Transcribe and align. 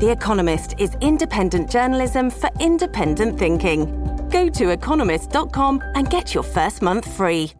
The 0.00 0.10
Economist 0.10 0.74
is 0.78 0.96
independent 1.00 1.70
journalism 1.70 2.30
for 2.30 2.50
independent 2.60 3.38
thinking. 3.38 3.86
Go 4.30 4.48
to 4.48 4.70
economist.com 4.70 5.82
and 5.94 6.08
get 6.08 6.34
your 6.34 6.42
first 6.44 6.82
month 6.82 7.10
free. 7.16 7.52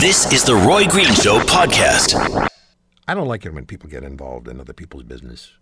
This 0.00 0.32
is 0.32 0.44
the 0.44 0.54
Roy 0.54 0.86
Green 0.86 1.12
Show 1.14 1.40
podcast. 1.40 2.48
I 3.06 3.14
don't 3.14 3.28
like 3.28 3.46
it 3.46 3.54
when 3.54 3.64
people 3.64 3.88
get 3.88 4.04
involved 4.04 4.48
in 4.48 4.60
other 4.60 4.72
people's 4.72 5.02
business 5.04 5.52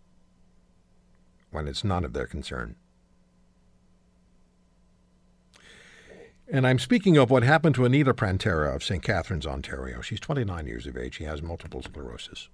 when 1.51 1.69
it's 1.69 1.85
none 1.85 2.05
of 2.05 2.13
their 2.13 2.27
concern. 2.27 2.77
And 6.49 6.67
I'm 6.67 6.79
speaking 6.79 7.17
of 7.17 7.31
what 7.31 7.43
happened 7.43 7.75
to 7.77 7.85
Anita 7.85 8.15
Prantera 8.15 8.75
of 8.75 8.85
St. 8.85 9.03
Catharines, 9.03 9.47
Ontario. 9.47 10.01
She's 10.01 10.21
29 10.21 10.67
years 10.67 10.87
of 10.87 10.97
age. 10.97 11.17
She 11.17 11.25
has 11.25 11.43
multiple 11.43 11.83
sclerosis, 11.83 12.49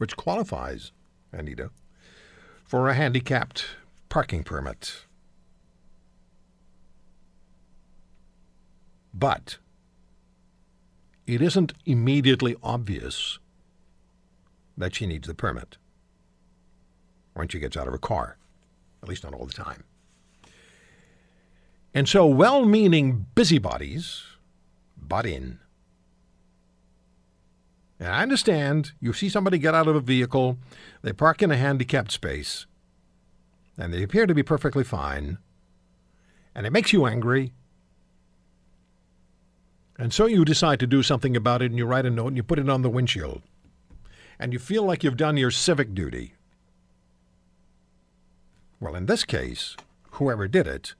which 0.00 0.16
qualifies 0.16 0.92
Anita, 1.30 1.68
for 2.64 2.88
a 2.88 2.94
handicapped 2.94 3.66
parking 4.08 4.42
permit. 4.42 5.04
But 9.12 9.58
it 11.26 11.42
isn't 11.42 11.74
immediately 11.84 12.56
obvious 12.62 13.38
that 14.78 14.94
she 14.94 15.04
needs 15.04 15.28
the 15.28 15.34
permit 15.34 15.76
when 17.34 17.48
she 17.48 17.58
gets 17.58 17.76
out 17.76 17.86
of 17.86 17.92
her 17.92 17.98
car, 17.98 18.38
at 19.02 19.08
least 19.10 19.22
not 19.22 19.34
all 19.34 19.44
the 19.44 19.52
time. 19.52 19.84
And 21.92 22.08
so 22.08 22.24
well 22.24 22.64
meaning 22.64 23.26
busybodies 23.34 24.22
butt 24.96 25.26
in 25.26 25.58
and 28.00 28.08
I 28.08 28.22
understand 28.22 28.92
you 28.98 29.12
see 29.12 29.28
somebody 29.28 29.58
get 29.58 29.74
out 29.74 29.86
of 29.86 29.94
a 29.94 30.00
vehicle, 30.00 30.56
they 31.02 31.12
park 31.12 31.42
in 31.42 31.50
a 31.50 31.56
handicapped 31.56 32.10
space, 32.10 32.66
and 33.76 33.92
they 33.92 34.02
appear 34.02 34.26
to 34.26 34.34
be 34.34 34.42
perfectly 34.42 34.82
fine, 34.82 35.36
and 36.54 36.66
it 36.66 36.72
makes 36.72 36.94
you 36.94 37.06
angry. 37.06 37.52
And 39.98 40.14
so 40.14 40.24
you 40.24 40.46
decide 40.46 40.80
to 40.80 40.86
do 40.86 41.02
something 41.02 41.36
about 41.36 41.60
it, 41.60 41.66
and 41.66 41.76
you 41.76 41.84
write 41.84 42.06
a 42.06 42.10
note 42.10 42.28
and 42.28 42.36
you 42.36 42.42
put 42.42 42.58
it 42.58 42.70
on 42.70 42.80
the 42.80 42.88
windshield. 42.88 43.42
And 44.38 44.54
you 44.54 44.58
feel 44.58 44.82
like 44.82 45.04
you've 45.04 45.18
done 45.18 45.36
your 45.36 45.50
civic 45.50 45.94
duty. 45.94 46.32
Well, 48.80 48.94
in 48.94 49.04
this 49.04 49.24
case, 49.24 49.76
whoever 50.12 50.48
did 50.48 50.66
it 50.66 50.94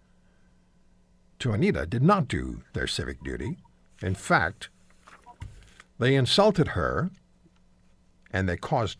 to 1.39 1.53
Anita 1.53 1.87
did 1.87 2.03
not 2.03 2.29
do 2.29 2.61
their 2.75 2.87
civic 2.87 3.25
duty. 3.25 3.57
In 4.03 4.15
fact, 4.15 4.69
they 6.01 6.17
insulted 6.17 6.69
her 6.69 7.11
and 8.33 8.49
they 8.49 8.57
caused. 8.57 8.99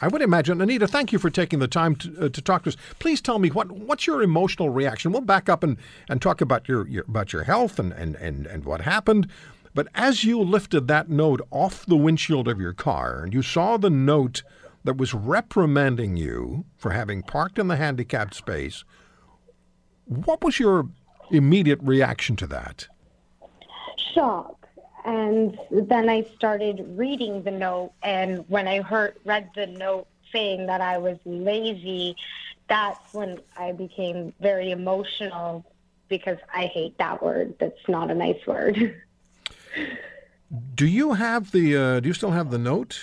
I 0.00 0.08
would 0.08 0.22
imagine, 0.22 0.60
Anita, 0.60 0.86
thank 0.86 1.12
you 1.12 1.18
for 1.18 1.30
taking 1.30 1.60
the 1.60 1.68
time 1.68 1.94
to, 1.96 2.26
uh, 2.26 2.28
to 2.28 2.42
talk 2.42 2.64
to 2.64 2.70
us. 2.70 2.76
Please 2.98 3.20
tell 3.20 3.38
me 3.38 3.50
what 3.50 3.70
what's 3.72 4.06
your 4.06 4.22
emotional 4.22 4.70
reaction. 4.70 5.12
We'll 5.12 5.22
back 5.22 5.48
up 5.48 5.62
and, 5.62 5.76
and 6.08 6.20
talk 6.20 6.40
about 6.40 6.68
your, 6.68 6.86
your 6.88 7.04
about 7.08 7.32
your 7.32 7.44
health 7.44 7.78
and, 7.78 7.92
and, 7.92 8.16
and, 8.16 8.46
and 8.46 8.64
what 8.64 8.82
happened. 8.82 9.28
But 9.74 9.88
as 9.94 10.24
you 10.24 10.40
lifted 10.40 10.88
that 10.88 11.08
note 11.08 11.40
off 11.50 11.86
the 11.86 11.96
windshield 11.96 12.48
of 12.48 12.60
your 12.60 12.74
car 12.74 13.22
and 13.24 13.32
you 13.32 13.42
saw 13.42 13.76
the 13.76 13.90
note 13.90 14.42
that 14.84 14.98
was 14.98 15.14
reprimanding 15.14 16.16
you 16.16 16.66
for 16.76 16.90
having 16.90 17.22
parked 17.22 17.58
in 17.58 17.68
the 17.68 17.76
handicapped 17.76 18.34
space, 18.34 18.84
what 20.04 20.44
was 20.44 20.58
your 20.58 20.88
immediate 21.30 21.78
reaction 21.82 22.36
to 22.36 22.46
that? 22.48 22.88
Shock. 24.12 24.61
And 25.04 25.58
then 25.70 26.08
I 26.08 26.24
started 26.36 26.84
reading 26.96 27.42
the 27.42 27.50
note, 27.50 27.92
and 28.02 28.44
when 28.48 28.68
I 28.68 28.82
heard 28.82 29.16
read 29.24 29.50
the 29.54 29.66
note 29.66 30.06
saying 30.32 30.66
that 30.66 30.80
I 30.80 30.98
was 30.98 31.18
lazy, 31.24 32.16
that's 32.68 33.12
when 33.12 33.40
I 33.56 33.72
became 33.72 34.32
very 34.40 34.70
emotional 34.70 35.64
because 36.08 36.38
I 36.54 36.66
hate 36.66 36.98
that 36.98 37.22
word. 37.22 37.54
That's 37.58 37.88
not 37.88 38.10
a 38.10 38.14
nice 38.14 38.46
word. 38.46 39.02
do 40.74 40.86
you 40.86 41.14
have 41.14 41.50
the? 41.50 41.76
Uh, 41.76 42.00
do 42.00 42.08
you 42.08 42.14
still 42.14 42.30
have 42.30 42.50
the 42.50 42.58
note? 42.58 43.00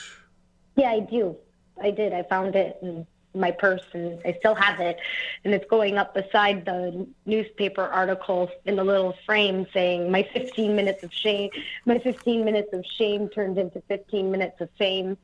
Yeah, 0.75 0.91
I 0.91 1.01
do. 1.01 1.35
I 1.81 1.91
did. 1.91 2.13
I 2.13 2.23
found 2.23 2.55
it. 2.55 2.77
And 2.81 3.05
my 3.33 3.51
purse 3.51 3.83
and 3.93 4.19
I 4.25 4.35
still 4.39 4.55
have 4.55 4.79
it. 4.79 4.97
And 5.43 5.53
it's 5.53 5.69
going 5.69 5.97
up 5.97 6.13
beside 6.13 6.65
the 6.65 7.07
newspaper 7.25 7.83
article 7.83 8.49
in 8.65 8.75
the 8.75 8.83
little 8.83 9.15
frame 9.25 9.67
saying 9.73 10.11
my 10.11 10.23
15 10.33 10.75
minutes 10.75 11.03
of 11.03 11.13
shame 11.13 11.49
my 11.85 11.99
15 11.99 12.43
minutes 12.43 12.73
of 12.73 12.85
shame 12.85 13.29
turned 13.29 13.57
into 13.57 13.81
15 13.87 14.31
minutes 14.31 14.59
of 14.61 14.69
fame. 14.77 15.17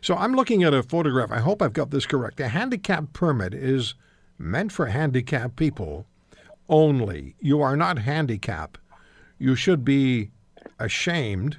So 0.00 0.14
I'm 0.14 0.34
looking 0.34 0.62
at 0.62 0.74
a 0.74 0.82
photograph. 0.82 1.32
I 1.32 1.38
hope 1.38 1.62
I've 1.62 1.72
got 1.72 1.90
this 1.90 2.06
correct. 2.06 2.38
A 2.38 2.48
handicap 2.48 3.12
permit 3.12 3.54
is 3.54 3.94
meant 4.38 4.70
for 4.70 4.86
handicapped 4.86 5.56
people 5.56 6.06
only. 6.68 7.34
You 7.40 7.62
are 7.62 7.76
not 7.76 7.98
handicapped. 7.98 8.78
You 9.38 9.56
should 9.56 9.84
be 9.84 10.30
ashamed. 10.78 11.58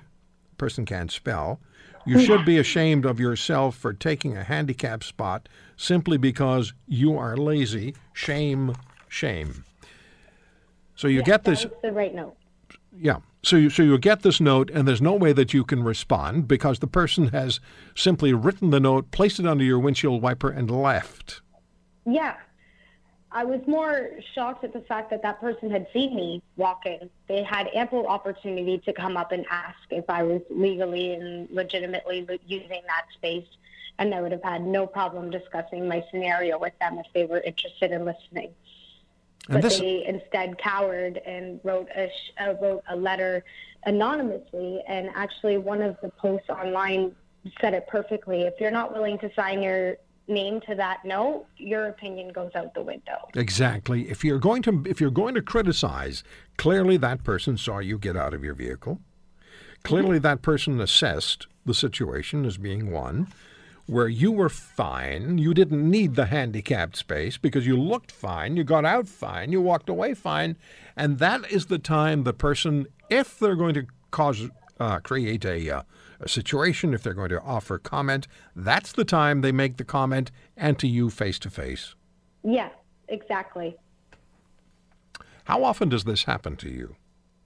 Person 0.57 0.85
can't 0.85 1.11
spell 1.11 1.59
you 2.05 2.19
should 2.19 2.45
be 2.45 2.57
ashamed 2.57 3.05
of 3.05 3.19
yourself 3.19 3.75
for 3.75 3.93
taking 3.93 4.37
a 4.37 4.43
handicap 4.43 5.03
spot 5.03 5.49
simply 5.75 6.17
because 6.17 6.73
you 6.87 7.17
are 7.17 7.35
lazy. 7.35 7.95
Shame, 8.13 8.75
shame. 9.07 9.63
So 10.95 11.07
you 11.07 11.17
yes, 11.17 11.25
get 11.25 11.43
this. 11.43 11.65
the 11.81 11.91
right 11.91 12.13
note. 12.13 12.35
Yeah. 12.97 13.17
So 13.43 13.57
you, 13.57 13.69
so 13.69 13.83
you 13.83 13.97
get 13.97 14.21
this 14.21 14.41
note, 14.41 14.71
and 14.71 14.87
there's 14.87 15.01
no 15.01 15.13
way 15.13 15.33
that 15.33 15.53
you 15.53 15.63
can 15.63 15.83
respond 15.83 16.47
because 16.47 16.79
the 16.79 16.87
person 16.87 17.27
has 17.27 17.59
simply 17.95 18.33
written 18.33 18.71
the 18.71 18.79
note, 18.79 19.11
placed 19.11 19.39
it 19.39 19.45
under 19.45 19.63
your 19.63 19.79
windshield 19.79 20.21
wiper, 20.21 20.49
and 20.49 20.71
left. 20.71 21.41
Yeah. 22.05 22.37
I 23.35 23.43
was 23.43 23.59
more 23.67 24.11
shocked 24.33 24.63
at 24.63 24.71
the 24.71 24.79
fact 24.79 25.09
that 25.09 25.21
that 25.23 25.41
person 25.41 25.69
had 25.69 25.87
seen 25.91 26.15
me 26.15 26.41
walking. 26.55 27.09
They 27.27 27.43
had 27.43 27.67
ample 27.75 28.07
opportunity 28.07 28.77
to 28.85 28.93
come 28.93 29.17
up 29.17 29.33
and 29.33 29.45
ask 29.51 29.77
if 29.91 30.09
I 30.09 30.23
was 30.23 30.41
legally 30.49 31.13
and 31.13 31.49
legitimately 31.51 32.25
using 32.47 32.81
that 32.87 33.07
space, 33.13 33.45
and 33.99 34.15
I 34.15 34.21
would 34.21 34.31
have 34.31 34.41
had 34.41 34.65
no 34.65 34.87
problem 34.87 35.31
discussing 35.31 35.85
my 35.85 36.01
scenario 36.09 36.57
with 36.57 36.79
them 36.79 36.97
if 36.97 37.07
they 37.13 37.25
were 37.25 37.41
interested 37.41 37.91
in 37.91 38.05
listening. 38.05 38.53
And 39.49 39.55
but 39.55 39.63
this... 39.63 39.79
they 39.79 40.05
instead 40.05 40.57
cowered 40.57 41.17
and 41.17 41.59
wrote 41.65 41.89
a 41.93 42.09
uh, 42.39 42.53
wrote 42.61 42.83
a 42.87 42.95
letter 42.95 43.43
anonymously. 43.85 44.81
And 44.87 45.09
actually, 45.13 45.57
one 45.57 45.81
of 45.81 45.97
the 46.01 46.07
posts 46.09 46.49
online 46.49 47.13
said 47.59 47.73
it 47.73 47.85
perfectly. 47.87 48.43
If 48.43 48.61
you're 48.61 48.71
not 48.71 48.93
willing 48.93 49.19
to 49.19 49.29
sign 49.35 49.61
your 49.61 49.97
name 50.27 50.61
to 50.61 50.75
that 50.75 51.05
note, 51.05 51.45
your 51.57 51.87
opinion 51.87 52.31
goes 52.31 52.51
out 52.55 52.73
the 52.73 52.81
window. 52.81 53.29
Exactly. 53.35 54.09
If 54.09 54.23
you're 54.23 54.39
going 54.39 54.61
to 54.63 54.83
if 54.87 54.99
you're 54.99 55.11
going 55.11 55.35
to 55.35 55.41
criticize, 55.41 56.23
clearly 56.57 56.97
that 56.97 57.23
person 57.23 57.57
saw 57.57 57.79
you 57.79 57.97
get 57.97 58.15
out 58.17 58.33
of 58.33 58.43
your 58.43 58.55
vehicle. 58.55 58.99
Clearly 59.83 60.17
that 60.19 60.41
person 60.41 60.81
assessed 60.81 61.47
the 61.65 61.75
situation 61.75 62.45
as 62.45 62.57
being 62.57 62.91
one 62.91 63.27
where 63.87 64.07
you 64.07 64.31
were 64.31 64.49
fine, 64.49 65.37
you 65.37 65.53
didn't 65.53 65.87
need 65.87 66.15
the 66.15 66.25
handicapped 66.25 66.95
space 66.95 67.37
because 67.37 67.67
you 67.67 67.77
looked 67.77 68.11
fine, 68.11 68.57
you 68.57 68.63
got 68.63 68.83
out 68.83 69.07
fine, 69.07 69.51
you 69.51 69.61
walked 69.61 69.89
away 69.89 70.13
fine, 70.13 70.55
and 70.95 71.19
that 71.19 71.49
is 71.51 71.67
the 71.67 71.77
time 71.77 72.23
the 72.23 72.33
person 72.33 72.87
if 73.09 73.37
they're 73.37 73.55
going 73.55 73.75
to 73.75 73.85
cause 74.09 74.49
uh, 74.79 74.99
create 74.99 75.45
a 75.45 75.69
uh, 75.69 75.81
a 76.19 76.29
situation, 76.29 76.93
if 76.93 77.03
they're 77.03 77.13
going 77.13 77.29
to 77.29 77.41
offer 77.41 77.77
comment, 77.77 78.27
that's 78.55 78.91
the 78.91 79.05
time 79.05 79.41
they 79.41 79.51
make 79.51 79.77
the 79.77 79.83
comment 79.83 80.31
and 80.55 80.77
to 80.79 80.87
you 80.87 81.09
face 81.09 81.39
to 81.39 81.49
face. 81.49 81.95
Yes, 82.43 82.71
exactly. 83.07 83.75
How 85.45 85.63
often 85.63 85.89
does 85.89 86.03
this 86.03 86.23
happen 86.23 86.55
to 86.57 86.69
you? 86.69 86.95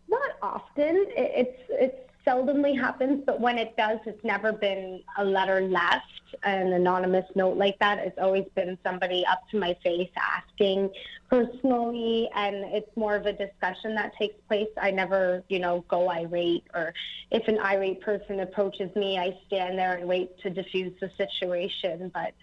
Not 0.08 0.32
often. 0.42 1.06
It's 1.10 1.62
it's 1.70 2.09
seldomly 2.26 2.80
happens, 2.80 3.24
but 3.26 3.40
when 3.40 3.58
it 3.58 3.76
does, 3.78 4.00
it's 4.06 4.24
never 4.24 4.52
been 4.52 5.02
a 5.18 5.24
letter 5.24 5.62
left, 5.62 6.06
an 6.44 6.74
anonymous 6.74 7.26
note 7.36 7.58
like 7.58 7.78
that. 7.80 8.00
It's 8.00 8.18
always 8.20 8.46
been 8.56 8.78
somebody 8.84 9.26
up 9.26 9.42
to 9.52 9.60
my 9.60 9.76
face 9.84 10.10
asking 10.18 10.92
personally, 11.30 12.30
and 12.36 12.56
it's 12.74 12.90
more 12.96 13.16
of 13.16 13.26
a 13.26 13.34
discussion 13.34 13.96
that 13.96 14.14
takes 14.18 14.36
place. 14.48 14.68
I 14.82 14.92
never, 14.92 15.44
you 15.50 15.60
know, 15.60 15.86
go 15.88 16.10
irate, 16.10 16.64
or 16.74 16.94
if 17.32 17.48
an 17.48 17.60
irate 17.60 18.02
person 18.02 18.40
approaches 18.42 18.94
me, 18.96 19.18
I 19.18 19.38
stand 19.48 19.78
there 19.78 19.96
and 19.96 20.08
wait 20.08 20.38
to 20.40 20.50
diffuse 20.50 20.94
the 21.00 21.10
situation. 21.18 22.12
But 22.14 22.34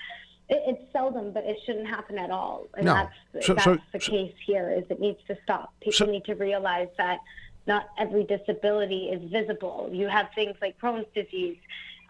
it, 0.49 0.63
it's 0.67 0.93
seldom, 0.93 1.33
but 1.33 1.45
it 1.45 1.59
shouldn't 1.67 1.89
happen 1.89 2.19
at 2.19 2.31
all. 2.31 2.67
And 2.77 2.87
No. 2.87 2.95
that's 2.95 3.47
So- 3.47 3.55
that's 3.55 3.65
so- 3.65 3.79
the 3.93 4.01
so- 4.01 4.11
case 4.13 4.35
here. 4.45 4.71
Is 4.71 4.85
it 4.91 5.01
needs 5.01 5.19
to 5.29 5.37
stop. 5.43 5.73
People 5.81 6.07
need 6.07 6.25
to 6.27 6.35
realize 6.35 6.89
that 6.99 7.19
not 7.67 7.89
every 7.99 8.25
disability 8.25 9.09
is 9.09 9.31
visible. 9.31 9.91
You 9.93 10.09
have 10.09 10.29
things 10.35 10.57
like 10.61 10.79
Crohn's 10.81 11.07
disease, 11.15 11.59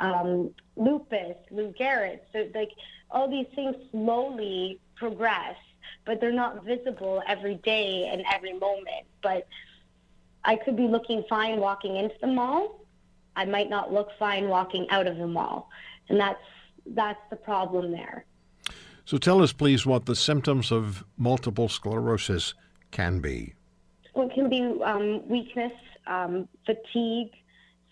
um, 0.00 0.50
lupus, 0.76 1.36
Lou 1.50 1.72
Gehrig's. 1.72 2.22
So, 2.32 2.48
like 2.54 2.70
all 3.10 3.28
these 3.28 3.46
things 3.54 3.76
slowly 3.90 4.80
progress, 4.96 5.56
but 6.04 6.20
they're 6.20 6.32
not 6.32 6.64
visible 6.64 7.22
every 7.26 7.56
day 7.56 8.08
and 8.12 8.22
every 8.32 8.52
moment. 8.52 9.06
But 9.22 9.46
I 10.44 10.56
could 10.56 10.76
be 10.76 10.86
looking 10.86 11.24
fine 11.28 11.58
walking 11.58 11.96
into 11.96 12.14
the 12.20 12.28
mall. 12.28 12.80
I 13.34 13.44
might 13.44 13.68
not 13.68 13.92
look 13.92 14.08
fine 14.18 14.48
walking 14.48 14.88
out 14.90 15.06
of 15.06 15.18
the 15.18 15.26
mall, 15.26 15.68
and 16.08 16.18
that's 16.20 16.40
that's 16.86 17.20
the 17.30 17.36
problem 17.36 17.90
there. 17.90 18.24
So 19.04 19.18
tell 19.18 19.42
us, 19.42 19.52
please, 19.52 19.86
what 19.86 20.06
the 20.06 20.16
symptoms 20.16 20.72
of 20.72 21.04
multiple 21.16 21.68
sclerosis 21.68 22.54
can 22.90 23.20
be. 23.20 23.55
It 24.16 24.32
can 24.32 24.48
be 24.48 24.62
um, 24.82 25.28
weakness, 25.28 25.72
um, 26.06 26.48
fatigue, 26.64 27.32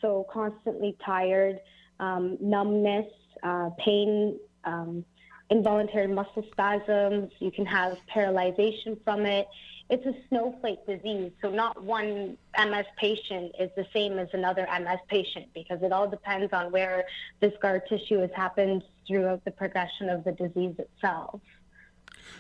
so 0.01 0.27
constantly 0.33 0.97
tired, 1.05 1.61
um, 2.01 2.39
numbness, 2.41 3.07
uh, 3.43 3.71
pain, 3.79 4.39
um, 4.65 5.05
involuntary 5.51 6.07
muscle 6.07 6.45
spasms. 6.51 7.31
You 7.39 7.51
can 7.51 7.67
have 7.67 7.99
paralyzation 8.13 9.03
from 9.05 9.27
it. 9.27 9.47
It's 9.91 10.07
a 10.07 10.15
snowflake 10.29 10.87
disease, 10.87 11.33
so 11.43 11.51
not 11.51 11.83
one 11.83 12.39
MS 12.59 12.87
patient 12.97 13.55
is 13.61 13.71
the 13.77 13.87
same 13.93 14.19
as 14.19 14.29
another 14.33 14.67
MS 14.81 15.01
patient 15.09 15.49
because 15.53 15.83
it 15.83 15.93
all 15.93 16.09
depends 16.09 16.55
on 16.55 16.73
where 16.73 17.05
the 17.41 17.53
scar 17.59 17.81
tissue 17.81 18.21
has 18.21 18.31
happened 18.35 18.83
throughout 19.07 19.45
the 19.45 19.51
progression 19.51 20.09
of 20.09 20.25
the 20.25 20.33
disease 20.33 20.75
itself. 20.79 21.41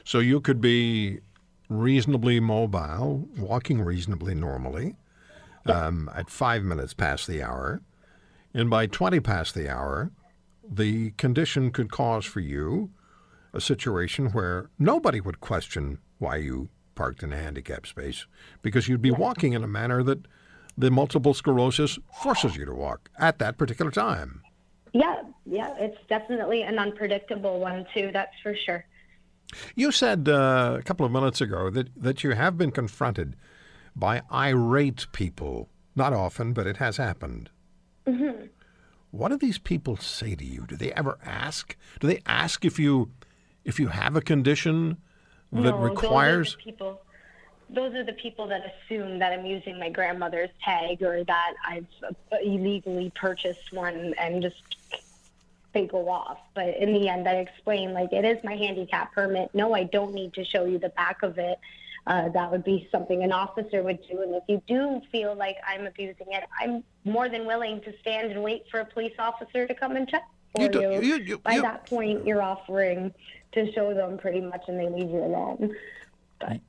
So 0.04 0.20
you 0.20 0.40
could 0.40 0.62
be 0.62 1.20
reasonably 1.78 2.40
mobile, 2.40 3.28
walking 3.38 3.80
reasonably 3.80 4.34
normally, 4.34 4.96
um, 5.66 6.10
at 6.14 6.30
five 6.30 6.62
minutes 6.62 6.94
past 6.94 7.26
the 7.26 7.42
hour, 7.42 7.80
and 8.52 8.70
by 8.70 8.86
20 8.86 9.20
past 9.20 9.54
the 9.54 9.68
hour, 9.68 10.10
the 10.68 11.10
condition 11.12 11.70
could 11.70 11.90
cause 11.90 12.24
for 12.24 12.40
you 12.40 12.90
a 13.52 13.60
situation 13.60 14.30
where 14.30 14.70
nobody 14.78 15.20
would 15.20 15.40
question 15.40 15.98
why 16.18 16.36
you 16.36 16.68
parked 16.94 17.22
in 17.22 17.32
a 17.32 17.36
handicap 17.36 17.86
space 17.86 18.26
because 18.62 18.88
you'd 18.88 19.02
be 19.02 19.10
walking 19.10 19.52
in 19.52 19.64
a 19.64 19.68
manner 19.68 20.02
that 20.02 20.26
the 20.76 20.90
multiple 20.90 21.34
sclerosis 21.34 21.98
forces 22.22 22.56
you 22.56 22.64
to 22.64 22.74
walk 22.74 23.10
at 23.18 23.38
that 23.38 23.58
particular 23.58 23.90
time. 23.90 24.42
Yeah, 24.92 25.22
yeah, 25.44 25.74
it's 25.78 25.98
definitely 26.08 26.62
an 26.62 26.78
unpredictable 26.78 27.60
one 27.60 27.86
too. 27.94 28.10
That's 28.12 28.34
for 28.42 28.54
sure. 28.54 28.84
You 29.74 29.92
said 29.92 30.28
uh, 30.28 30.76
a 30.78 30.82
couple 30.82 31.06
of 31.06 31.12
minutes 31.12 31.40
ago 31.40 31.70
that, 31.70 31.88
that 31.96 32.24
you 32.24 32.30
have 32.32 32.56
been 32.58 32.70
confronted 32.70 33.36
by 33.96 34.22
irate 34.32 35.06
people. 35.12 35.68
Not 35.96 36.12
often, 36.12 36.52
but 36.52 36.66
it 36.66 36.78
has 36.78 36.96
happened. 36.96 37.50
Mm-hmm. 38.06 38.46
What 39.10 39.28
do 39.28 39.38
these 39.38 39.58
people 39.58 39.96
say 39.96 40.34
to 40.34 40.44
you? 40.44 40.66
Do 40.66 40.76
they 40.76 40.92
ever 40.92 41.18
ask? 41.24 41.76
Do 42.00 42.08
they 42.08 42.20
ask 42.26 42.64
if 42.64 42.78
you 42.80 43.12
if 43.64 43.78
you 43.78 43.88
have 43.88 44.16
a 44.16 44.20
condition 44.20 44.98
that 45.52 45.62
No, 45.62 45.76
requires? 45.78 46.56
Those 46.56 46.56
are 46.56 46.58
the 46.58 46.64
people. 46.64 47.00
Those 47.70 47.94
are 47.94 48.04
the 48.04 48.12
people 48.12 48.46
that 48.48 48.62
assume 48.66 49.20
that 49.20 49.32
I'm 49.32 49.46
using 49.46 49.78
my 49.78 49.88
grandmother's 49.88 50.50
tag 50.62 51.00
or 51.02 51.24
that 51.24 51.54
I've 51.66 51.86
illegally 52.42 53.10
purchased 53.14 53.72
one 53.72 54.14
and 54.18 54.42
just 54.42 54.56
they 55.74 55.86
go 55.86 56.08
off. 56.08 56.38
But 56.54 56.76
in 56.78 56.92
the 56.94 57.08
end, 57.08 57.28
I 57.28 57.34
explain 57.34 57.92
like 57.92 58.12
it 58.12 58.24
is 58.24 58.42
my 58.44 58.54
handicap 58.56 59.12
permit. 59.12 59.50
No, 59.52 59.74
I 59.74 59.84
don't 59.84 60.14
need 60.14 60.32
to 60.34 60.44
show 60.44 60.64
you 60.64 60.78
the 60.78 60.88
back 60.90 61.22
of 61.22 61.36
it. 61.38 61.58
Uh, 62.06 62.28
that 62.30 62.50
would 62.50 62.64
be 62.64 62.86
something 62.92 63.22
an 63.22 63.32
officer 63.32 63.82
would 63.82 63.98
do. 64.10 64.20
And 64.22 64.34
if 64.34 64.42
you 64.46 64.62
do 64.66 65.00
feel 65.10 65.34
like 65.34 65.56
I'm 65.66 65.86
abusing 65.86 66.26
it, 66.30 66.44
I'm 66.60 66.84
more 67.04 67.28
than 67.28 67.46
willing 67.46 67.80
to 67.82 67.92
stand 68.00 68.30
and 68.30 68.42
wait 68.42 68.64
for 68.70 68.80
a 68.80 68.84
police 68.84 69.14
officer 69.18 69.66
to 69.66 69.74
come 69.74 69.96
and 69.96 70.06
check 70.08 70.22
for 70.54 70.62
You 70.62 70.66
you. 70.66 70.70
do- 71.00 71.06
you- 71.06 71.16
you- 71.24 71.38
By 71.38 71.58
that 71.60 71.86
point, 71.86 72.26
you're 72.26 72.42
offering 72.42 73.12
to 73.52 73.72
show 73.72 73.94
them 73.94 74.18
pretty 74.18 74.40
much, 74.42 74.62
and 74.68 74.78
they 74.78 74.88
leave 74.88 75.10
you 75.10 75.18
alone. 75.24 75.74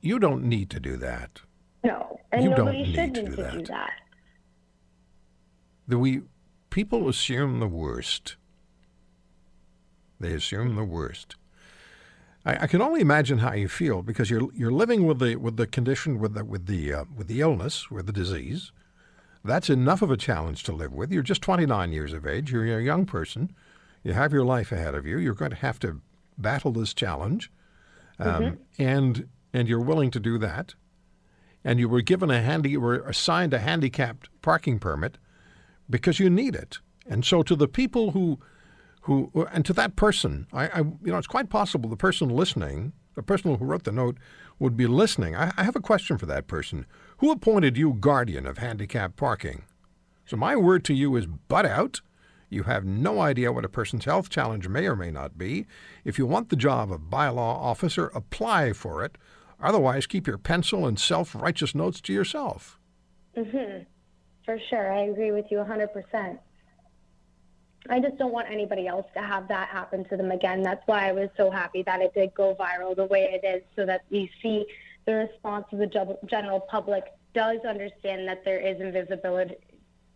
You 0.00 0.18
don't 0.18 0.44
need 0.44 0.70
to 0.70 0.80
do 0.80 0.96
that. 0.96 1.42
No, 1.84 2.18
and 2.32 2.42
You 2.42 2.50
don't 2.50 2.58
nobody 2.66 2.82
need 2.84 2.94
to 2.94 3.02
need 3.06 3.14
do 3.14 3.24
to 3.26 3.42
that. 3.42 3.52
do 3.52 3.62
that. 3.64 3.92
The 5.86 5.98
we 5.98 6.22
people 6.70 7.08
assume 7.10 7.60
the 7.60 7.68
worst. 7.68 8.36
They 10.20 10.32
assume 10.32 10.76
the 10.76 10.84
worst. 10.84 11.36
I, 12.44 12.62
I 12.62 12.66
can 12.66 12.80
only 12.80 13.00
imagine 13.00 13.38
how 13.38 13.52
you 13.52 13.68
feel 13.68 14.02
because 14.02 14.30
you're 14.30 14.48
you're 14.54 14.70
living 14.70 15.06
with 15.06 15.18
the 15.18 15.36
with 15.36 15.56
the 15.56 15.66
condition 15.66 16.18
with 16.18 16.34
the 16.34 16.44
with 16.44 16.66
the 16.66 16.92
uh, 16.92 17.04
with 17.14 17.28
the 17.28 17.40
illness 17.40 17.90
with 17.90 18.06
the 18.06 18.12
disease. 18.12 18.72
That's 19.44 19.70
enough 19.70 20.02
of 20.02 20.10
a 20.10 20.16
challenge 20.16 20.64
to 20.64 20.72
live 20.72 20.92
with. 20.92 21.12
You're 21.12 21.22
just 21.22 21.40
29 21.40 21.92
years 21.92 22.12
of 22.12 22.26
age. 22.26 22.50
You're 22.50 22.78
a 22.78 22.82
young 22.82 23.06
person. 23.06 23.54
You 24.02 24.12
have 24.12 24.32
your 24.32 24.44
life 24.44 24.72
ahead 24.72 24.94
of 24.94 25.06
you. 25.06 25.18
You're 25.18 25.34
going 25.34 25.52
to 25.52 25.56
have 25.56 25.78
to 25.80 26.00
battle 26.36 26.72
this 26.72 26.92
challenge, 26.92 27.50
um, 28.18 28.58
and 28.78 29.28
and 29.52 29.68
you're 29.68 29.80
willing 29.80 30.10
to 30.12 30.20
do 30.20 30.38
that. 30.38 30.74
And 31.64 31.80
you 31.80 31.88
were 31.88 32.02
given 32.02 32.30
a 32.30 32.40
handy, 32.40 32.70
you 32.70 32.80
were 32.80 33.00
assigned 33.00 33.52
a 33.52 33.58
handicapped 33.58 34.28
parking 34.40 34.78
permit 34.78 35.18
because 35.90 36.20
you 36.20 36.30
need 36.30 36.54
it. 36.54 36.78
And 37.08 37.24
so 37.24 37.42
to 37.42 37.56
the 37.56 37.66
people 37.66 38.12
who, 38.12 38.38
who, 39.06 39.30
and 39.52 39.64
to 39.64 39.72
that 39.72 39.94
person, 39.94 40.48
I, 40.52 40.66
I 40.66 40.78
you 40.78 40.96
know, 41.04 41.16
it's 41.16 41.28
quite 41.28 41.48
possible 41.48 41.88
the 41.88 41.96
person 41.96 42.28
listening, 42.28 42.92
the 43.14 43.22
person 43.22 43.54
who 43.54 43.64
wrote 43.64 43.84
the 43.84 43.92
note, 43.92 44.16
would 44.58 44.76
be 44.76 44.88
listening. 44.88 45.36
I, 45.36 45.52
I 45.56 45.62
have 45.62 45.76
a 45.76 45.80
question 45.80 46.18
for 46.18 46.26
that 46.26 46.48
person. 46.48 46.86
Who 47.18 47.30
appointed 47.30 47.76
you 47.76 47.92
guardian 47.92 48.46
of 48.46 48.58
handicapped 48.58 49.14
parking? 49.16 49.62
So 50.24 50.36
my 50.36 50.56
word 50.56 50.84
to 50.86 50.94
you 50.94 51.14
is 51.14 51.26
butt 51.26 51.64
out. 51.66 52.00
You 52.50 52.64
have 52.64 52.84
no 52.84 53.20
idea 53.20 53.52
what 53.52 53.64
a 53.64 53.68
person's 53.68 54.06
health 54.06 54.28
challenge 54.28 54.66
may 54.66 54.86
or 54.86 54.96
may 54.96 55.12
not 55.12 55.38
be. 55.38 55.66
If 56.04 56.18
you 56.18 56.26
want 56.26 56.48
the 56.48 56.56
job 56.56 56.90
of 56.90 57.02
bylaw 57.02 57.38
officer, 57.38 58.10
apply 58.12 58.72
for 58.72 59.04
it. 59.04 59.18
Otherwise, 59.62 60.08
keep 60.08 60.26
your 60.26 60.38
pencil 60.38 60.84
and 60.84 60.98
self-righteous 60.98 61.76
notes 61.76 62.00
to 62.02 62.12
yourself. 62.12 62.80
Mm-hmm. 63.36 63.84
For 64.44 64.58
sure, 64.68 64.92
I 64.92 65.04
agree 65.04 65.30
with 65.30 65.46
you 65.50 65.58
100%. 65.58 66.38
I 67.90 68.00
just 68.00 68.16
don't 68.18 68.32
want 68.32 68.48
anybody 68.50 68.86
else 68.86 69.06
to 69.14 69.20
have 69.20 69.48
that 69.48 69.68
happen 69.68 70.04
to 70.08 70.16
them 70.16 70.30
again. 70.30 70.62
That's 70.62 70.86
why 70.86 71.08
I 71.08 71.12
was 71.12 71.28
so 71.36 71.50
happy 71.50 71.82
that 71.82 72.00
it 72.00 72.14
did 72.14 72.34
go 72.34 72.54
viral 72.54 72.94
the 72.96 73.04
way 73.04 73.38
it 73.42 73.46
is, 73.46 73.62
so 73.74 73.86
that 73.86 74.04
you 74.10 74.28
see 74.42 74.66
the 75.04 75.14
response 75.14 75.66
of 75.72 75.78
the 75.78 75.86
gen- 75.86 76.60
public 76.68 77.04
does 77.34 77.58
understand 77.68 78.26
that 78.28 78.44
there 78.44 78.58
is 78.58 78.80
invisibility, 78.80 79.56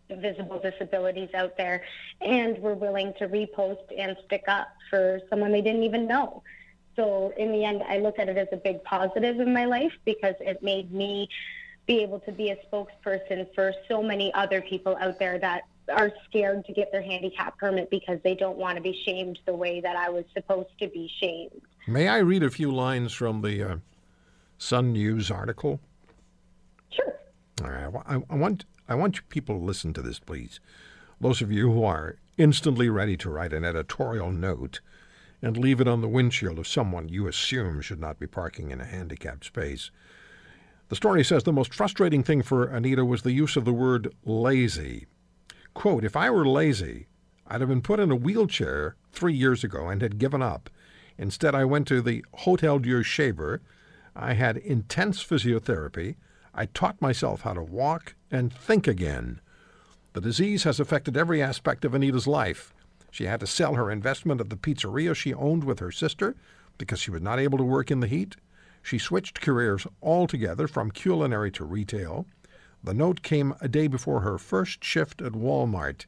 invisible 0.08 0.58
disabilities 0.58 1.28
out 1.34 1.56
there, 1.56 1.82
and 2.20 2.58
we're 2.58 2.74
willing 2.74 3.12
to 3.18 3.28
repost 3.28 3.84
and 3.96 4.16
stick 4.26 4.44
up 4.48 4.68
for 4.88 5.20
someone 5.28 5.52
they 5.52 5.62
didn't 5.62 5.84
even 5.84 6.06
know. 6.06 6.42
So 6.96 7.32
in 7.36 7.52
the 7.52 7.64
end, 7.64 7.82
I 7.88 7.98
look 7.98 8.18
at 8.18 8.28
it 8.28 8.36
as 8.36 8.48
a 8.52 8.56
big 8.56 8.82
positive 8.84 9.38
in 9.38 9.52
my 9.52 9.64
life 9.64 9.92
because 10.04 10.34
it 10.40 10.62
made 10.62 10.92
me 10.92 11.28
be 11.86 12.02
able 12.02 12.20
to 12.20 12.32
be 12.32 12.50
a 12.50 12.56
spokesperson 12.66 13.46
for 13.54 13.72
so 13.88 14.02
many 14.02 14.32
other 14.34 14.60
people 14.60 14.96
out 15.00 15.18
there 15.18 15.38
that 15.38 15.62
are 15.90 16.12
scared 16.28 16.64
to 16.66 16.72
get 16.72 16.90
their 16.92 17.02
handicap 17.02 17.58
permit 17.58 17.90
because 17.90 18.18
they 18.22 18.34
don't 18.34 18.56
want 18.56 18.76
to 18.76 18.82
be 18.82 19.00
shamed 19.04 19.38
the 19.46 19.54
way 19.54 19.80
that 19.80 19.96
I 19.96 20.08
was 20.08 20.24
supposed 20.34 20.70
to 20.80 20.88
be 20.88 21.10
shamed. 21.20 21.62
May 21.86 22.08
I 22.08 22.18
read 22.18 22.42
a 22.42 22.50
few 22.50 22.70
lines 22.70 23.12
from 23.12 23.42
the 23.42 23.62
uh, 23.62 23.76
Sun 24.58 24.92
News 24.92 25.30
article? 25.30 25.80
Sure. 26.90 27.14
All 27.62 27.70
right, 27.70 28.02
I, 28.06 28.16
I, 28.16 28.22
I 28.30 28.34
want 28.36 28.64
I 28.88 28.94
want 28.94 29.16
you 29.16 29.22
people 29.28 29.58
to 29.58 29.64
listen 29.64 29.92
to 29.94 30.02
this, 30.02 30.18
please. 30.18 30.58
Those 31.20 31.40
of 31.42 31.52
you 31.52 31.70
who 31.70 31.84
are 31.84 32.16
instantly 32.38 32.88
ready 32.88 33.16
to 33.18 33.30
write 33.30 33.52
an 33.52 33.64
editorial 33.64 34.32
note 34.32 34.80
and 35.42 35.56
leave 35.56 35.80
it 35.80 35.88
on 35.88 36.00
the 36.00 36.08
windshield 36.08 36.58
of 36.58 36.66
someone 36.66 37.08
you 37.08 37.26
assume 37.26 37.80
should 37.80 38.00
not 38.00 38.18
be 38.18 38.26
parking 38.26 38.70
in 38.70 38.80
a 38.80 38.84
handicapped 38.84 39.44
space. 39.44 39.90
The 40.88 40.96
story 40.96 41.22
says 41.22 41.44
the 41.44 41.52
most 41.52 41.72
frustrating 41.72 42.24
thing 42.24 42.42
for 42.42 42.64
Anita 42.64 43.04
was 43.04 43.22
the 43.22 43.32
use 43.32 43.56
of 43.56 43.64
the 43.64 43.72
word 43.72 44.12
lazy. 44.24 45.06
Quote, 45.74 46.04
if 46.04 46.16
I 46.16 46.30
were 46.30 46.46
lazy, 46.46 47.06
I'd 47.46 47.60
have 47.60 47.68
been 47.68 47.82
put 47.82 48.00
in 48.00 48.10
a 48.10 48.16
wheelchair 48.16 48.96
three 49.12 49.34
years 49.34 49.64
ago 49.64 49.88
and 49.88 50.02
had 50.02 50.18
given 50.18 50.42
up. 50.42 50.70
Instead, 51.18 51.54
I 51.54 51.64
went 51.64 51.86
to 51.88 52.00
the 52.00 52.24
Hotel 52.32 52.78
Dieu 52.78 53.02
Shaver. 53.02 53.60
I 54.14 54.34
had 54.34 54.56
intense 54.56 55.22
physiotherapy. 55.22 56.16
I 56.54 56.66
taught 56.66 57.00
myself 57.00 57.42
how 57.42 57.54
to 57.54 57.62
walk 57.62 58.14
and 58.30 58.52
think 58.52 58.86
again. 58.86 59.40
The 60.12 60.20
disease 60.20 60.64
has 60.64 60.80
affected 60.80 61.16
every 61.16 61.42
aspect 61.42 61.84
of 61.84 61.94
Anita's 61.94 62.26
life. 62.26 62.72
She 63.10 63.24
had 63.24 63.40
to 63.40 63.46
sell 63.46 63.74
her 63.74 63.90
investment 63.90 64.40
at 64.40 64.50
the 64.50 64.56
pizzeria 64.56 65.14
she 65.14 65.34
owned 65.34 65.64
with 65.64 65.78
her 65.80 65.92
sister 65.92 66.36
because 66.78 67.00
she 67.00 67.10
was 67.10 67.22
not 67.22 67.38
able 67.38 67.58
to 67.58 67.64
work 67.64 67.90
in 67.90 68.00
the 68.00 68.06
heat. 68.06 68.36
She 68.82 68.98
switched 68.98 69.40
careers 69.40 69.86
altogether 70.02 70.66
from 70.66 70.90
culinary 70.90 71.50
to 71.52 71.64
retail. 71.64 72.26
The 72.82 72.94
note 72.94 73.22
came 73.22 73.54
a 73.60 73.68
day 73.68 73.86
before 73.88 74.20
her 74.20 74.38
first 74.38 74.82
shift 74.82 75.20
at 75.20 75.32
Walmart. 75.32 76.06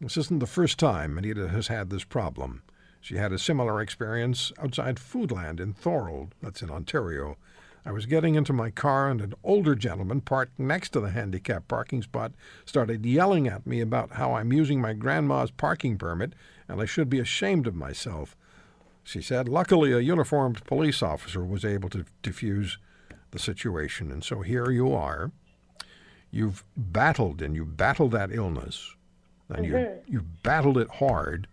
This 0.00 0.16
isn't 0.16 0.38
the 0.38 0.46
first 0.46 0.78
time 0.78 1.18
Anita 1.18 1.48
has 1.48 1.68
had 1.68 1.90
this 1.90 2.04
problem. 2.04 2.62
She 3.00 3.16
had 3.16 3.32
a 3.32 3.38
similar 3.38 3.80
experience 3.80 4.50
outside 4.58 4.96
Foodland 4.96 5.60
in 5.60 5.74
Thorold, 5.74 6.34
that's 6.40 6.62
in 6.62 6.70
Ontario. 6.70 7.36
I 7.84 7.92
was 7.92 8.06
getting 8.06 8.34
into 8.34 8.54
my 8.54 8.70
car, 8.70 9.10
and 9.10 9.20
an 9.20 9.34
older 9.44 9.74
gentleman 9.74 10.22
parked 10.22 10.58
next 10.58 10.90
to 10.90 11.00
the 11.00 11.10
handicapped 11.10 11.68
parking 11.68 12.00
spot 12.00 12.32
started 12.64 13.04
yelling 13.04 13.46
at 13.46 13.66
me 13.66 13.82
about 13.82 14.12
how 14.12 14.34
I'm 14.34 14.54
using 14.54 14.80
my 14.80 14.94
grandma's 14.94 15.50
parking 15.50 15.98
permit 15.98 16.32
and 16.66 16.80
I 16.80 16.86
should 16.86 17.10
be 17.10 17.20
ashamed 17.20 17.66
of 17.66 17.74
myself. 17.74 18.36
She 19.02 19.20
said, 19.20 19.48
luckily, 19.48 19.92
a 19.92 19.98
uniformed 19.98 20.64
police 20.64 21.02
officer 21.02 21.44
was 21.44 21.62
able 21.62 21.90
to 21.90 22.06
defuse 22.22 22.78
the 23.32 23.38
situation, 23.38 24.10
and 24.10 24.24
so 24.24 24.40
here 24.40 24.70
you 24.70 24.94
are. 24.94 25.30
You've 26.34 26.64
battled 26.76 27.42
and 27.42 27.54
you 27.54 27.64
battled 27.64 28.10
that 28.10 28.32
illness, 28.32 28.96
and 29.50 29.64
you 29.64 29.74
mm-hmm. 29.74 30.12
you've 30.12 30.42
battled 30.42 30.78
it 30.78 30.88
hard. 30.88 31.46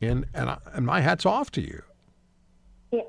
And 0.00 0.26
and 0.32 0.50
I, 0.50 0.58
and 0.74 0.86
my 0.86 1.00
hat's 1.00 1.26
off 1.26 1.50
to 1.52 1.60
you. 1.60 1.82
Yeah. 2.92 3.00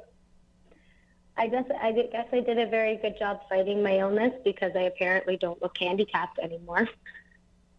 I 1.37 1.49
guess 1.49 1.65
I 1.79 1.91
guess 1.91 2.25
I 2.33 2.39
did 2.39 2.57
a 2.57 2.65
very 2.65 2.97
good 2.97 3.13
job 3.19 3.41
fighting 3.47 3.83
my 3.83 3.99
illness 3.99 4.33
because 4.43 4.71
I 4.75 4.81
apparently 4.81 5.37
don't 5.37 5.61
look 5.61 5.77
handicapped 5.77 6.39
anymore. 6.39 6.89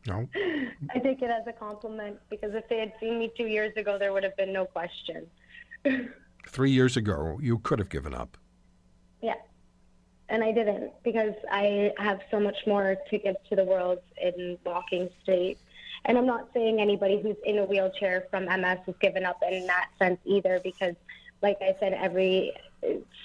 No, 0.06 0.28
I 0.94 1.00
take 1.00 1.22
it 1.22 1.30
as 1.30 1.48
a 1.48 1.52
compliment 1.52 2.18
because 2.30 2.54
if 2.54 2.68
they 2.68 2.78
had 2.78 2.92
seen 3.00 3.18
me 3.18 3.32
two 3.36 3.48
years 3.48 3.76
ago, 3.76 3.98
there 3.98 4.12
would 4.12 4.22
have 4.22 4.36
been 4.36 4.52
no 4.52 4.64
question. 4.64 5.26
three 6.46 6.70
years 6.70 6.96
ago 6.96 7.40
you 7.42 7.58
could 7.58 7.80
have 7.80 7.90
given 7.90 8.14
up. 8.14 8.36
And 10.30 10.44
I 10.44 10.52
didn't 10.52 10.92
because 11.02 11.34
I 11.50 11.92
have 11.98 12.20
so 12.30 12.38
much 12.38 12.56
more 12.64 12.96
to 13.10 13.18
give 13.18 13.34
to 13.50 13.56
the 13.56 13.64
world 13.64 13.98
in 14.22 14.56
walking 14.64 15.10
straight. 15.22 15.58
And 16.04 16.16
I'm 16.16 16.26
not 16.26 16.48
saying 16.54 16.80
anybody 16.80 17.20
who's 17.20 17.36
in 17.44 17.58
a 17.58 17.64
wheelchair 17.64 18.26
from 18.30 18.44
MS 18.44 18.78
has 18.86 18.94
given 19.00 19.24
up 19.24 19.42
in 19.46 19.66
that 19.66 19.88
sense 19.98 20.20
either 20.24 20.60
because, 20.62 20.94
like 21.42 21.58
I 21.60 21.74
said, 21.80 21.92
every 21.94 22.52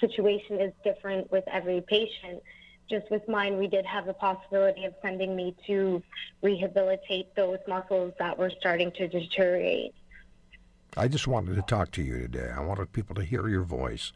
situation 0.00 0.60
is 0.60 0.72
different 0.84 1.30
with 1.30 1.44
every 1.50 1.80
patient. 1.80 2.42
Just 2.90 3.10
with 3.10 3.26
mine, 3.28 3.56
we 3.56 3.68
did 3.68 3.86
have 3.86 4.06
the 4.06 4.12
possibility 4.12 4.84
of 4.84 4.94
sending 5.00 5.34
me 5.34 5.54
to 5.66 6.02
rehabilitate 6.42 7.34
those 7.34 7.58
muscles 7.66 8.12
that 8.18 8.36
were 8.36 8.50
starting 8.58 8.90
to 8.92 9.08
deteriorate. 9.08 9.94
I 10.96 11.08
just 11.08 11.26
wanted 11.26 11.54
to 11.54 11.62
talk 11.62 11.92
to 11.92 12.02
you 12.02 12.18
today. 12.18 12.50
I 12.54 12.60
wanted 12.60 12.92
people 12.92 13.14
to 13.14 13.24
hear 13.24 13.48
your 13.48 13.62
voice 13.62 14.12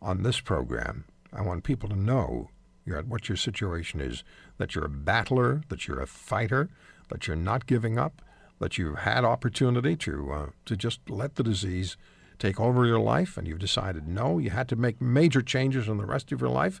on 0.00 0.22
this 0.22 0.40
program. 0.40 1.04
I 1.32 1.42
want 1.42 1.64
people 1.64 1.88
to 1.88 1.96
know 1.96 2.50
what 3.06 3.28
your 3.28 3.36
situation 3.36 4.00
is 4.00 4.24
that 4.58 4.74
you're 4.74 4.84
a 4.84 4.88
battler, 4.88 5.62
that 5.68 5.86
you're 5.86 6.00
a 6.00 6.06
fighter, 6.06 6.68
that 7.08 7.26
you're 7.26 7.36
not 7.36 7.66
giving 7.66 7.98
up, 7.98 8.22
that 8.58 8.78
you've 8.78 8.98
had 8.98 9.24
opportunity 9.24 9.96
to, 9.96 10.32
uh, 10.32 10.46
to 10.64 10.76
just 10.76 11.00
let 11.08 11.36
the 11.36 11.42
disease 11.42 11.96
take 12.38 12.58
over 12.58 12.86
your 12.86 12.98
life, 12.98 13.36
and 13.36 13.46
you've 13.46 13.58
decided 13.58 14.08
no, 14.08 14.38
you 14.38 14.50
had 14.50 14.68
to 14.68 14.76
make 14.76 15.00
major 15.00 15.42
changes 15.42 15.88
in 15.88 15.98
the 15.98 16.06
rest 16.06 16.32
of 16.32 16.40
your 16.40 16.50
life 16.50 16.80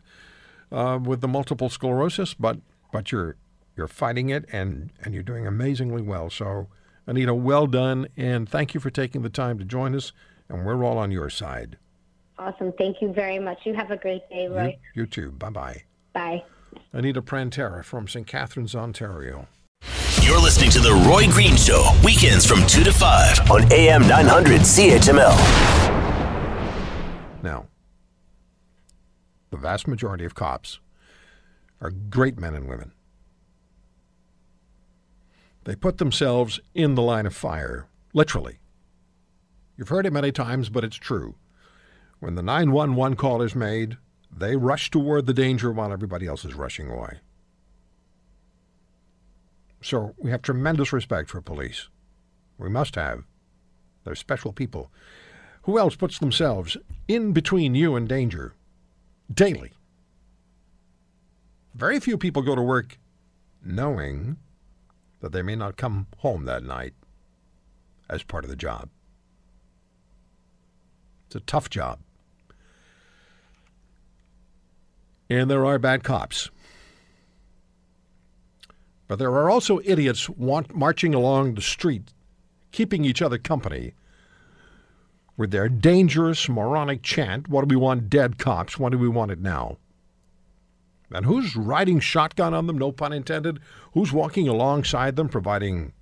uh, 0.72 0.98
with 1.02 1.20
the 1.20 1.28
multiple 1.28 1.68
sclerosis, 1.68 2.34
but, 2.34 2.58
but 2.92 3.12
you're, 3.12 3.36
you're 3.76 3.88
fighting 3.88 4.30
it 4.30 4.44
and, 4.52 4.90
and 5.02 5.14
you're 5.14 5.22
doing 5.22 5.46
amazingly 5.46 6.02
well. 6.02 6.30
So, 6.30 6.68
Anita, 7.06 7.34
well 7.34 7.66
done, 7.66 8.08
and 8.16 8.48
thank 8.48 8.74
you 8.74 8.80
for 8.80 8.90
taking 8.90 9.22
the 9.22 9.30
time 9.30 9.58
to 9.58 9.64
join 9.64 9.94
us, 9.94 10.12
and 10.48 10.64
we're 10.64 10.84
all 10.84 10.98
on 10.98 11.10
your 11.10 11.30
side. 11.30 11.76
Awesome. 12.40 12.72
Thank 12.78 13.02
you 13.02 13.12
very 13.12 13.38
much. 13.38 13.58
You 13.66 13.74
have 13.74 13.90
a 13.90 13.98
great 13.98 14.26
day, 14.30 14.44
You, 14.44 14.54
Roy. 14.56 14.78
you 14.94 15.04
too. 15.04 15.30
Bye 15.32 15.50
bye. 15.50 15.82
Bye. 16.14 16.42
Anita 16.94 17.20
Prantera 17.20 17.84
from 17.84 18.08
St. 18.08 18.26
Catharines, 18.26 18.74
Ontario. 18.74 19.46
You're 20.22 20.40
listening 20.40 20.70
to 20.70 20.80
The 20.80 20.92
Roy 21.06 21.26
Green 21.30 21.54
Show, 21.54 21.86
weekends 22.02 22.46
from 22.46 22.66
2 22.66 22.82
to 22.84 22.92
5 22.92 23.50
on 23.50 23.70
AM 23.70 24.08
900 24.08 24.62
CHML. 24.62 25.36
Now, 27.42 27.66
the 29.50 29.58
vast 29.58 29.86
majority 29.86 30.24
of 30.24 30.34
cops 30.34 30.80
are 31.82 31.90
great 31.90 32.38
men 32.38 32.54
and 32.54 32.68
women. 32.70 32.92
They 35.64 35.76
put 35.76 35.98
themselves 35.98 36.58
in 36.74 36.94
the 36.94 37.02
line 37.02 37.26
of 37.26 37.36
fire, 37.36 37.86
literally. 38.14 38.60
You've 39.76 39.88
heard 39.90 40.06
it 40.06 40.12
many 40.12 40.32
times, 40.32 40.70
but 40.70 40.84
it's 40.84 40.96
true. 40.96 41.34
When 42.20 42.34
the 42.34 42.42
911 42.42 43.16
call 43.16 43.40
is 43.40 43.54
made, 43.54 43.96
they 44.30 44.54
rush 44.54 44.90
toward 44.90 45.26
the 45.26 45.34
danger 45.34 45.72
while 45.72 45.92
everybody 45.92 46.26
else 46.26 46.44
is 46.44 46.54
rushing 46.54 46.90
away. 46.90 47.18
So 49.82 50.14
we 50.18 50.30
have 50.30 50.42
tremendous 50.42 50.92
respect 50.92 51.30
for 51.30 51.40
police. 51.40 51.88
We 52.58 52.68
must 52.68 52.94
have. 52.94 53.24
They're 54.04 54.14
special 54.14 54.52
people. 54.52 54.92
Who 55.62 55.78
else 55.78 55.96
puts 55.96 56.18
themselves 56.18 56.76
in 57.08 57.32
between 57.32 57.74
you 57.74 57.96
and 57.96 58.06
danger 58.06 58.54
daily? 59.32 59.72
Very 61.74 62.00
few 62.00 62.18
people 62.18 62.42
go 62.42 62.54
to 62.54 62.62
work 62.62 62.98
knowing 63.64 64.36
that 65.20 65.32
they 65.32 65.42
may 65.42 65.56
not 65.56 65.76
come 65.76 66.06
home 66.18 66.44
that 66.44 66.64
night 66.64 66.94
as 68.08 68.22
part 68.22 68.44
of 68.44 68.50
the 68.50 68.56
job. 68.56 68.90
It's 71.26 71.36
a 71.36 71.40
tough 71.40 71.70
job. 71.70 72.00
And 75.30 75.48
there 75.48 75.64
are 75.64 75.78
bad 75.78 76.02
cops. 76.02 76.50
But 79.06 79.18
there 79.20 79.30
are 79.30 79.48
also 79.48 79.80
idiots 79.84 80.28
want, 80.28 80.74
marching 80.74 81.14
along 81.14 81.54
the 81.54 81.62
street, 81.62 82.12
keeping 82.72 83.04
each 83.04 83.22
other 83.22 83.38
company 83.38 83.94
with 85.36 85.52
their 85.52 85.68
dangerous, 85.68 86.48
moronic 86.48 87.02
chant, 87.02 87.48
What 87.48 87.66
do 87.66 87.74
we 87.74 87.80
want 87.80 88.10
dead 88.10 88.38
cops? 88.38 88.78
When 88.78 88.92
do 88.92 88.98
we 88.98 89.08
want 89.08 89.30
it 89.30 89.40
now? 89.40 89.78
And 91.12 91.24
who's 91.24 91.56
riding 91.56 91.98
shotgun 91.98 92.52
on 92.52 92.66
them, 92.66 92.78
no 92.78 92.92
pun 92.92 93.12
intended? 93.12 93.58
Who's 93.94 94.12
walking 94.12 94.48
alongside 94.48 95.16
them, 95.16 95.28
providing 95.28 95.92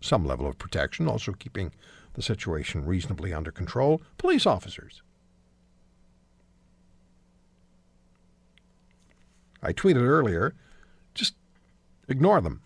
some 0.00 0.24
level 0.24 0.46
of 0.46 0.58
protection, 0.58 1.08
also 1.08 1.32
keeping 1.32 1.72
the 2.14 2.22
situation 2.22 2.84
reasonably 2.84 3.34
under 3.34 3.50
control? 3.50 4.00
Police 4.16 4.46
officers. 4.46 5.02
I 9.62 9.72
tweeted 9.72 10.02
earlier 10.02 10.54
just 11.14 11.34
ignore 12.08 12.40
them. 12.40 12.62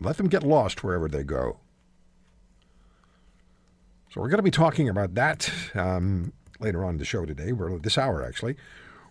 Let 0.00 0.16
them 0.16 0.28
get 0.28 0.42
lost 0.42 0.82
wherever 0.82 1.08
they 1.08 1.22
go. 1.22 1.60
So 4.10 4.20
we're 4.20 4.28
going 4.28 4.38
to 4.38 4.42
be 4.42 4.50
talking 4.50 4.88
about 4.88 5.14
that 5.14 5.52
um, 5.74 6.32
later 6.58 6.84
on 6.84 6.94
in 6.94 6.98
the 6.98 7.04
show 7.04 7.24
today, 7.24 7.52
or 7.52 7.78
this 7.78 7.96
hour 7.96 8.24
actually. 8.24 8.56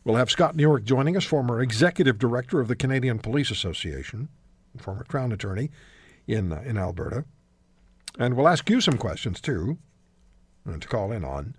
We'll 0.04 0.18
have 0.18 0.32
Scott 0.32 0.56
Newark 0.56 0.84
joining 0.86 1.16
us, 1.16 1.26
former 1.26 1.62
executive 1.62 2.18
director 2.18 2.60
of 2.60 2.68
the 2.68 2.76
Canadian 2.76 3.20
Police 3.20 3.52
Association, 3.52 4.30
former 4.78 5.04
Crown 5.04 5.32
attorney 5.32 5.70
in 6.28 6.52
uh, 6.52 6.62
in 6.66 6.78
Alberta, 6.78 7.26
and 8.18 8.36
we'll 8.36 8.48
ask 8.48 8.70
you 8.70 8.82
some 8.82 8.98
questions 8.98 9.42
too, 9.42 9.78
uh, 10.68 10.78
to 10.78 10.88
call 10.88 11.12
in 11.12 11.24
on. 11.24 11.56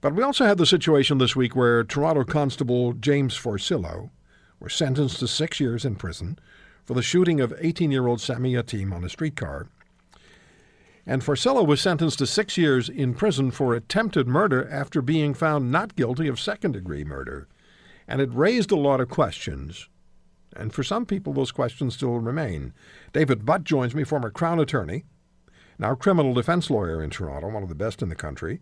But 0.00 0.14
we 0.14 0.22
also 0.22 0.46
had 0.46 0.58
the 0.58 0.66
situation 0.66 1.18
this 1.18 1.36
week 1.36 1.54
where 1.54 1.84
Toronto 1.84 2.24
Constable 2.24 2.94
James 2.94 3.36
Forcillo 3.36 4.10
was 4.60 4.74
sentenced 4.74 5.18
to 5.18 5.26
six 5.26 5.58
years 5.58 5.84
in 5.84 5.96
prison 5.96 6.38
for 6.84 6.94
the 6.94 7.02
shooting 7.02 7.40
of 7.40 7.56
18-year-old 7.56 8.20
Sammy 8.20 8.54
Yatim 8.54 8.92
on 8.92 9.04
a 9.04 9.08
streetcar. 9.08 9.66
And 11.06 11.22
Forcillo 11.22 11.66
was 11.66 11.80
sentenced 11.80 12.18
to 12.18 12.26
six 12.26 12.56
years 12.56 12.88
in 12.88 13.14
prison 13.14 13.50
for 13.50 13.74
attempted 13.74 14.28
murder 14.28 14.68
after 14.68 15.00
being 15.00 15.34
found 15.34 15.72
not 15.72 15.96
guilty 15.96 16.28
of 16.28 16.38
second 16.38 16.72
degree 16.72 17.04
murder. 17.04 17.48
And 18.06 18.20
it 18.20 18.32
raised 18.32 18.70
a 18.70 18.76
lot 18.76 19.00
of 19.00 19.08
questions. 19.08 19.88
And 20.54 20.74
for 20.74 20.82
some 20.82 21.06
people, 21.06 21.32
those 21.32 21.52
questions 21.52 21.94
still 21.94 22.18
remain. 22.18 22.74
David 23.12 23.46
Butt 23.46 23.64
joins 23.64 23.94
me, 23.94 24.04
former 24.04 24.30
Crown 24.30 24.60
attorney, 24.60 25.04
now 25.78 25.94
criminal 25.94 26.34
defense 26.34 26.68
lawyer 26.68 27.02
in 27.02 27.08
Toronto, 27.08 27.48
one 27.48 27.62
of 27.62 27.70
the 27.70 27.74
best 27.74 28.02
in 28.02 28.10
the 28.10 28.14
country, 28.14 28.60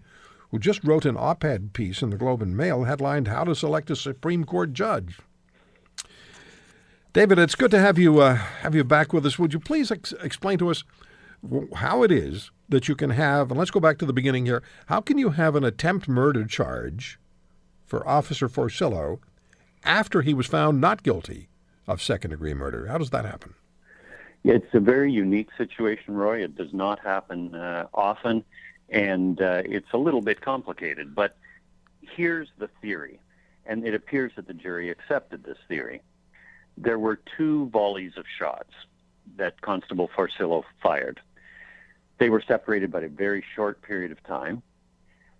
who 0.50 0.58
just 0.58 0.84
wrote 0.84 1.04
an 1.04 1.16
op 1.18 1.44
ed 1.44 1.72
piece 1.72 2.00
in 2.00 2.10
the 2.10 2.16
Globe 2.16 2.42
and 2.42 2.56
Mail 2.56 2.84
headlined 2.84 3.26
How 3.26 3.42
to 3.44 3.54
Select 3.54 3.90
a 3.90 3.96
Supreme 3.96 4.44
Court 4.44 4.72
Judge. 4.72 5.18
David, 7.18 7.40
it's 7.40 7.56
good 7.56 7.72
to 7.72 7.80
have 7.80 7.98
you 7.98 8.20
uh, 8.20 8.36
have 8.36 8.76
you 8.76 8.84
back 8.84 9.12
with 9.12 9.26
us. 9.26 9.40
Would 9.40 9.52
you 9.52 9.58
please 9.58 9.90
ex- 9.90 10.14
explain 10.22 10.56
to 10.58 10.70
us 10.70 10.84
how 11.74 12.04
it 12.04 12.12
is 12.12 12.52
that 12.68 12.86
you 12.86 12.94
can 12.94 13.10
have, 13.10 13.50
and 13.50 13.58
let's 13.58 13.72
go 13.72 13.80
back 13.80 13.98
to 13.98 14.06
the 14.06 14.12
beginning 14.12 14.46
here. 14.46 14.62
How 14.86 15.00
can 15.00 15.18
you 15.18 15.30
have 15.30 15.56
an 15.56 15.64
attempt 15.64 16.06
murder 16.06 16.44
charge 16.44 17.18
for 17.84 18.06
Officer 18.06 18.48
Forcillo 18.48 19.18
after 19.82 20.22
he 20.22 20.32
was 20.32 20.46
found 20.46 20.80
not 20.80 21.02
guilty 21.02 21.48
of 21.88 22.00
second 22.00 22.30
degree 22.30 22.54
murder? 22.54 22.86
How 22.86 22.98
does 22.98 23.10
that 23.10 23.24
happen? 23.24 23.54
It's 24.44 24.72
a 24.72 24.78
very 24.78 25.10
unique 25.10 25.48
situation, 25.58 26.14
Roy. 26.14 26.44
It 26.44 26.54
does 26.54 26.72
not 26.72 27.00
happen 27.00 27.52
uh, 27.52 27.88
often, 27.94 28.44
and 28.90 29.42
uh, 29.42 29.62
it's 29.64 29.92
a 29.92 29.98
little 29.98 30.22
bit 30.22 30.40
complicated. 30.40 31.16
But 31.16 31.36
here's 32.00 32.50
the 32.58 32.70
theory, 32.80 33.18
and 33.66 33.84
it 33.84 33.92
appears 33.92 34.30
that 34.36 34.46
the 34.46 34.54
jury 34.54 34.88
accepted 34.88 35.42
this 35.42 35.58
theory. 35.66 36.00
There 36.80 36.98
were 36.98 37.18
two 37.36 37.68
volleys 37.70 38.12
of 38.16 38.24
shots 38.38 38.72
that 39.36 39.60
Constable 39.60 40.08
Forcillo 40.16 40.62
fired. 40.80 41.20
They 42.18 42.30
were 42.30 42.40
separated 42.40 42.92
by 42.92 43.00
a 43.00 43.08
very 43.08 43.44
short 43.56 43.82
period 43.82 44.12
of 44.12 44.22
time, 44.22 44.62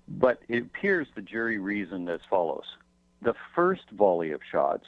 but 0.09 0.43
it 0.49 0.63
appears 0.63 1.07
the 1.15 1.23
jury 1.23 1.59
reasoned 1.59 2.09
as 2.09 2.21
follows. 2.29 2.65
The 3.23 3.37
first 3.55 3.89
volley 3.91 4.33
of 4.33 4.41
shots, 4.51 4.87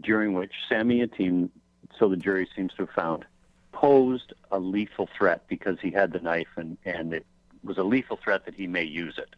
during 0.00 0.34
which 0.34 0.52
Sammy 0.68 1.00
Yatim, 1.04 1.50
so 1.98 2.08
the 2.08 2.16
jury 2.16 2.48
seems 2.54 2.72
to 2.74 2.86
have 2.86 2.94
found, 2.94 3.24
posed 3.72 4.34
a 4.52 4.60
lethal 4.60 5.08
threat 5.18 5.48
because 5.48 5.80
he 5.80 5.90
had 5.90 6.12
the 6.12 6.20
knife 6.20 6.48
and, 6.56 6.76
and 6.84 7.12
it 7.12 7.26
was 7.64 7.76
a 7.76 7.82
lethal 7.82 8.18
threat 8.22 8.44
that 8.44 8.54
he 8.54 8.68
may 8.68 8.84
use 8.84 9.18
it. 9.18 9.34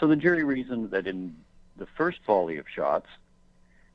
So 0.00 0.08
the 0.08 0.16
jury 0.16 0.42
reasoned 0.42 0.90
that 0.90 1.06
in 1.06 1.36
the 1.76 1.86
first 1.86 2.18
volley 2.26 2.58
of 2.58 2.66
shots, 2.68 3.06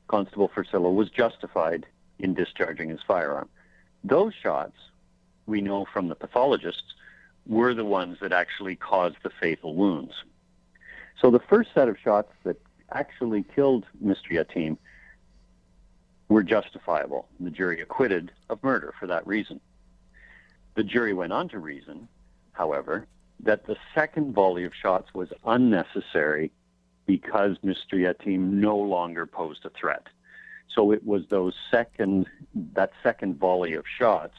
Constable 0.08 0.48
Forcillo 0.48 0.94
was 0.94 1.10
justified 1.10 1.86
in 2.18 2.34
discharging 2.34 2.88
his 2.88 3.00
firearm. 3.06 3.48
Those 4.04 4.34
shots, 4.34 4.76
we 5.46 5.60
know 5.60 5.84
from 5.92 6.08
the 6.08 6.14
pathologists, 6.14 6.94
were 7.46 7.74
the 7.74 7.84
ones 7.84 8.18
that 8.20 8.32
actually 8.32 8.76
caused 8.76 9.16
the 9.22 9.30
fatal 9.30 9.74
wounds. 9.74 10.12
So 11.20 11.30
the 11.30 11.40
first 11.40 11.70
set 11.74 11.88
of 11.88 11.98
shots 11.98 12.32
that 12.44 12.60
actually 12.92 13.44
killed 13.54 13.86
Mr. 14.04 14.30
Yatim 14.32 14.76
were 16.28 16.42
justifiable. 16.42 17.28
The 17.38 17.50
jury 17.50 17.80
acquitted 17.80 18.32
of 18.48 18.62
murder 18.62 18.92
for 18.98 19.06
that 19.06 19.26
reason. 19.26 19.60
The 20.74 20.84
jury 20.84 21.14
went 21.14 21.32
on 21.32 21.48
to 21.50 21.58
reason, 21.58 22.08
however, 22.52 23.06
that 23.40 23.66
the 23.66 23.76
second 23.94 24.34
volley 24.34 24.64
of 24.64 24.74
shots 24.74 25.14
was 25.14 25.28
unnecessary 25.44 26.50
because 27.06 27.56
Mr. 27.64 27.94
Yatim 27.94 28.52
no 28.52 28.76
longer 28.76 29.26
posed 29.26 29.64
a 29.64 29.70
threat. 29.70 30.06
So 30.74 30.92
it 30.92 31.06
was 31.06 31.22
those 31.30 31.54
second 31.70 32.26
that 32.74 32.90
second 33.02 33.38
volley 33.38 33.74
of 33.74 33.84
shots 33.98 34.34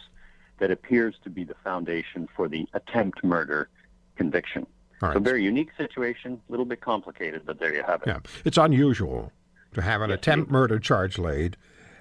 that 0.60 0.72
appears 0.72 1.16
to 1.24 1.30
be 1.30 1.44
the 1.44 1.56
foundation 1.64 2.28
for 2.36 2.48
the 2.48 2.68
attempt 2.74 3.24
murder 3.24 3.70
conviction. 4.16 4.66
All 5.02 5.14
So 5.14 5.20
very 5.20 5.44
unique 5.44 5.70
situation, 5.78 6.42
a 6.48 6.52
little 6.52 6.66
bit 6.66 6.82
complicated, 6.82 7.44
but 7.46 7.60
there 7.60 7.74
you 7.74 7.84
have 7.84 8.02
it. 8.02 8.08
Yeah, 8.08 8.20
it's 8.44 8.58
unusual 8.58 9.32
to 9.74 9.82
have 9.82 10.02
an 10.02 10.12
attempt 10.12 10.50
murder 10.50 10.80
charge 10.80 11.18
laid 11.18 11.58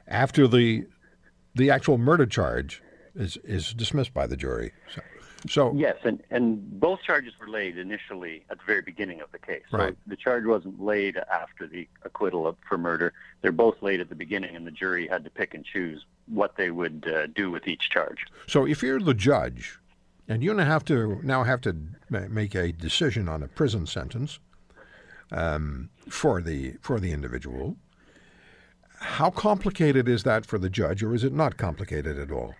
after 0.08 0.46
the 0.46 0.86
the 1.54 1.70
actual 1.70 1.98
murder 1.98 2.26
charge 2.26 2.82
is 3.14 3.36
is 3.38 3.72
dismissed 3.72 4.12
by 4.12 4.26
the 4.26 4.36
jury. 4.36 4.72
So, 4.94 5.02
so 5.48 5.72
Yes, 5.74 5.96
and, 6.04 6.22
and 6.30 6.80
both 6.80 7.02
charges 7.02 7.32
were 7.38 7.48
laid 7.48 7.78
initially 7.78 8.44
at 8.50 8.58
the 8.58 8.64
very 8.64 8.82
beginning 8.82 9.20
of 9.20 9.30
the 9.32 9.38
case. 9.38 9.62
So 9.70 9.78
Right. 9.78 9.96
the 10.06 10.16
charge 10.16 10.44
wasn't 10.44 10.80
laid 10.82 11.16
after 11.16 11.66
the 11.66 11.88
acquittal 12.04 12.46
of, 12.46 12.56
for 12.68 12.78
murder. 12.78 13.12
They're 13.42 13.52
both 13.52 13.82
laid 13.82 14.00
at 14.00 14.08
the 14.08 14.14
beginning, 14.14 14.56
and 14.56 14.66
the 14.66 14.70
jury 14.70 15.06
had 15.06 15.24
to 15.24 15.30
pick 15.30 15.54
and 15.54 15.64
choose 15.64 16.04
what 16.26 16.56
they 16.56 16.70
would 16.70 17.10
uh, 17.14 17.26
do 17.28 17.50
with 17.50 17.68
each 17.68 17.90
charge. 17.90 18.24
so 18.46 18.66
if 18.66 18.82
you're 18.82 19.00
the 19.00 19.14
judge, 19.14 19.78
and 20.28 20.42
you 20.42 20.52
now 20.52 20.64
have 20.64 20.84
to 20.86 21.20
now 21.22 21.44
have 21.44 21.60
to 21.60 21.76
make 22.08 22.54
a 22.56 22.72
decision 22.72 23.28
on 23.28 23.42
a 23.44 23.48
prison 23.48 23.86
sentence 23.86 24.40
um, 25.30 25.88
for 26.08 26.42
the 26.42 26.74
for 26.80 26.98
the 26.98 27.12
individual, 27.12 27.76
how 28.98 29.30
complicated 29.30 30.08
is 30.08 30.24
that 30.24 30.44
for 30.46 30.58
the 30.58 30.70
judge, 30.70 31.02
or 31.02 31.14
is 31.14 31.22
it 31.22 31.32
not 31.32 31.56
complicated 31.56 32.18
at 32.18 32.32
all? 32.32 32.54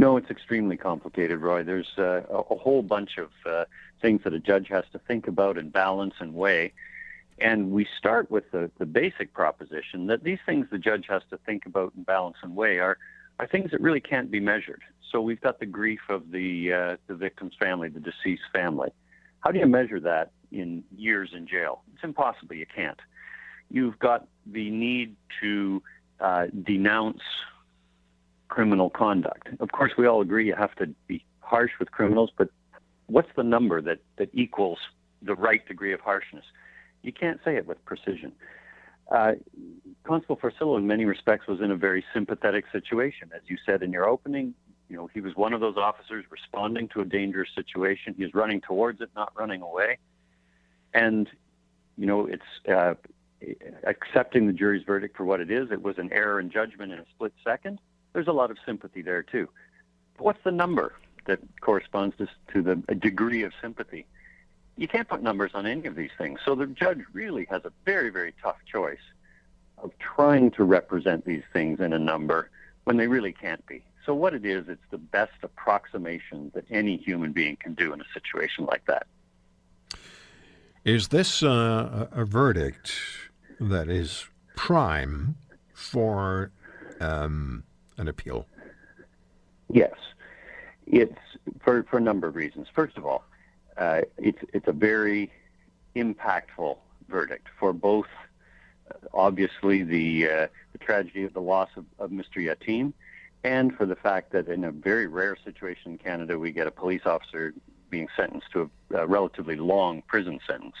No, 0.00 0.16
it's 0.16 0.30
extremely 0.30 0.76
complicated, 0.76 1.40
Roy. 1.40 1.64
There's 1.64 1.98
uh, 1.98 2.22
a, 2.30 2.54
whole 2.54 2.82
bunch 2.82 3.18
of 3.18 3.30
uh, 3.44 3.64
things 4.00 4.22
that 4.22 4.32
a 4.32 4.38
judge 4.38 4.68
has 4.68 4.84
to 4.92 5.00
think 5.00 5.26
about 5.26 5.58
and 5.58 5.72
balance 5.72 6.14
and 6.20 6.34
weigh. 6.34 6.72
And 7.40 7.72
we 7.72 7.86
start 7.98 8.30
with 8.30 8.48
the, 8.52 8.70
the 8.78 8.86
basic 8.86 9.34
proposition 9.34 10.06
that 10.06 10.22
these 10.22 10.38
things 10.46 10.68
the 10.70 10.78
judge 10.78 11.06
has 11.08 11.22
to 11.30 11.38
think 11.38 11.66
about 11.66 11.94
and 11.96 12.06
balance 12.06 12.36
and 12.42 12.54
weigh 12.54 12.78
are, 12.78 12.96
are 13.40 13.48
things 13.48 13.72
that 13.72 13.80
really 13.80 14.00
can't 14.00 14.30
be 14.30 14.38
measured. 14.38 14.82
So 15.10 15.20
we've 15.20 15.40
got 15.40 15.58
the 15.58 15.66
grief 15.66 16.00
of 16.08 16.30
the, 16.30 16.72
uh, 16.72 16.96
the 17.08 17.16
victim's 17.16 17.54
family, 17.58 17.88
the 17.88 18.00
deceased 18.00 18.42
family. 18.52 18.90
How 19.40 19.50
do 19.50 19.58
you 19.58 19.66
measure 19.66 19.98
that 19.98 20.30
in 20.52 20.84
years 20.96 21.30
in 21.34 21.48
jail? 21.48 21.82
It's 21.94 22.04
impossible. 22.04 22.54
You 22.54 22.66
can't. 22.72 23.00
You've 23.68 23.98
got 23.98 24.28
the 24.46 24.70
need 24.70 25.16
to 25.40 25.82
uh, 26.20 26.46
denounce 26.62 27.22
criminal 28.48 28.90
conduct. 28.90 29.48
Of 29.60 29.72
course, 29.72 29.92
we 29.96 30.06
all 30.06 30.20
agree 30.20 30.46
you 30.46 30.54
have 30.54 30.74
to 30.76 30.86
be 31.06 31.24
harsh 31.40 31.72
with 31.78 31.90
criminals, 31.90 32.30
but 32.36 32.50
what's 33.06 33.28
the 33.36 33.42
number 33.42 33.80
that, 33.82 33.98
that 34.16 34.30
equals 34.32 34.78
the 35.22 35.34
right 35.34 35.66
degree 35.66 35.92
of 35.92 36.00
harshness? 36.00 36.44
You 37.02 37.12
can't 37.12 37.40
say 37.44 37.56
it 37.56 37.66
with 37.66 37.82
precision. 37.84 38.32
Uh, 39.10 39.32
Constable 40.04 40.36
Forcillo, 40.36 40.76
in 40.76 40.86
many 40.86 41.04
respects, 41.04 41.46
was 41.46 41.60
in 41.60 41.70
a 41.70 41.76
very 41.76 42.04
sympathetic 42.12 42.64
situation. 42.72 43.30
As 43.34 43.42
you 43.46 43.56
said 43.64 43.82
in 43.82 43.92
your 43.92 44.06
opening, 44.08 44.54
you 44.88 44.96
know, 44.96 45.08
he 45.12 45.20
was 45.20 45.34
one 45.36 45.52
of 45.52 45.60
those 45.60 45.76
officers 45.76 46.24
responding 46.30 46.88
to 46.88 47.00
a 47.00 47.04
dangerous 47.04 47.50
situation. 47.54 48.14
He 48.16 48.24
was 48.24 48.34
running 48.34 48.60
towards 48.60 49.00
it, 49.00 49.10
not 49.14 49.32
running 49.36 49.62
away. 49.62 49.98
And, 50.92 51.28
you 51.96 52.06
know, 52.06 52.26
it's 52.26 52.42
uh, 52.70 52.94
accepting 53.84 54.46
the 54.46 54.52
jury's 54.52 54.84
verdict 54.84 55.16
for 55.16 55.24
what 55.24 55.40
it 55.40 55.50
is. 55.50 55.70
It 55.70 55.82
was 55.82 55.98
an 55.98 56.10
error 56.12 56.40
in 56.40 56.50
judgment 56.50 56.92
in 56.92 56.98
a 56.98 57.04
split 57.14 57.32
second. 57.44 57.78
There's 58.18 58.26
a 58.26 58.32
lot 58.32 58.50
of 58.50 58.56
sympathy 58.66 59.00
there, 59.00 59.22
too. 59.22 59.48
But 60.16 60.24
what's 60.24 60.42
the 60.42 60.50
number 60.50 60.92
that 61.26 61.38
corresponds 61.60 62.16
to, 62.16 62.26
to 62.52 62.62
the 62.62 62.94
degree 62.96 63.44
of 63.44 63.52
sympathy? 63.62 64.08
You 64.76 64.88
can't 64.88 65.08
put 65.08 65.22
numbers 65.22 65.52
on 65.54 65.66
any 65.66 65.86
of 65.86 65.94
these 65.94 66.10
things. 66.18 66.40
So 66.44 66.56
the 66.56 66.66
judge 66.66 66.98
really 67.12 67.46
has 67.48 67.64
a 67.64 67.70
very, 67.84 68.10
very 68.10 68.34
tough 68.42 68.56
choice 68.66 68.98
of 69.80 69.92
trying 70.00 70.50
to 70.50 70.64
represent 70.64 71.26
these 71.26 71.44
things 71.52 71.78
in 71.78 71.92
a 71.92 71.98
number 72.00 72.50
when 72.82 72.96
they 72.96 73.06
really 73.06 73.32
can't 73.32 73.64
be. 73.66 73.84
So 74.04 74.14
what 74.14 74.34
it 74.34 74.44
is, 74.44 74.68
it's 74.68 74.82
the 74.90 74.98
best 74.98 75.38
approximation 75.44 76.50
that 76.56 76.64
any 76.70 76.96
human 76.96 77.30
being 77.30 77.54
can 77.54 77.74
do 77.74 77.92
in 77.92 78.00
a 78.00 78.06
situation 78.12 78.66
like 78.66 78.84
that. 78.86 79.06
Is 80.84 81.06
this 81.06 81.40
uh, 81.44 82.08
a 82.10 82.22
a 82.22 82.24
verdict 82.24 82.92
that 83.60 83.88
is 83.88 84.26
prime 84.56 85.36
for 85.72 86.50
um, 87.00 87.62
an 87.98 88.08
appeal? 88.08 88.46
Yes, 89.68 89.94
it's 90.86 91.18
for 91.60 91.82
for 91.84 91.98
a 91.98 92.00
number 92.00 92.26
of 92.26 92.36
reasons. 92.36 92.68
First 92.72 92.96
of 92.96 93.04
all, 93.04 93.24
uh, 93.76 94.02
it's 94.16 94.38
it's 94.52 94.68
a 94.68 94.72
very 94.72 95.30
impactful 95.94 96.78
verdict 97.08 97.48
for 97.58 97.72
both, 97.72 98.06
uh, 98.90 98.94
obviously 99.12 99.82
the 99.82 100.28
uh, 100.28 100.46
the 100.72 100.78
tragedy 100.78 101.24
of 101.24 101.34
the 101.34 101.40
loss 101.40 101.68
of, 101.76 101.84
of 101.98 102.10
Mr. 102.10 102.36
Yatim, 102.36 102.92
and 103.44 103.74
for 103.76 103.84
the 103.84 103.96
fact 103.96 104.32
that 104.32 104.48
in 104.48 104.64
a 104.64 104.70
very 104.72 105.06
rare 105.06 105.36
situation 105.44 105.92
in 105.92 105.98
Canada, 105.98 106.38
we 106.38 106.52
get 106.52 106.66
a 106.66 106.70
police 106.70 107.02
officer 107.04 107.52
being 107.90 108.08
sentenced 108.16 108.50
to 108.52 108.70
a, 108.92 108.98
a 108.98 109.06
relatively 109.06 109.56
long 109.56 110.02
prison 110.02 110.38
sentence. 110.46 110.76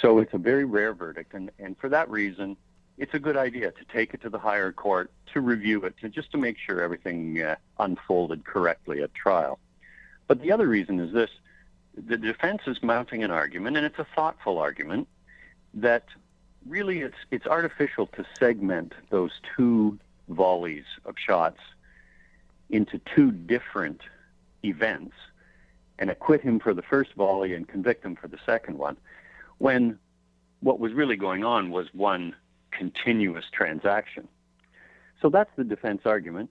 So 0.00 0.18
it's 0.18 0.34
a 0.34 0.38
very 0.38 0.64
rare 0.64 0.92
verdict, 0.92 1.34
and, 1.34 1.50
and 1.58 1.78
for 1.78 1.88
that 1.88 2.10
reason, 2.10 2.56
it's 2.98 3.14
a 3.14 3.18
good 3.18 3.36
idea 3.36 3.70
to 3.72 3.84
take 3.92 4.14
it 4.14 4.22
to 4.22 4.30
the 4.30 4.38
higher 4.38 4.72
court 4.72 5.10
to 5.32 5.40
review 5.40 5.82
it, 5.82 5.96
to 6.00 6.08
just 6.08 6.30
to 6.32 6.38
make 6.38 6.56
sure 6.58 6.80
everything 6.80 7.40
uh, 7.42 7.56
unfolded 7.78 8.44
correctly 8.44 9.02
at 9.02 9.14
trial. 9.14 9.58
But 10.28 10.40
the 10.40 10.52
other 10.52 10.66
reason 10.68 11.00
is 11.00 11.12
this: 11.12 11.30
the 11.96 12.16
defense 12.16 12.62
is 12.66 12.82
mounting 12.82 13.24
an 13.24 13.30
argument, 13.30 13.76
and 13.76 13.84
it's 13.84 13.98
a 13.98 14.06
thoughtful 14.14 14.58
argument 14.58 15.08
that 15.74 16.04
really 16.66 17.00
it's 17.00 17.16
it's 17.30 17.46
artificial 17.46 18.06
to 18.08 18.24
segment 18.38 18.92
those 19.10 19.32
two 19.56 19.98
volleys 20.28 20.84
of 21.04 21.16
shots 21.18 21.60
into 22.70 23.00
two 23.14 23.30
different 23.30 24.00
events 24.64 25.14
and 25.98 26.10
acquit 26.10 26.40
him 26.40 26.58
for 26.58 26.72
the 26.72 26.82
first 26.82 27.12
volley 27.14 27.54
and 27.54 27.68
convict 27.68 28.04
him 28.04 28.16
for 28.16 28.28
the 28.28 28.38
second 28.46 28.78
one 28.78 28.96
when 29.58 29.98
what 30.60 30.80
was 30.80 30.92
really 30.92 31.16
going 31.16 31.44
on 31.44 31.70
was 31.70 31.92
one 31.92 32.34
continuous 32.78 33.44
transaction. 33.52 34.28
So 35.20 35.28
that's 35.28 35.50
the 35.56 35.64
defense 35.64 36.02
argument. 36.04 36.50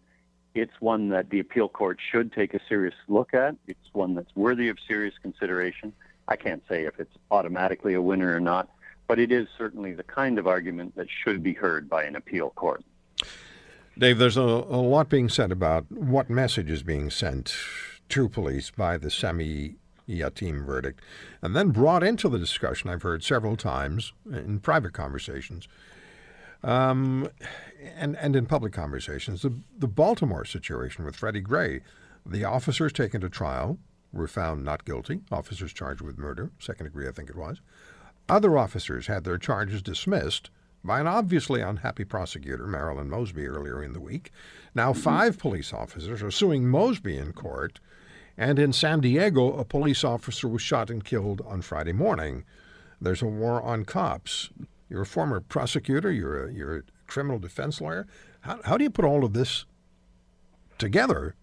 It's 0.56 0.74
one 0.80 1.10
that 1.10 1.30
the 1.30 1.40
appeal 1.40 1.68
court 1.68 2.00
should 2.12 2.32
take 2.32 2.54
a 2.54 2.60
serious 2.70 2.96
look 3.08 3.34
at. 3.34 3.56
It's 3.68 3.94
one 3.94 4.16
that's 4.16 4.36
worthy 4.36 4.70
of 4.70 4.78
serious 4.88 5.16
consideration. 5.22 5.94
I 6.28 6.36
can't 6.36 6.64
say 6.70 6.86
if 6.86 7.00
it's 7.00 7.16
automatically 7.32 7.94
a 7.96 8.02
winner 8.02 8.36
or 8.36 8.40
not, 8.40 8.70
but 9.08 9.20
it 9.20 9.32
is 9.32 9.48
certainly 9.58 9.94
the 9.94 10.04
kind 10.04 10.40
of 10.40 10.48
argument 10.48 10.96
that 10.96 11.08
should 11.10 11.44
be 11.44 11.54
heard 11.54 11.90
by 11.90 12.04
an 12.04 12.16
appeal 12.16 12.52
court. 12.52 12.84
Dave, 13.98 14.18
there's 14.18 14.38
a, 14.38 14.42
a 14.42 14.82
lot 14.82 15.10
being 15.10 15.30
said 15.30 15.52
about 15.52 15.92
what 15.92 16.30
message 16.30 16.72
is 16.72 16.82
being 16.82 17.10
sent 17.10 17.56
to 18.10 18.30
police 18.30 18.72
by 18.72 18.98
the 18.98 19.12
Sammy 19.12 19.76
Yatim 20.08 20.66
verdict, 20.66 21.02
and 21.42 21.56
then 21.56 21.70
brought 21.70 22.04
into 22.04 22.28
the 22.28 22.40
discussion, 22.40 22.90
I've 22.90 23.04
heard 23.04 23.24
several 23.24 23.56
times 23.56 24.14
in 24.32 24.60
private 24.60 24.94
conversations, 24.94 25.68
Um, 26.64 27.30
and, 27.98 28.16
and 28.18 28.36
in 28.36 28.46
public 28.46 28.74
conversations, 28.74 29.42
the, 29.42 29.54
the 29.78 29.88
Baltimore 29.88 30.46
situation 30.46 31.04
with 31.04 31.16
Freddie 31.16 31.42
Gray, 31.42 31.82
the 32.26 32.46
officers 32.46 32.94
taken 32.94 33.22
to 33.22 33.30
trial 33.30 33.78
were 34.14 34.28
found 34.28 34.64
not 34.64 34.86
guilty, 34.86 35.22
officers 35.32 35.74
charged 35.74 36.02
with 36.02 36.18
murder, 36.18 36.52
second 36.60 36.86
degree, 36.86 37.08
I 37.08 37.12
think 37.12 37.30
it 37.30 37.36
was. 37.36 37.62
Other 38.30 38.58
officers 38.58 39.08
had 39.08 39.24
their 39.24 39.38
charges 39.38 39.82
dismissed 39.82 40.50
by 40.84 41.00
an 41.00 41.08
obviously 41.08 41.62
unhappy 41.62 42.04
prosecutor, 42.06 42.68
Marilyn 42.68 43.10
Mosby, 43.10 43.48
earlier 43.48 43.84
in 43.84 43.94
the 43.94 44.00
week. 44.00 44.32
Now, 44.76 44.94
five 44.94 45.38
police 45.38 45.74
officers 45.74 46.22
are 46.22 46.32
suing 46.32 46.68
Mosby 46.68 47.18
in 47.18 47.34
court, 47.34 47.80
and 48.38 48.60
in 48.60 48.74
San 48.74 49.00
Diego, 49.00 49.54
a 49.54 49.66
police 49.66 50.04
officer 50.04 50.48
was 50.48 50.62
shot 50.62 50.90
and 50.90 51.04
killed 51.04 51.42
on 51.46 51.62
Friday 51.62 51.94
morning. 51.94 52.44
There's 53.00 53.22
a 53.22 53.28
war 53.28 53.62
on 53.62 53.86
cops. 53.86 54.50
You're 54.94 55.02
a 55.02 55.08
former 55.08 55.40
prosecutor, 55.42 56.12
you're 56.12 56.46
a, 56.46 56.54
you're 56.54 56.78
a 56.78 56.82
criminal 57.08 57.40
defense 57.40 57.82
lawyer. 57.82 58.06
How, 58.42 58.60
how 58.64 58.78
do 58.78 58.84
you 58.84 58.92
put 58.92 59.06
all 59.06 59.26
of 59.26 59.34
this 59.34 59.66
together? 60.78 61.34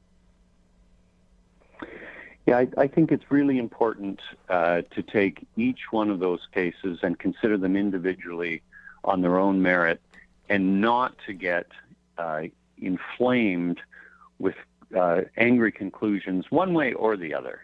Yeah, 2.47 2.59
I, 2.59 2.69
I 2.79 2.87
think 2.87 3.11
it's 3.11 3.25
really 3.29 3.59
important 3.59 4.21
uh, 4.49 4.83
to 4.93 5.03
take 5.03 5.45
each 5.57 5.81
one 5.91 6.11
of 6.11 6.21
those 6.21 6.47
cases 6.55 7.01
and 7.03 7.19
consider 7.19 7.59
them 7.59 7.77
individually 7.77 8.63
on 9.03 9.21
their 9.21 9.37
own 9.37 9.61
merit 9.61 10.01
and 10.49 10.81
not 10.81 11.17
to 11.27 11.33
get 11.33 11.67
uh, 12.19 12.43
inflamed 12.79 13.81
with 14.39 14.55
uh, 14.97 15.23
angry 15.37 15.73
conclusions 15.73 16.53
one 16.53 16.73
way 16.73 16.93
or 16.93 17.17
the 17.17 17.35
other. 17.35 17.63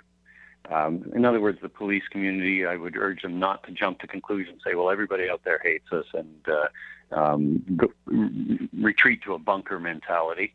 Um, 0.70 1.11
in 1.14 1.24
other 1.24 1.40
words, 1.40 1.59
the 1.62 1.68
police 1.68 2.02
community, 2.11 2.66
I 2.66 2.76
would 2.76 2.96
urge 2.96 3.22
them 3.22 3.38
not 3.38 3.62
to 3.64 3.72
jump 3.72 4.00
to 4.00 4.07
conclusions, 4.07 4.62
say, 4.66 4.74
well, 4.74 4.90
everybody 4.90 5.29
out 5.31 5.42
there 5.44 5.61
hates 5.62 5.92
us, 5.92 6.07
and 6.12 6.48
uh, 6.48 6.68
um, 7.12 7.64
go, 7.76 7.92
retreat 8.07 9.22
to 9.24 9.35
a 9.35 9.38
bunker 9.38 9.79
mentality. 9.79 10.55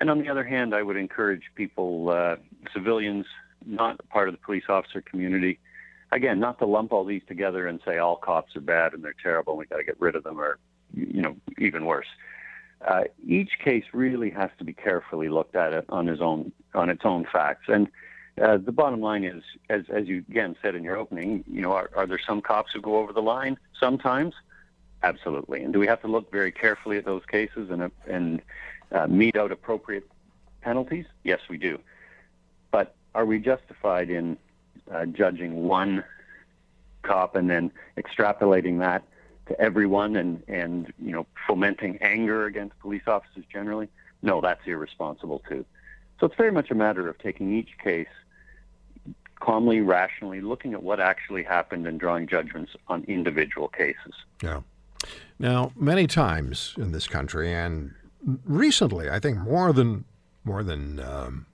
And 0.00 0.10
on 0.10 0.20
the 0.20 0.28
other 0.28 0.44
hand, 0.44 0.74
I 0.74 0.82
would 0.82 0.96
encourage 0.96 1.42
people, 1.56 2.10
uh, 2.10 2.36
civilians, 2.72 3.26
not 3.66 4.00
part 4.08 4.28
of 4.28 4.34
the 4.34 4.40
police 4.40 4.64
officer 4.68 5.00
community, 5.00 5.58
again, 6.12 6.38
not 6.38 6.58
to 6.60 6.66
lump 6.66 6.92
all 6.92 7.04
these 7.04 7.22
together 7.26 7.66
and 7.66 7.80
say 7.84 7.98
all 7.98 8.16
cops 8.16 8.54
are 8.56 8.60
bad 8.60 8.94
and 8.94 9.02
they're 9.02 9.14
terrible 9.20 9.54
and 9.54 9.58
we 9.58 9.66
got 9.66 9.78
to 9.78 9.84
get 9.84 10.00
rid 10.00 10.14
of 10.14 10.22
them, 10.24 10.40
or 10.40 10.58
you 10.94 11.20
know, 11.20 11.36
even 11.58 11.84
worse. 11.84 12.06
Uh, 12.86 13.04
each 13.26 13.58
case 13.58 13.84
really 13.92 14.30
has 14.30 14.50
to 14.58 14.64
be 14.64 14.72
carefully 14.72 15.28
looked 15.28 15.56
at 15.56 15.84
on 15.88 16.06
his 16.06 16.20
own 16.20 16.52
on 16.74 16.88
its 16.88 17.02
own 17.04 17.26
facts. 17.30 17.64
And 17.66 17.88
uh, 18.40 18.56
the 18.58 18.72
bottom 18.72 19.00
line 19.00 19.24
is, 19.24 19.42
as 19.68 19.84
as 19.88 20.06
you 20.06 20.24
again 20.28 20.56
said 20.62 20.74
in 20.74 20.82
your 20.84 20.96
opening, 20.96 21.44
you 21.50 21.60
know, 21.60 21.72
are, 21.72 21.90
are 21.96 22.06
there 22.06 22.20
some 22.24 22.40
cops 22.40 22.72
who 22.72 22.80
go 22.80 22.96
over 22.96 23.12
the 23.12 23.22
line? 23.22 23.58
Sometimes, 23.78 24.34
absolutely. 25.02 25.62
And 25.62 25.72
do 25.72 25.78
we 25.78 25.86
have 25.86 26.00
to 26.02 26.08
look 26.08 26.30
very 26.30 26.52
carefully 26.52 26.96
at 26.98 27.04
those 27.04 27.24
cases 27.26 27.70
and 27.70 27.90
and 28.06 28.42
uh, 28.92 29.06
mete 29.06 29.36
out 29.36 29.52
appropriate 29.52 30.08
penalties? 30.60 31.06
Yes, 31.24 31.40
we 31.48 31.58
do. 31.58 31.78
But 32.70 32.94
are 33.14 33.24
we 33.24 33.38
justified 33.38 34.10
in 34.10 34.36
uh, 34.90 35.06
judging 35.06 35.66
one 35.66 36.04
cop 37.02 37.36
and 37.36 37.48
then 37.48 37.70
extrapolating 37.96 38.78
that 38.80 39.02
to 39.46 39.58
everyone 39.60 40.16
and, 40.16 40.42
and 40.48 40.92
you 41.02 41.12
know 41.12 41.26
fomenting 41.46 41.98
anger 42.02 42.46
against 42.46 42.78
police 42.80 43.06
officers 43.06 43.44
generally? 43.52 43.88
No, 44.22 44.40
that's 44.40 44.66
irresponsible 44.66 45.42
too. 45.48 45.64
So 46.20 46.26
it's 46.26 46.36
very 46.36 46.52
much 46.52 46.70
a 46.70 46.74
matter 46.74 47.08
of 47.08 47.18
taking 47.18 47.56
each 47.56 47.78
case 47.82 48.08
calmly, 49.40 49.80
rationally, 49.80 50.40
looking 50.40 50.74
at 50.74 50.82
what 50.82 51.00
actually 51.00 51.42
happened 51.42 51.86
and 51.86 51.98
drawing 51.98 52.26
judgments 52.26 52.72
on 52.88 53.04
individual 53.04 53.68
cases. 53.68 54.14
Yeah. 54.42 54.60
Now, 55.38 55.72
many 55.76 56.06
times 56.06 56.74
in 56.76 56.92
this 56.92 57.06
country, 57.06 57.52
and 57.52 57.94
recently, 58.44 59.08
I 59.08 59.20
think 59.20 59.38
more 59.38 59.72
than 59.72 60.04
more 60.44 60.62
than 60.62 61.00
um, 61.00 61.46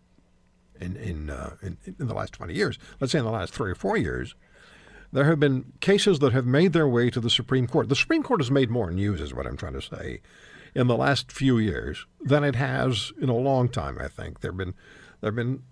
in 0.80 0.96
in, 0.96 1.30
uh, 1.30 1.56
in, 1.62 1.76
in 1.86 2.06
the 2.06 2.14
last 2.14 2.32
twenty 2.32 2.54
years, 2.54 2.78
let's 3.00 3.12
say 3.12 3.18
in 3.18 3.24
the 3.24 3.30
last 3.30 3.52
three 3.52 3.70
or 3.70 3.74
four 3.74 3.96
years, 3.96 4.34
there 5.12 5.24
have 5.24 5.38
been 5.38 5.72
cases 5.80 6.18
that 6.20 6.32
have 6.32 6.46
made 6.46 6.72
their 6.72 6.88
way 6.88 7.10
to 7.10 7.20
the 7.20 7.30
Supreme 7.30 7.66
Court. 7.66 7.88
The 7.88 7.96
Supreme 7.96 8.22
Court 8.22 8.40
has 8.40 8.50
made 8.50 8.70
more 8.70 8.90
news, 8.90 9.20
is 9.20 9.34
what 9.34 9.46
I'm 9.46 9.56
trying 9.56 9.74
to 9.74 9.82
say, 9.82 10.20
in 10.74 10.86
the 10.86 10.96
last 10.96 11.30
few 11.30 11.58
years 11.58 12.06
than 12.20 12.44
it 12.44 12.56
has 12.56 13.12
in 13.20 13.28
a 13.28 13.36
long 13.36 13.68
time. 13.68 13.98
I 14.00 14.08
think 14.08 14.40
there 14.40 14.50
have 14.50 14.58
been 14.58 14.74
there 15.20 15.28
have 15.28 15.36
been 15.36 15.62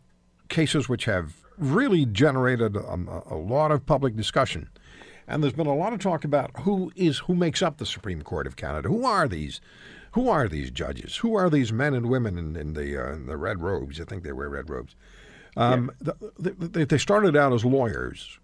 cases 0.49 0.89
which 0.89 1.07
have 1.07 1.42
really 1.63 2.05
generated 2.05 2.77
a, 2.77 3.23
a 3.31 3.37
lot 3.37 3.71
of 3.71 3.87
public 3.87 4.17
discussion. 4.17 4.69
And 5.29 5.43
there's 5.43 5.55
been 5.55 5.67
a 5.67 5.75
lot 5.75 5.93
of 5.93 6.01
talk 6.01 6.25
about 6.25 6.51
who 6.61 6.93
is 6.97 7.19
who 7.19 7.35
makes 7.35 7.63
up 7.63 7.79
the 7.79 7.87
Supreme 7.87 8.23
Court 8.23 8.47
of 8.47 8.57
Canada. 8.57 8.89
Who 8.89 9.05
are 9.05 9.29
these 9.29 9.61
who 10.13 10.29
are 10.29 10.49
these 10.49 10.71
judges? 10.71 11.17
Who 11.17 11.35
are 11.35 11.49
these 11.49 11.73
men 11.73 11.95
and 11.95 12.07
women 12.07 12.37
in, 12.37 12.57
in 12.57 12.75
the 12.75 12.99
uh, 12.99 13.15
in 13.15 13.27
the 13.27 13.37
red 13.37 13.61
robes? 13.61 14.01
I 14.01 14.05
think 14.05 14.25
they 14.25 14.33
wear 14.33 14.49
red 14.49 14.69
robes. 14.69 14.95
Um, 15.57 15.91
yeah. 16.05 16.13
they, 16.39 16.85
they 16.85 16.99
started 16.99 17.37
out 17.37 17.53
as 17.53 17.65
lawyers, 17.65 18.39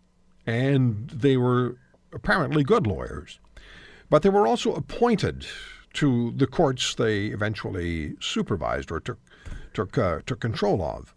and 0.46 1.09
they 1.11 1.37
were 1.37 1.76
apparently 2.12 2.62
good 2.62 2.87
lawyers, 2.87 3.40
but 4.11 4.22
they 4.22 4.28
were 4.28 4.46
also 4.46 4.74
appointed 4.74 5.46
to 5.94 6.33
the 6.37 6.46
courts 6.46 6.94
they 6.94 7.26
eventually 7.26 8.14
supervised 8.20 8.92
or 8.92 9.00
took 9.00 9.18
took 9.74 9.96
uh, 9.98 10.20
took 10.26 10.40
control 10.40 10.83
of, 10.83 11.14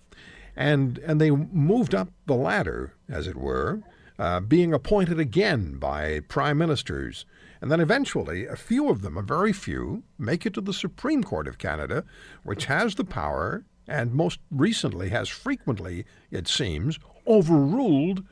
and 0.61 0.97
and 0.99 1.19
they 1.19 1.31
moved 1.31 1.95
up 1.95 2.09
the 2.25 2.35
ladder, 2.35 2.93
as 3.09 3.27
it 3.27 3.35
were, 3.35 3.81
uh, 4.19 4.39
being 4.39 4.73
appointed 4.73 5.19
again 5.19 5.77
by 5.77 6.21
prime 6.21 6.57
ministers 6.57 7.25
and 7.61 7.71
then 7.71 7.79
eventually, 7.79 8.47
a 8.47 8.55
few 8.55 8.89
of 8.89 9.03
them, 9.03 9.15
a 9.15 9.21
very 9.21 9.53
few, 9.53 10.01
make 10.17 10.47
it 10.47 10.53
to 10.55 10.61
the 10.61 10.73
Supreme 10.73 11.23
Court 11.23 11.47
of 11.47 11.59
Canada, 11.59 12.03
which 12.43 12.65
has 12.65 12.95
the 12.95 13.03
power 13.03 13.63
and 13.87 14.13
most 14.13 14.39
recently 14.49 15.09
has 15.09 15.29
frequently, 15.29 16.05
it 16.31 16.47
seems, 16.47 16.97
overruled 17.27 18.23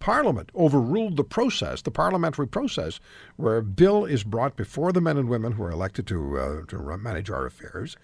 Parliament, 0.00 0.50
overruled 0.54 1.16
the 1.16 1.24
process, 1.24 1.80
the 1.80 1.90
parliamentary 1.90 2.46
process, 2.46 3.00
where 3.36 3.56
a 3.56 3.62
bill 3.62 4.04
is 4.04 4.22
brought 4.22 4.54
before 4.54 4.92
the 4.92 5.00
men 5.00 5.16
and 5.16 5.30
women 5.30 5.52
who 5.52 5.62
are 5.62 5.70
elected 5.70 6.06
to, 6.08 6.38
uh, 6.38 6.66
to 6.66 6.98
manage 6.98 7.30
our 7.30 7.46
affairs. 7.46 7.96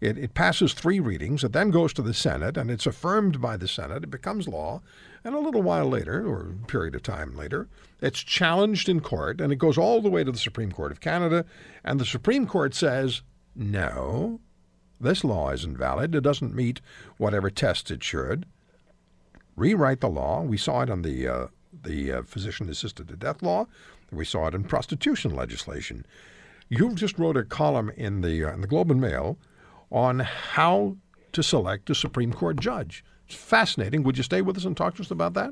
It, 0.00 0.16
it 0.16 0.34
passes 0.34 0.72
three 0.72 0.98
readings. 0.98 1.44
It 1.44 1.52
then 1.52 1.70
goes 1.70 1.92
to 1.92 2.02
the 2.02 2.14
Senate, 2.14 2.56
and 2.56 2.70
it's 2.70 2.86
affirmed 2.86 3.40
by 3.40 3.56
the 3.56 3.68
Senate. 3.68 4.04
It 4.04 4.10
becomes 4.10 4.48
law. 4.48 4.80
And 5.24 5.34
a 5.34 5.40
little 5.40 5.62
while 5.62 5.86
later, 5.86 6.26
or 6.26 6.54
a 6.62 6.66
period 6.66 6.94
of 6.94 7.02
time 7.02 7.36
later, 7.36 7.68
it's 8.00 8.20
challenged 8.20 8.88
in 8.88 9.00
court, 9.00 9.40
and 9.40 9.52
it 9.52 9.56
goes 9.56 9.76
all 9.76 10.00
the 10.00 10.08
way 10.08 10.24
to 10.24 10.32
the 10.32 10.38
Supreme 10.38 10.72
Court 10.72 10.90
of 10.90 11.00
Canada. 11.00 11.44
And 11.84 12.00
the 12.00 12.06
Supreme 12.06 12.46
Court 12.46 12.74
says, 12.74 13.20
no, 13.54 14.40
this 14.98 15.22
law 15.24 15.50
isn't 15.50 15.76
valid. 15.76 16.14
It 16.14 16.22
doesn't 16.22 16.54
meet 16.54 16.80
whatever 17.18 17.50
test 17.50 17.90
it 17.90 18.02
should. 18.02 18.46
Rewrite 19.56 20.00
the 20.00 20.08
law. 20.08 20.42
We 20.42 20.56
saw 20.56 20.80
it 20.82 20.90
on 20.90 21.02
the 21.02 21.28
uh, 21.28 21.46
the 21.82 22.12
uh, 22.12 22.22
physician-assisted 22.22 23.08
to 23.08 23.16
death 23.16 23.42
law. 23.42 23.66
We 24.10 24.24
saw 24.24 24.46
it 24.46 24.54
in 24.54 24.64
prostitution 24.64 25.34
legislation. 25.34 26.04
You 26.68 26.94
just 26.94 27.18
wrote 27.18 27.36
a 27.36 27.44
column 27.44 27.90
in 27.96 28.22
the 28.22 28.44
uh, 28.44 28.52
in 28.54 28.60
the 28.60 28.66
Globe 28.66 28.90
and 28.90 29.00
Mail 29.00 29.36
on 29.90 30.20
how 30.20 30.96
to 31.32 31.42
select 31.42 31.90
a 31.90 31.94
Supreme 31.94 32.32
Court 32.32 32.60
judge. 32.60 33.04
It's 33.26 33.34
fascinating. 33.34 34.02
Would 34.02 34.16
you 34.16 34.22
stay 34.22 34.42
with 34.42 34.56
us 34.56 34.64
and 34.64 34.76
talk 34.76 34.96
to 34.96 35.02
us 35.02 35.10
about 35.10 35.34
that? 35.34 35.50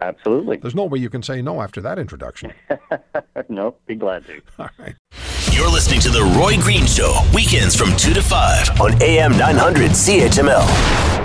Absolutely. 0.00 0.58
There's 0.58 0.74
no 0.74 0.84
way 0.84 0.98
you 0.98 1.10
can 1.10 1.22
say 1.22 1.42
no 1.42 1.60
after 1.60 1.80
that 1.80 1.98
introduction. 1.98 2.52
no, 3.48 3.76
be 3.86 3.94
glad 3.94 4.24
to. 4.26 4.40
All 4.58 4.68
right. 4.78 4.94
You're 5.50 5.70
listening 5.70 6.00
to 6.00 6.08
The 6.10 6.22
Roy 6.38 6.56
Green 6.58 6.86
Show, 6.86 7.20
weekends 7.34 7.76
from 7.76 7.96
2 7.96 8.14
to 8.14 8.22
5 8.22 8.80
on 8.80 9.02
AM 9.02 9.32
900 9.36 9.90
CHML. 9.90 11.22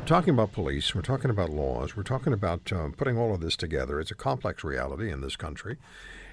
We're 0.00 0.06
talking 0.06 0.34
about 0.34 0.52
police, 0.52 0.94
we're 0.94 1.00
talking 1.00 1.30
about 1.30 1.48
laws, 1.48 1.96
we're 1.96 2.02
talking 2.02 2.34
about 2.34 2.70
um, 2.72 2.92
putting 2.92 3.16
all 3.16 3.34
of 3.34 3.40
this 3.40 3.56
together. 3.56 4.00
It's 4.00 4.10
a 4.10 4.14
complex 4.14 4.62
reality 4.62 5.10
in 5.10 5.22
this 5.22 5.34
country. 5.34 5.78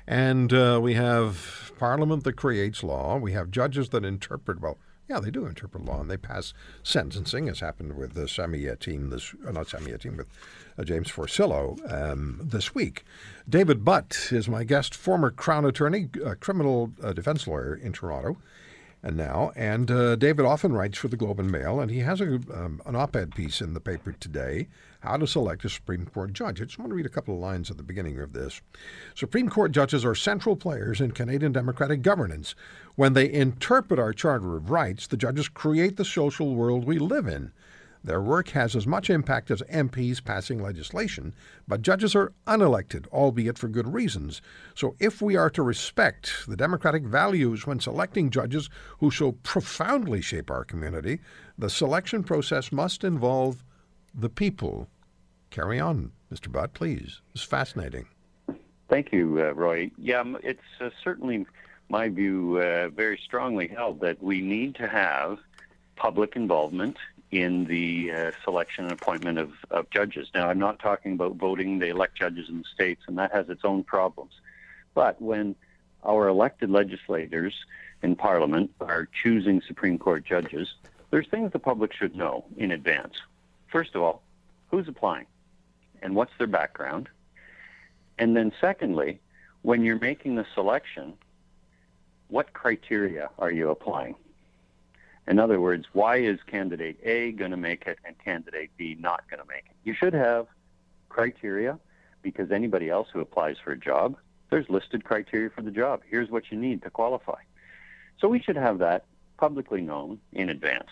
And 0.07 0.51
uh, 0.51 0.79
we 0.81 0.95
have 0.95 1.71
Parliament 1.77 2.23
that 2.23 2.33
creates 2.33 2.83
law, 2.83 3.17
we 3.17 3.31
have 3.33 3.51
judges 3.51 3.89
that 3.89 4.05
interpret, 4.05 4.61
well, 4.61 4.77
yeah, 5.09 5.19
they 5.19 5.31
do 5.31 5.45
interpret 5.45 5.83
law, 5.83 5.99
and 5.99 6.09
they 6.09 6.15
pass 6.15 6.53
sentencing, 6.83 7.49
as 7.49 7.59
happened 7.59 7.97
with 7.97 8.13
the 8.13 8.27
Sami 8.27 8.65
team 8.79 9.09
this 9.09 9.35
uh, 9.45 9.51
not 9.51 9.67
Sami 9.67 9.97
team, 9.97 10.15
with 10.15 10.27
uh, 10.77 10.83
James 10.83 11.09
Forcillo 11.11 11.77
um, 11.91 12.39
this 12.41 12.73
week. 12.73 13.03
David 13.49 13.83
Butt 13.83 14.29
is 14.31 14.47
my 14.47 14.63
guest, 14.63 14.95
former 14.95 15.29
Crown 15.29 15.65
attorney, 15.65 16.07
uh, 16.25 16.35
criminal 16.39 16.93
uh, 17.03 17.11
defense 17.11 17.45
lawyer 17.45 17.75
in 17.75 17.91
Toronto, 17.91 18.37
and 19.03 19.17
now. 19.17 19.51
And 19.55 19.91
uh, 19.91 20.15
David 20.15 20.45
often 20.45 20.71
writes 20.71 20.97
for 20.97 21.09
the 21.09 21.17
Globe 21.17 21.39
and 21.39 21.51
Mail, 21.51 21.81
and 21.81 21.91
he 21.91 21.99
has 21.99 22.21
a, 22.21 22.35
um, 22.53 22.81
an 22.85 22.95
op-ed 22.95 23.35
piece 23.35 23.59
in 23.59 23.73
the 23.73 23.81
paper 23.81 24.13
today 24.13 24.67
how 25.01 25.17
to 25.17 25.27
select 25.27 25.65
a 25.65 25.69
Supreme 25.69 26.05
Court 26.05 26.31
judge. 26.31 26.61
I 26.61 26.65
just 26.65 26.79
want 26.79 26.91
to 26.91 26.95
read 26.95 27.05
a 27.05 27.09
couple 27.09 27.33
of 27.33 27.41
lines 27.41 27.69
at 27.69 27.77
the 27.77 27.83
beginning 27.83 28.19
of 28.19 28.33
this. 28.33 28.61
Supreme 29.15 29.49
Court 29.49 29.71
judges 29.71 30.05
are 30.05 30.15
central 30.15 30.55
players 30.55 31.01
in 31.01 31.11
Canadian 31.11 31.51
democratic 31.51 32.01
governance. 32.01 32.55
When 32.95 33.13
they 33.13 33.31
interpret 33.31 33.99
our 33.99 34.13
Charter 34.13 34.55
of 34.55 34.69
Rights, 34.69 35.07
the 35.07 35.17
judges 35.17 35.49
create 35.49 35.97
the 35.97 36.05
social 36.05 36.55
world 36.55 36.85
we 36.85 36.99
live 36.99 37.27
in. 37.27 37.51
Their 38.03 38.21
work 38.21 38.49
has 38.49 38.75
as 38.75 38.87
much 38.87 39.11
impact 39.11 39.51
as 39.51 39.61
MPs 39.63 40.23
passing 40.23 40.61
legislation, 40.61 41.35
but 41.67 41.83
judges 41.83 42.15
are 42.15 42.33
unelected, 42.47 43.07
albeit 43.09 43.59
for 43.59 43.67
good 43.67 43.93
reasons. 43.93 44.41
So 44.73 44.95
if 44.99 45.21
we 45.21 45.35
are 45.35 45.51
to 45.51 45.61
respect 45.61 46.47
the 46.47 46.57
democratic 46.57 47.03
values 47.03 47.67
when 47.67 47.79
selecting 47.79 48.31
judges 48.31 48.69
who 48.99 49.11
so 49.11 49.33
profoundly 49.33 50.21
shape 50.21 50.49
our 50.49 50.65
community, 50.65 51.19
the 51.59 51.69
selection 51.69 52.23
process 52.23 52.71
must 52.71 53.03
involve 53.03 53.63
the 54.13 54.29
people. 54.29 54.87
Carry 55.49 55.79
on, 55.79 56.11
Mr. 56.33 56.51
Butt, 56.51 56.73
please. 56.73 57.21
It's 57.33 57.43
fascinating. 57.43 58.05
Thank 58.89 59.11
you, 59.11 59.41
uh, 59.41 59.53
Roy. 59.53 59.91
Yeah, 59.97 60.23
it's 60.43 60.61
uh, 60.79 60.89
certainly 61.03 61.45
my 61.89 62.09
view, 62.09 62.59
uh, 62.61 62.89
very 62.89 63.17
strongly 63.17 63.67
held, 63.67 63.99
that 64.01 64.21
we 64.21 64.41
need 64.41 64.75
to 64.75 64.87
have 64.87 65.39
public 65.95 66.35
involvement 66.35 66.97
in 67.31 67.65
the 67.65 68.11
uh, 68.11 68.31
selection 68.43 68.85
and 68.85 68.93
appointment 68.93 69.37
of, 69.37 69.51
of 69.69 69.89
judges. 69.89 70.29
Now, 70.33 70.49
I'm 70.49 70.59
not 70.59 70.79
talking 70.79 71.13
about 71.13 71.35
voting. 71.35 71.79
They 71.79 71.89
elect 71.89 72.17
judges 72.17 72.49
in 72.49 72.59
the 72.59 72.65
states, 72.73 73.03
and 73.07 73.17
that 73.17 73.31
has 73.31 73.49
its 73.49 73.63
own 73.63 73.83
problems. 73.83 74.33
But 74.93 75.21
when 75.21 75.55
our 76.03 76.27
elected 76.27 76.69
legislators 76.69 77.53
in 78.01 78.15
Parliament 78.15 78.71
are 78.81 79.07
choosing 79.23 79.61
Supreme 79.61 79.97
Court 79.97 80.25
judges, 80.25 80.73
there's 81.11 81.27
things 81.27 81.51
the 81.51 81.59
public 81.59 81.93
should 81.93 82.15
know 82.15 82.45
in 82.57 82.71
advance. 82.71 83.15
First 83.71 83.95
of 83.95 84.01
all, 84.01 84.21
who's 84.69 84.87
applying 84.87 85.25
and 86.01 86.15
what's 86.15 86.31
their 86.37 86.47
background? 86.47 87.09
And 88.17 88.35
then, 88.35 88.51
secondly, 88.59 89.19
when 89.61 89.83
you're 89.83 89.99
making 89.99 90.35
the 90.35 90.45
selection, 90.53 91.13
what 92.27 92.53
criteria 92.53 93.29
are 93.39 93.51
you 93.51 93.69
applying? 93.69 94.15
In 95.27 95.39
other 95.39 95.61
words, 95.61 95.85
why 95.93 96.17
is 96.17 96.39
candidate 96.47 96.99
A 97.03 97.31
going 97.31 97.51
to 97.51 97.57
make 97.57 97.85
it 97.85 97.99
and 98.03 98.15
candidate 98.23 98.71
B 98.77 98.97
not 98.99 99.29
going 99.29 99.41
to 99.41 99.47
make 99.47 99.65
it? 99.65 99.75
You 99.83 99.93
should 99.93 100.13
have 100.13 100.47
criteria 101.09 101.79
because 102.21 102.51
anybody 102.51 102.89
else 102.89 103.07
who 103.13 103.19
applies 103.21 103.57
for 103.63 103.71
a 103.71 103.77
job, 103.77 104.17
there's 104.49 104.69
listed 104.69 105.03
criteria 105.03 105.49
for 105.49 105.61
the 105.61 105.71
job. 105.71 106.01
Here's 106.09 106.29
what 106.29 106.51
you 106.51 106.57
need 106.57 106.81
to 106.83 106.89
qualify. 106.89 107.41
So 108.19 108.27
we 108.27 108.41
should 108.41 108.57
have 108.57 108.79
that 108.79 109.05
publicly 109.37 109.81
known 109.81 110.19
in 110.33 110.49
advance. 110.49 110.89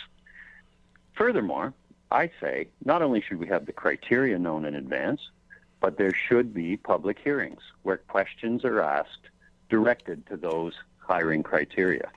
Furthermore, 1.16 1.74
I 2.12 2.32
say 2.42 2.70
not 2.84 3.02
only 3.02 3.22
should 3.22 3.40
we 3.40 3.48
have 3.48 3.66
the 3.66 3.74
criteria 3.74 4.40
known 4.40 4.66
in 4.66 4.76
advance, 4.76 5.22
but 5.80 5.98
there 5.98 6.14
should 6.14 6.54
be 6.54 6.78
public 6.78 7.20
hearings 7.20 7.62
where 7.84 7.98
questions 7.98 8.66
are 8.66 8.82
asked 8.82 9.30
directed 9.70 10.26
to 10.28 10.38
those 10.38 10.74
hiring 10.98 11.44
criteria. 11.44 12.10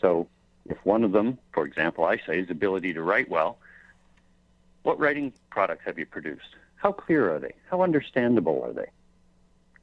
So 0.00 0.28
if 0.66 0.78
one 0.84 1.04
of 1.04 1.12
them, 1.12 1.38
for 1.52 1.64
example, 1.64 2.04
I 2.04 2.18
say 2.18 2.40
is 2.40 2.50
ability 2.50 2.94
to 2.94 3.02
write 3.02 3.28
well, 3.28 3.58
what 4.82 4.98
writing 4.98 5.32
products 5.50 5.84
have 5.84 5.98
you 5.98 6.06
produced? 6.06 6.56
How 6.76 6.92
clear 6.92 7.34
are 7.34 7.38
they? 7.38 7.52
How 7.70 7.82
understandable 7.82 8.62
are 8.64 8.72
they? 8.72 8.90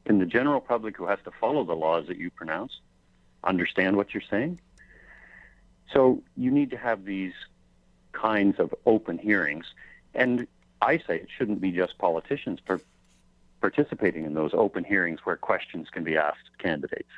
Can 0.05 0.19
the 0.19 0.25
general 0.25 0.59
public 0.59 0.97
who 0.97 1.05
has 1.05 1.19
to 1.25 1.31
follow 1.39 1.63
the 1.63 1.75
laws 1.75 2.07
that 2.07 2.17
you 2.17 2.29
pronounce 2.31 2.79
understand 3.43 3.95
what 3.95 4.13
you're 4.13 4.23
saying? 4.29 4.59
So 5.93 6.21
you 6.35 6.51
need 6.51 6.71
to 6.71 6.77
have 6.77 7.05
these 7.05 7.33
kinds 8.21 8.59
of 8.59 8.73
open 8.85 9.17
hearings. 9.17 9.65
And 10.13 10.47
I 10.81 10.97
say 10.97 11.17
it 11.17 11.29
shouldn't 11.35 11.61
be 11.61 11.71
just 11.71 11.97
politicians 11.97 12.59
per- 12.59 12.81
participating 13.61 14.25
in 14.25 14.33
those 14.33 14.51
open 14.53 14.83
hearings 14.83 15.19
where 15.23 15.35
questions 15.35 15.89
can 15.89 16.03
be 16.03 16.17
asked 16.17 16.49
candidates 16.57 17.09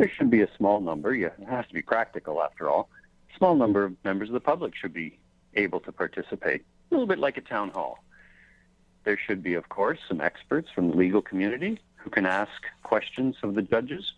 there 0.00 0.08
should 0.08 0.30
be 0.30 0.40
a 0.40 0.48
small 0.56 0.80
number. 0.80 1.14
It 1.14 1.34
has 1.46 1.66
to 1.66 1.74
be 1.74 1.82
practical 1.82 2.42
after 2.42 2.70
all. 2.70 2.88
Small 3.36 3.54
number 3.54 3.84
of 3.84 4.02
members 4.02 4.30
of 4.30 4.32
the 4.32 4.40
public 4.40 4.74
should 4.74 4.94
be 4.94 5.18
able 5.54 5.80
to 5.80 5.92
participate, 5.92 6.62
a 6.62 6.94
little 6.94 7.06
bit 7.06 7.18
like 7.18 7.36
a 7.36 7.42
town 7.42 7.68
hall. 7.68 8.02
There 9.04 9.18
should 9.18 9.42
be, 9.42 9.54
of 9.54 9.68
course, 9.68 9.98
some 10.08 10.22
experts 10.22 10.70
from 10.74 10.88
the 10.88 10.96
legal 10.96 11.20
community 11.20 11.78
who 11.96 12.08
can 12.08 12.24
ask 12.24 12.50
questions 12.82 13.36
of 13.42 13.54
the 13.54 13.60
judges. 13.60 14.14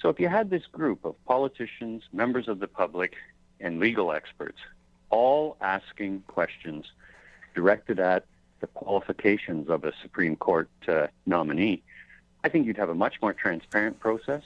So 0.00 0.08
if 0.08 0.18
you 0.18 0.28
had 0.28 0.48
this 0.48 0.66
group 0.66 1.04
of 1.04 1.22
politicians, 1.26 2.04
members 2.12 2.48
of 2.48 2.58
the 2.58 2.68
public, 2.68 3.14
and 3.60 3.78
legal 3.78 4.12
experts 4.12 4.58
all 5.12 5.56
asking 5.60 6.24
questions 6.26 6.90
directed 7.54 8.00
at 8.00 8.24
the 8.58 8.66
qualifications 8.66 9.68
of 9.68 9.84
a 9.84 9.92
Supreme 10.02 10.34
Court 10.34 10.68
uh, 10.88 11.06
nominee, 11.26 11.82
I 12.42 12.48
think 12.48 12.66
you'd 12.66 12.78
have 12.78 12.88
a 12.88 12.94
much 12.94 13.22
more 13.22 13.32
transparent 13.32 14.00
process 14.00 14.42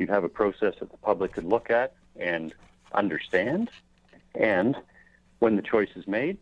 you'd 0.00 0.08
have 0.08 0.24
a 0.24 0.28
process 0.28 0.74
that 0.80 0.90
the 0.90 0.96
public 0.96 1.32
could 1.34 1.44
look 1.44 1.70
at 1.70 1.92
and 2.18 2.54
understand. 2.92 3.70
And 4.34 4.74
when 5.38 5.56
the 5.56 5.62
choice 5.62 5.90
is 5.94 6.06
made, 6.08 6.38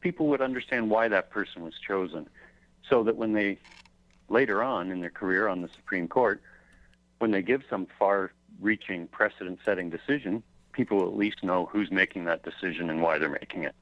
people 0.00 0.26
would 0.28 0.40
understand 0.40 0.90
why 0.90 1.08
that 1.08 1.30
person 1.30 1.62
was 1.62 1.74
chosen. 1.86 2.28
So 2.88 3.04
that 3.04 3.16
when 3.16 3.34
they, 3.34 3.58
later 4.28 4.62
on 4.62 4.90
in 4.90 5.00
their 5.00 5.10
career 5.10 5.48
on 5.48 5.60
the 5.60 5.68
Supreme 5.76 6.08
Court, 6.08 6.42
when 7.18 7.30
they 7.30 7.42
give 7.42 7.62
some 7.68 7.86
far 7.98 8.32
reaching 8.60 9.06
precedent 9.08 9.58
setting 9.64 9.90
decision, 9.90 10.42
people 10.74 10.98
will 10.98 11.08
at 11.08 11.16
least 11.16 11.42
know 11.42 11.66
who's 11.66 11.90
making 11.90 12.24
that 12.24 12.42
decision 12.42 12.90
and 12.90 13.00
why 13.00 13.18
they're 13.18 13.28
making 13.28 13.64
it. 13.64 13.74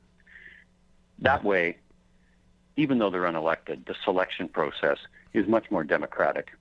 That 1.18 1.44
way, 1.44 1.78
even 2.76 2.98
though 2.98 3.10
they're 3.10 3.22
unelected, 3.22 3.86
the 3.86 3.94
selection 4.04 4.48
process 4.48 4.98
is 5.32 5.46
much 5.48 5.70
more 5.70 5.84
democratic. 5.84 6.52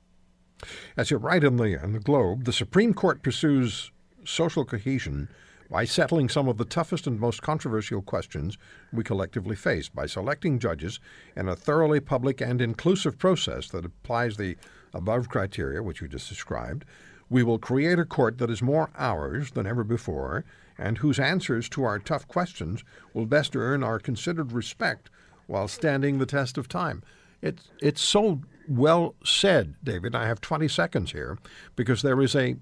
As 0.98 1.12
you 1.12 1.18
write 1.18 1.44
in 1.44 1.58
the, 1.58 1.84
in 1.84 1.94
the 1.94 2.00
Globe, 2.00 2.46
the 2.46 2.54
Supreme 2.54 2.94
Court 2.94 3.24
pursues 3.24 3.92
social 4.24 4.66
cohesion 4.66 5.28
by 5.70 5.86
settling 5.86 6.28
some 6.28 6.50
of 6.50 6.58
the 6.58 6.66
toughest 6.66 7.08
and 7.08 7.20
most 7.20 7.42
controversial 7.42 8.02
questions 8.02 8.58
we 8.92 9.04
collectively 9.04 9.56
face 9.56 9.88
by 9.88 10.06
selecting 10.06 10.60
judges 10.60 11.00
in 11.36 11.48
a 11.48 11.56
thoroughly 11.56 12.00
public 12.00 12.42
and 12.42 12.62
inclusive 12.62 13.18
process 13.18 13.70
that 13.70 13.86
applies 13.86 14.36
the 14.36 14.58
above 14.94 15.30
criteria, 15.30 15.82
which 15.82 16.02
you 16.02 16.08
just 16.10 16.28
described. 16.28 16.84
We 17.32 17.44
will 17.44 17.60
create 17.60 17.98
a 17.98 18.04
court 18.04 18.40
that 18.40 18.50
is 18.50 18.62
more 18.62 18.90
ours 18.98 19.52
than 19.52 19.66
ever 19.66 19.86
before 19.86 20.44
and 20.78 20.98
whose 20.98 21.18
answers 21.18 21.70
to 21.70 21.86
our 21.86 21.98
tough 21.98 22.28
questions 22.28 22.84
will 23.14 23.26
best 23.26 23.56
earn 23.56 23.86
our 23.86 24.00
considered 24.00 24.52
respect 24.52 25.10
while 25.48 25.70
standing 25.70 26.18
the 26.18 26.26
test 26.26 26.58
of 26.58 26.68
time. 26.68 27.02
It's, 27.42 27.70
it's 27.82 28.02
so 28.02 28.42
well 28.68 29.16
said, 29.24 29.76
David. 29.82 30.14
I 30.14 30.28
have 30.28 30.42
20 30.42 30.68
seconds 30.68 31.14
here 31.14 31.38
because 31.78 32.02
there 32.02 32.22
is 32.22 32.36
a 32.36 32.58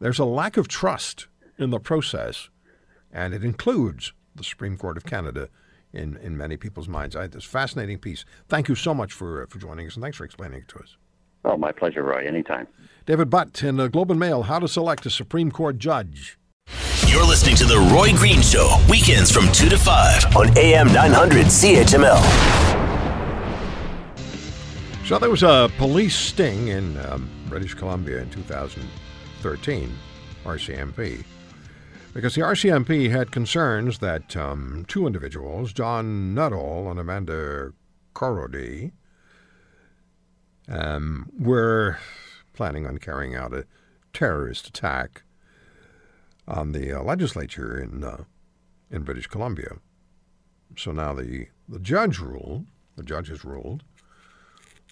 there's 0.00 0.18
a 0.18 0.24
lack 0.24 0.56
of 0.56 0.66
trust 0.66 1.28
in 1.56 1.70
the 1.70 1.78
process, 1.78 2.50
and 3.12 3.32
it 3.32 3.44
includes 3.44 4.12
the 4.34 4.42
Supreme 4.42 4.76
Court 4.76 4.96
of 4.96 5.04
Canada 5.04 5.48
in, 5.92 6.16
in 6.16 6.36
many 6.36 6.56
people's 6.56 6.88
minds. 6.88 7.14
I 7.14 7.22
had 7.22 7.32
this 7.32 7.44
fascinating 7.44 7.98
piece. 7.98 8.24
Thank 8.48 8.68
you 8.68 8.74
so 8.74 8.92
much 8.92 9.12
for 9.12 9.44
uh, 9.44 9.46
for 9.46 9.58
joining 9.60 9.86
us, 9.86 9.94
and 9.94 10.02
thanks 10.02 10.16
for 10.16 10.24
explaining 10.24 10.62
it 10.62 10.68
to 10.68 10.80
us. 10.80 10.96
Oh, 11.44 11.56
my 11.56 11.72
pleasure, 11.72 12.02
Roy. 12.02 12.26
Anytime. 12.26 12.66
David 13.06 13.28
Butt 13.28 13.62
in 13.62 13.76
the 13.76 13.90
Globe 13.90 14.10
and 14.10 14.18
Mail: 14.18 14.44
How 14.44 14.58
to 14.58 14.66
select 14.66 15.04
a 15.04 15.10
Supreme 15.10 15.50
Court 15.50 15.78
judge. 15.78 16.38
You're 17.06 17.26
listening 17.26 17.54
to 17.56 17.66
the 17.66 17.78
Roy 17.92 18.14
Green 18.14 18.40
Show 18.40 18.78
weekends 18.88 19.30
from 19.30 19.52
two 19.52 19.68
to 19.68 19.76
five 19.76 20.24
on 20.34 20.56
AM 20.56 20.86
900 20.86 21.46
CHML. 21.46 22.18
So 25.06 25.18
there 25.18 25.28
was 25.28 25.42
a 25.42 25.70
police 25.76 26.16
sting 26.16 26.68
in 26.68 26.96
um, 27.06 27.28
British 27.50 27.74
Columbia 27.74 28.22
in 28.22 28.30
2013, 28.30 29.94
RCMP, 30.46 31.24
because 32.14 32.34
the 32.34 32.40
RCMP 32.40 33.10
had 33.10 33.30
concerns 33.30 33.98
that 33.98 34.34
um, 34.34 34.86
two 34.88 35.06
individuals, 35.06 35.74
John 35.74 36.32
Nuttall 36.32 36.90
and 36.90 36.98
Amanda 36.98 37.72
Korody, 38.14 38.92
um, 40.68 41.30
were 41.38 41.98
planning 42.54 42.86
on 42.86 42.98
carrying 42.98 43.34
out 43.34 43.52
a 43.52 43.66
terrorist 44.12 44.68
attack 44.68 45.22
on 46.48 46.72
the 46.72 46.92
uh, 46.92 47.02
legislature 47.02 47.78
in 47.78 48.02
uh, 48.02 48.24
in 48.90 49.02
British 49.02 49.26
Columbia. 49.26 49.76
So 50.76 50.92
now 50.92 51.12
the 51.12 51.48
the 51.68 51.80
judge 51.80 52.18
ruled, 52.18 52.66
the 52.96 53.02
judges 53.02 53.44
ruled 53.44 53.82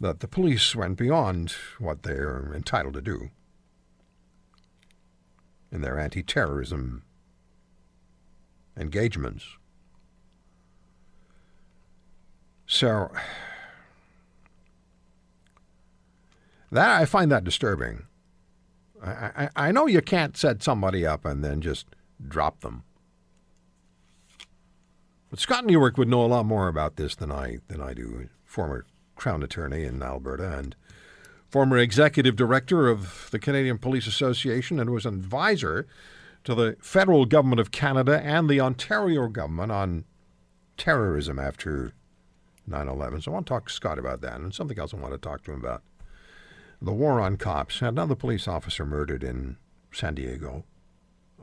that 0.00 0.20
the 0.20 0.28
police 0.28 0.74
went 0.74 0.96
beyond 0.96 1.54
what 1.78 2.02
they're 2.02 2.52
entitled 2.54 2.94
to 2.94 3.02
do 3.02 3.30
in 5.70 5.80
their 5.80 5.98
anti 5.98 6.22
terrorism 6.22 7.02
engagements. 8.76 9.44
So, 12.66 13.10
that 16.72 17.00
I 17.00 17.04
find 17.04 17.30
that 17.30 17.44
disturbing. 17.44 18.04
I, 19.02 19.10
I, 19.10 19.48
I 19.68 19.72
know 19.72 19.86
you 19.86 20.00
can't 20.00 20.36
set 20.36 20.62
somebody 20.62 21.06
up 21.06 21.24
and 21.24 21.44
then 21.44 21.60
just 21.60 21.86
drop 22.26 22.60
them. 22.60 22.84
But 25.30 25.40
Scott 25.40 25.64
Newark 25.64 25.96
would 25.96 26.08
know 26.08 26.24
a 26.24 26.26
lot 26.26 26.46
more 26.46 26.68
about 26.68 26.96
this 26.96 27.14
than 27.14 27.32
I 27.32 27.58
than 27.68 27.80
I 27.80 27.94
do. 27.94 28.28
Former 28.44 28.84
Crown 29.16 29.42
Attorney 29.42 29.84
in 29.84 30.02
Alberta 30.02 30.58
and 30.58 30.76
former 31.48 31.78
executive 31.78 32.36
director 32.36 32.88
of 32.88 33.28
the 33.30 33.38
Canadian 33.38 33.78
Police 33.78 34.06
Association 34.06 34.80
and 34.80 34.90
was 34.90 35.06
an 35.06 35.14
advisor 35.14 35.86
to 36.44 36.54
the 36.54 36.76
federal 36.80 37.24
government 37.24 37.60
of 37.60 37.70
Canada 37.70 38.20
and 38.22 38.48
the 38.48 38.60
Ontario 38.60 39.28
government 39.28 39.70
on 39.70 40.04
terrorism 40.76 41.38
after 41.38 41.92
9 42.66 42.88
11. 42.88 43.22
So 43.22 43.30
I 43.30 43.34
want 43.34 43.46
to 43.46 43.50
talk 43.50 43.68
to 43.68 43.72
Scott 43.72 43.98
about 43.98 44.20
that 44.22 44.40
and 44.40 44.54
something 44.54 44.78
else 44.78 44.94
I 44.94 44.96
want 44.96 45.12
to 45.12 45.18
talk 45.18 45.44
to 45.44 45.52
him 45.52 45.60
about. 45.60 45.82
The 46.82 46.92
war 46.92 47.20
on 47.20 47.36
cops. 47.36 47.78
had 47.78 47.90
Another 47.90 48.16
police 48.16 48.48
officer 48.48 48.84
murdered 48.84 49.22
in 49.22 49.56
San 49.92 50.16
Diego 50.16 50.64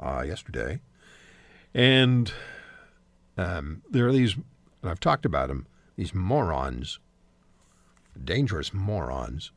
uh, 0.01 0.21
yesterday. 0.27 0.81
And 1.73 2.33
um, 3.37 3.81
there 3.89 4.05
are 4.09 4.11
these, 4.11 4.33
and 4.33 4.91
I've 4.91 4.99
talked 4.99 5.25
about 5.25 5.47
them, 5.47 5.65
these 5.95 6.13
morons, 6.13 6.99
dangerous 8.21 8.73
morons, 8.73 9.53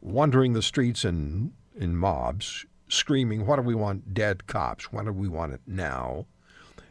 wandering 0.00 0.54
the 0.54 0.62
streets 0.62 1.04
in, 1.04 1.52
in 1.78 1.96
mobs, 1.96 2.66
screaming, 2.88 3.46
What 3.46 3.56
do 3.56 3.62
we 3.62 3.76
want? 3.76 4.12
Dead 4.12 4.48
cops. 4.48 4.92
What 4.92 5.04
do 5.04 5.12
we 5.12 5.28
want 5.28 5.52
it 5.52 5.60
now? 5.68 6.26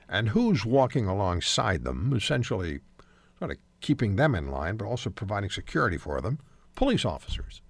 And 0.08 0.30
who's 0.30 0.66
walking 0.66 1.06
alongside 1.06 1.84
them, 1.84 2.14
essentially 2.16 2.80
sort 3.40 3.52
of 3.52 3.58
keeping 3.82 4.16
them 4.16 4.36
in 4.36 4.50
line, 4.50 4.78
but 4.78 4.86
also 4.86 5.10
providing 5.10 5.50
security 5.50 5.98
for 5.98 6.22
them? 6.22 6.40
Police 6.76 7.04
officers. 7.04 7.62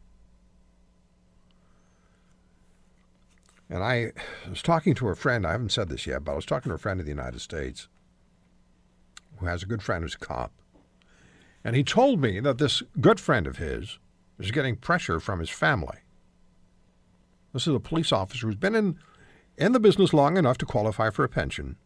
And 3.71 3.85
I 3.85 4.11
was 4.49 4.61
talking 4.61 4.93
to 4.95 5.07
a 5.07 5.15
friend, 5.15 5.47
I 5.47 5.53
haven't 5.53 5.71
said 5.71 5.87
this 5.87 6.05
yet, 6.05 6.25
but 6.25 6.33
I 6.33 6.35
was 6.35 6.45
talking 6.45 6.69
to 6.69 6.75
a 6.75 6.77
friend 6.77 6.99
in 6.99 7.05
the 7.05 7.11
United 7.11 7.39
States 7.39 7.87
who 9.37 9.45
has 9.45 9.63
a 9.63 9.65
good 9.65 9.81
friend 9.81 10.03
who's 10.03 10.15
a 10.15 10.19
cop. 10.19 10.51
And 11.63 11.73
he 11.73 11.83
told 11.83 12.19
me 12.19 12.41
that 12.41 12.57
this 12.57 12.83
good 12.99 13.17
friend 13.17 13.47
of 13.47 13.57
his 13.57 13.97
is 14.37 14.51
getting 14.51 14.75
pressure 14.75 15.21
from 15.21 15.39
his 15.39 15.49
family. 15.49 15.99
This 17.53 17.65
is 17.65 17.73
a 17.73 17.79
police 17.79 18.11
officer 18.11 18.47
who's 18.47 18.55
been 18.55 18.75
in, 18.75 18.99
in 19.57 19.71
the 19.71 19.79
business 19.79 20.13
long 20.13 20.35
enough 20.35 20.57
to 20.57 20.65
qualify 20.65 21.09
for 21.09 21.23
a 21.23 21.29
pension, 21.29 21.77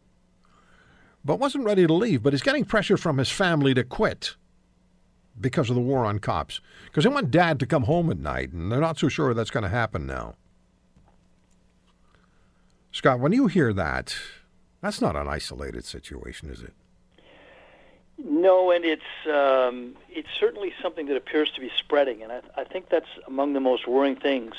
but 1.24 1.38
wasn't 1.38 1.64
ready 1.64 1.86
to 1.86 1.94
leave, 1.94 2.20
but 2.20 2.32
he's 2.32 2.42
getting 2.42 2.64
pressure 2.64 2.96
from 2.96 3.18
his 3.18 3.30
family 3.30 3.74
to 3.74 3.84
quit 3.84 4.34
because 5.40 5.70
of 5.70 5.76
the 5.76 5.82
war 5.82 6.04
on 6.04 6.18
cops. 6.18 6.60
Because 6.86 7.04
they 7.04 7.10
want 7.10 7.30
dad 7.30 7.60
to 7.60 7.66
come 7.66 7.84
home 7.84 8.10
at 8.10 8.18
night, 8.18 8.52
and 8.52 8.72
they're 8.72 8.80
not 8.80 8.98
so 8.98 9.08
sure 9.08 9.34
that's 9.34 9.50
going 9.50 9.62
to 9.62 9.68
happen 9.68 10.04
now. 10.04 10.34
Scott, 12.96 13.20
when 13.20 13.30
you 13.32 13.46
hear 13.46 13.74
that, 13.74 14.16
that's 14.80 15.02
not 15.02 15.16
an 15.16 15.28
isolated 15.28 15.84
situation, 15.84 16.48
is 16.48 16.62
it? 16.62 16.72
No, 18.16 18.70
and 18.70 18.86
it's 18.86 19.02
um, 19.30 19.96
it's 20.08 20.30
certainly 20.40 20.72
something 20.80 21.04
that 21.08 21.16
appears 21.18 21.50
to 21.50 21.60
be 21.60 21.70
spreading, 21.76 22.22
and 22.22 22.32
I, 22.32 22.40
I 22.56 22.64
think 22.64 22.88
that's 22.88 23.10
among 23.26 23.52
the 23.52 23.60
most 23.60 23.86
worrying 23.86 24.16
things. 24.16 24.54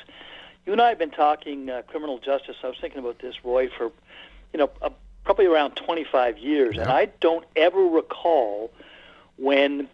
You 0.68 0.72
and 0.72 0.80
I 0.80 0.90
have 0.90 1.00
been 1.00 1.10
talking 1.10 1.68
uh, 1.72 1.82
criminal 1.88 2.20
justice. 2.20 2.58
I 2.64 2.68
was 2.68 2.78
thinking 2.80 3.00
about 3.00 3.18
this, 3.18 3.44
Roy, 3.44 3.70
for 3.70 3.86
you 4.54 4.60
know 4.60 4.70
uh, 4.84 4.92
probably 5.24 5.48
around 5.48 5.72
25 5.72 6.38
years, 6.38 6.76
yeah. 6.76 6.84
and 6.84 6.92
I 6.92 7.06
don't 7.20 7.46
ever 7.56 7.82
recall 7.82 8.72
when 9.38 9.90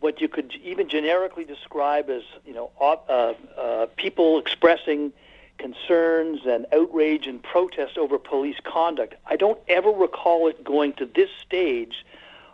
what 0.00 0.20
you 0.20 0.28
could 0.28 0.52
even 0.62 0.90
generically 0.90 1.46
describe 1.46 2.10
as 2.10 2.22
you 2.44 2.52
know 2.52 2.70
uh, 2.78 3.32
uh, 3.58 3.86
people 3.96 4.38
expressing 4.38 5.14
concerns 5.58 6.40
and 6.46 6.66
outrage 6.72 7.26
and 7.26 7.42
protest 7.42 7.98
over 7.98 8.18
police 8.18 8.56
conduct. 8.64 9.14
I 9.26 9.36
don't 9.36 9.58
ever 9.68 9.90
recall 9.90 10.48
it 10.48 10.62
going 10.64 10.92
to 10.94 11.06
this 11.06 11.30
stage 11.44 12.04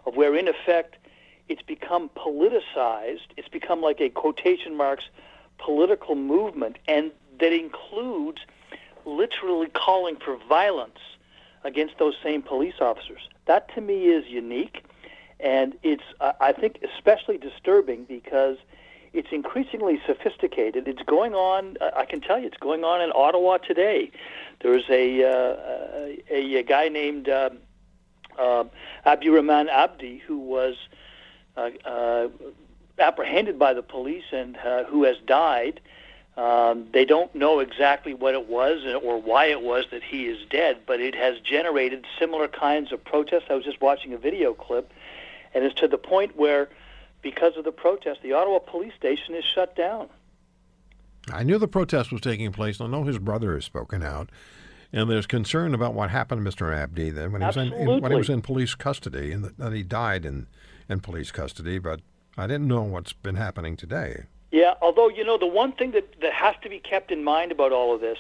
of 0.07 0.17
where, 0.17 0.35
in 0.37 0.49
effect, 0.49 0.97
it's 1.49 1.63
become 1.63 2.11
politicized. 2.17 3.27
It's 3.37 3.49
become 3.49 3.81
like 3.81 4.01
a 4.01 4.09
quotation 4.09 4.77
marks 4.77 5.05
political 5.59 6.15
movement, 6.15 6.79
and 6.89 7.13
that 7.39 7.53
includes 7.53 8.43
literally 9.05 9.69
calling 9.69 10.17
for 10.17 10.37
violence 10.49 10.99
against 11.65 11.99
those 11.99 12.15
same 12.23 12.43
police 12.43 12.75
officers. 12.81 13.29
That 13.47 13.73
to 13.75 13.81
me 13.81 14.07
is 14.07 14.27
unique, 14.27 14.85
and 15.41 15.77
it's 15.83 16.03
I 16.21 16.53
think 16.53 16.79
especially 16.97 17.39
disturbing 17.39 18.05
because 18.05 18.57
it's 19.13 19.29
increasingly 19.31 20.01
sophisticated. 20.07 20.89
It's 20.89 21.03
going 21.03 21.35
on. 21.35 21.77
I 21.95 22.05
can 22.07 22.21
tell 22.21 22.39
you, 22.39 22.47
it's 22.47 22.57
going 22.57 22.85
on 22.85 23.01
in 23.01 23.13
Ottawa 23.15 23.59
today. 23.59 24.11
There's 24.63 24.85
a 24.89 25.25
uh, 25.25 26.17
a, 26.31 26.57
a, 26.57 26.63
guy 26.63 26.89
named 26.89 27.29
uh, 27.29 27.51
uh, 28.39 28.65
Abdirahman 29.05 29.69
Abdi 29.69 30.23
who 30.27 30.39
was 30.39 30.77
uh, 31.57 31.71
uh, 31.85 32.29
apprehended 32.99 33.59
by 33.59 33.75
the 33.75 33.83
police 33.83 34.25
and 34.33 34.57
uh, 34.57 34.85
who 34.85 35.05
has 35.05 35.17
died. 35.27 35.81
Um, 36.37 36.87
they 36.95 37.05
don't 37.05 37.35
know 37.35 37.59
exactly 37.59 38.15
what 38.15 38.33
it 38.33 38.49
was 38.49 38.87
or 39.03 39.21
why 39.21 39.47
it 39.47 39.61
was 39.61 39.85
that 39.91 40.03
he 40.03 40.27
is 40.27 40.39
dead, 40.49 40.79
but 40.87 40.99
it 40.99 41.15
has 41.15 41.39
generated 41.41 42.07
similar 42.19 42.49
kinds 42.49 42.91
of 42.91 43.05
protests. 43.05 43.45
I 43.51 43.55
was 43.55 43.65
just 43.65 43.83
watching 43.83 44.15
a 44.15 44.19
video 44.19 44.55
clip, 44.55 44.91
and 45.53 45.63
it's 45.63 45.79
to 45.81 45.89
the 45.89 45.99
point 45.99 46.35
where 46.37 46.71
because 47.23 47.57
of 47.57 47.65
the 47.65 47.73
protest, 47.73 48.21
the 48.23 48.33
Ottawa 48.33 48.59
police 48.59 48.93
station 48.95 49.35
is 49.35 49.45
shut 49.45 49.75
down. 49.77 50.09
I 51.33 51.45
knew 51.45 51.59
the 51.59 51.69
protest 51.69 52.11
was 52.11 52.21
taking 52.21 52.51
place. 52.53 52.81
I 52.81 52.89
know 52.89 53.05
his 53.05 53.19
brother 53.19 53.55
has 53.55 53.65
spoken 53.65 54.03
out, 54.03 54.29
and 54.93 55.09
there's 55.09 55.27
concern 55.27 55.73
about 55.73 55.95
what 55.95 56.11
happened 56.11 56.45
to 56.45 56.51
Mr. 56.51 56.77
Abdi 56.77 57.11
then 57.11 57.33
when 57.33 57.43
he 57.43 57.47
was 57.47 57.57
in, 57.57 57.73
in, 57.73 58.01
when 58.01 58.11
he 58.11 58.19
was 58.19 58.29
in 58.29 58.43
police 58.43 58.75
custody, 58.75 59.33
and 59.33 59.45
that 59.45 59.73
he 59.73 59.83
died 59.83 60.25
in 60.25 60.49
in 60.89 61.01
police 61.01 61.31
custody. 61.31 61.79
But 61.79 62.01
I 62.37 62.49
didn't 62.49 62.67
know 62.67 62.83
what's 62.83 63.13
been 63.13 63.37
happening 63.37 63.77
today. 63.77 64.25
Yeah, 64.51 64.75
although 64.83 65.09
you 65.09 65.25
know 65.25 65.39
the 65.39 65.47
one 65.47 65.73
thing 65.73 65.93
that 65.93 66.21
that 66.21 66.33
has 66.33 66.57
to 66.63 66.69
be 66.69 66.81
kept 66.81 67.13
in 67.13 67.23
mind 67.23 67.53
about 67.53 67.71
all 67.71 67.95
of 67.95 68.01
this, 68.01 68.19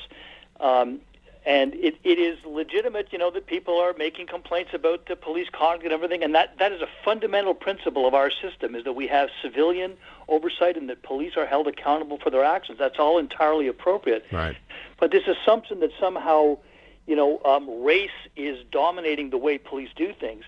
um, 0.60 1.00
and 1.44 1.74
it, 1.74 1.96
it 2.04 2.18
is 2.18 2.38
legitimate, 2.44 3.12
you 3.12 3.18
know, 3.18 3.30
that 3.30 3.46
people 3.46 3.78
are 3.78 3.94
making 3.98 4.26
complaints 4.28 4.72
about 4.72 5.06
the 5.06 5.16
police 5.16 5.48
conduct 5.50 5.84
and 5.84 5.92
everything, 5.92 6.22
and 6.22 6.34
that, 6.34 6.58
that 6.58 6.72
is 6.72 6.80
a 6.80 6.88
fundamental 7.04 7.54
principle 7.54 8.06
of 8.06 8.14
our 8.14 8.30
system, 8.30 8.74
is 8.74 8.84
that 8.84 8.92
we 8.92 9.08
have 9.08 9.28
civilian 9.42 9.96
oversight 10.28 10.76
and 10.76 10.88
that 10.88 11.02
police 11.02 11.36
are 11.36 11.46
held 11.46 11.66
accountable 11.66 12.18
for 12.18 12.30
their 12.30 12.44
actions. 12.44 12.78
That's 12.78 12.98
all 12.98 13.18
entirely 13.18 13.66
appropriate. 13.66 14.24
Right. 14.30 14.56
But 15.00 15.10
this 15.10 15.24
assumption 15.26 15.80
that 15.80 15.90
somehow, 15.98 16.58
you 17.06 17.16
know, 17.16 17.40
um, 17.44 17.82
race 17.82 18.10
is 18.36 18.64
dominating 18.70 19.30
the 19.30 19.38
way 19.38 19.58
police 19.58 19.90
do 19.96 20.12
things, 20.12 20.44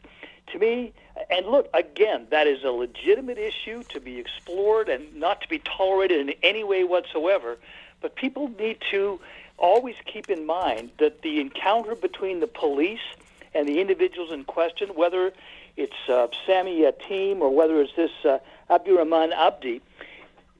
to 0.53 0.59
me, 0.59 0.93
and 1.31 1.47
look, 1.47 1.69
again, 1.75 2.27
that 2.31 2.47
is 2.47 2.63
a 2.65 2.71
legitimate 2.71 3.39
issue 3.39 3.83
to 3.85 3.99
be 3.99 4.19
explored 4.19 4.89
and 4.89 5.15
not 5.17 5.41
to 5.41 5.49
be 5.49 5.59
tolerated 5.59 6.21
in 6.21 6.35
any 6.43 6.63
way 6.63 6.85
whatsoever, 6.85 7.59
but 8.01 8.15
people 8.15 8.49
need 8.59 8.79
to 8.91 9.19
always 9.65 9.97
keep 10.05 10.29
in 10.29 10.45
mind 10.45 10.91
that 10.99 11.23
the 11.23 11.41
encounter 11.41 11.95
between 11.95 12.41
the 12.41 12.47
police 12.47 13.07
and 13.55 13.67
the 13.67 13.81
individuals 13.81 14.31
in 14.31 14.45
question, 14.45 14.91
whether 14.91 15.33
it's 15.79 15.97
uh, 16.07 16.27
Sammy 16.45 16.83
Yatim 16.83 17.41
or 17.41 17.49
whether 17.49 17.81
it's 17.81 17.97
this 17.97 18.11
uh, 18.27 18.41
Abdirahman 18.69 19.33
Abdi, 19.33 19.81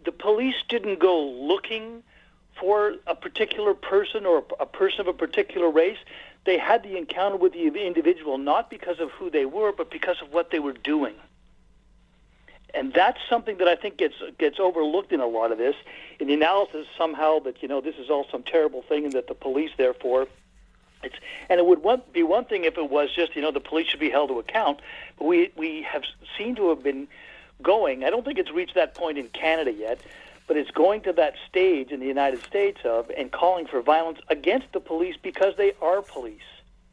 the 0.07 0.13
police 0.13 0.55
didn't 0.71 1.01
go 1.01 1.23
looking 1.23 2.03
for 2.59 2.95
a 3.07 3.15
particular 3.15 3.75
person 3.75 4.25
or 4.25 4.43
a 4.59 4.65
person 4.65 5.03
of 5.03 5.09
a 5.09 5.13
particular 5.13 5.69
race. 5.69 5.99
They 6.47 6.57
had 6.57 6.83
the 6.83 6.97
encounter 6.97 7.37
with 7.37 7.53
the 7.53 7.87
individual 7.87 8.39
not 8.39 8.71
because 8.71 9.01
of 9.01 9.11
who 9.11 9.29
they 9.29 9.45
were, 9.45 9.73
but 9.73 9.91
because 9.91 10.17
of 10.23 10.33
what 10.33 10.51
they 10.51 10.61
were 10.61 10.73
doing 10.73 11.15
and 12.75 12.93
that's 12.93 13.19
something 13.29 13.59
that 13.59 13.69
I 13.69 13.77
think 13.77 13.97
gets 13.97 14.15
gets 14.39 14.59
overlooked 14.59 15.13
in 15.13 15.21
a 15.21 15.27
lot 15.27 15.53
of 15.53 15.59
this. 15.59 15.77
In 16.19 16.29
the 16.29 16.35
analysis, 16.35 16.87
somehow 16.99 17.39
that 17.41 17.63
you 17.63 17.69
know 17.69 17.81
this 17.81 17.97
is 17.97 18.11
all 18.11 18.27
some 18.31 18.43
terrible 18.43 18.83
thing, 18.83 19.05
and 19.05 19.13
that 19.13 19.29
the 19.29 19.35
police, 19.35 19.71
therefore, 19.77 20.27
it's 21.03 21.17
and 21.49 21.61
it 21.61 21.67
would 21.67 21.83
one, 21.83 22.03
be 22.13 22.23
one 22.23 22.45
thing 22.45 22.65
if 22.65 22.77
it 22.77 22.91
was 22.91 23.15
just 23.15 23.37
you 23.37 23.43
know 23.43 23.51
the 23.51 23.61
police 23.61 23.89
should 23.89 24.01
be 24.01 24.11
held 24.11 24.31
to 24.31 24.39
account, 24.39 24.81
but 25.19 25.27
we 25.27 25.53
we 25.57 25.83
have 25.83 26.03
seen 26.37 26.57
to 26.57 26.69
have 26.71 26.83
been 26.83 27.07
going. 27.63 28.05
I 28.05 28.11
don't 28.11 28.25
think 28.25 28.39
it's 28.39 28.51
reached 28.51 28.75
that 28.75 28.95
point 28.95 29.19
in 29.19 29.29
Canada 29.29 29.73
yet, 29.73 30.01
but 30.47 30.57
it's 30.57 30.71
going 30.71 31.03
to 31.03 31.13
that 31.13 31.35
stage 31.49 31.91
in 31.91 32.01
the 32.01 32.07
United 32.07 32.43
States 32.45 32.81
of 32.85 33.11
and 33.17 33.31
calling 33.31 33.67
for 33.67 33.81
violence 33.83 34.19
against 34.29 34.73
the 34.73 34.81
police 34.81 35.17
because 35.23 35.57
they 35.57 35.73
are 35.81 36.03
police. 36.03 36.43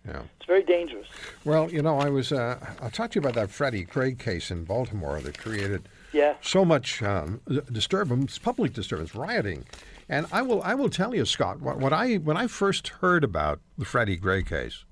Yeah. 0.08 0.24
It's 0.38 0.48
very 0.48 0.64
dangerous. 0.64 1.08
Well, 1.46 1.72
you 1.72 1.82
know, 1.82 2.00
I 2.00 2.10
was, 2.10 2.32
uh, 2.32 2.58
I'll 2.82 2.90
talk 2.90 3.12
to 3.12 3.16
you 3.16 3.22
about 3.22 3.36
that 3.36 3.52
Freddie 3.52 3.84
Gray 3.84 4.14
case 4.14 4.50
in 4.50 4.64
Baltimore 4.64 5.20
that 5.22 5.38
created 5.38 5.88
yeah. 6.12 6.36
so 6.42 6.66
much 6.66 7.04
um, 7.04 7.42
disturbance, 7.72 8.40
public 8.40 8.74
disturbance, 8.74 9.14
rioting. 9.14 9.66
And 10.10 10.26
I 10.32 10.42
will, 10.42 10.62
I 10.64 10.74
will 10.74 10.90
tell 10.90 11.14
you, 11.14 11.26
Scott, 11.26 11.62
what, 11.62 11.78
what 11.78 11.94
I, 11.94 12.16
when 12.16 12.36
I 12.36 12.48
first 12.48 12.88
heard 12.88 13.24
about 13.24 13.60
the 13.78 13.86
Freddie 13.86 14.18
Gray 14.18 14.44
case, 14.44 14.86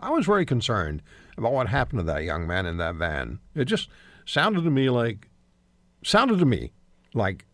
I 0.00 0.10
was 0.10 0.26
very 0.26 0.46
concerned 0.46 1.02
about 1.36 1.52
what 1.52 1.68
happened 1.68 2.00
to 2.00 2.04
that 2.04 2.22
young 2.22 2.46
man 2.46 2.66
in 2.66 2.76
that 2.76 2.94
van. 2.94 3.40
It 3.54 3.64
just 3.64 3.88
sounded 4.24 4.62
to 4.62 4.70
me 4.70 4.90
like, 4.90 5.28
sounded 6.04 6.38
to 6.38 6.46
me 6.46 6.72
like 7.14 7.46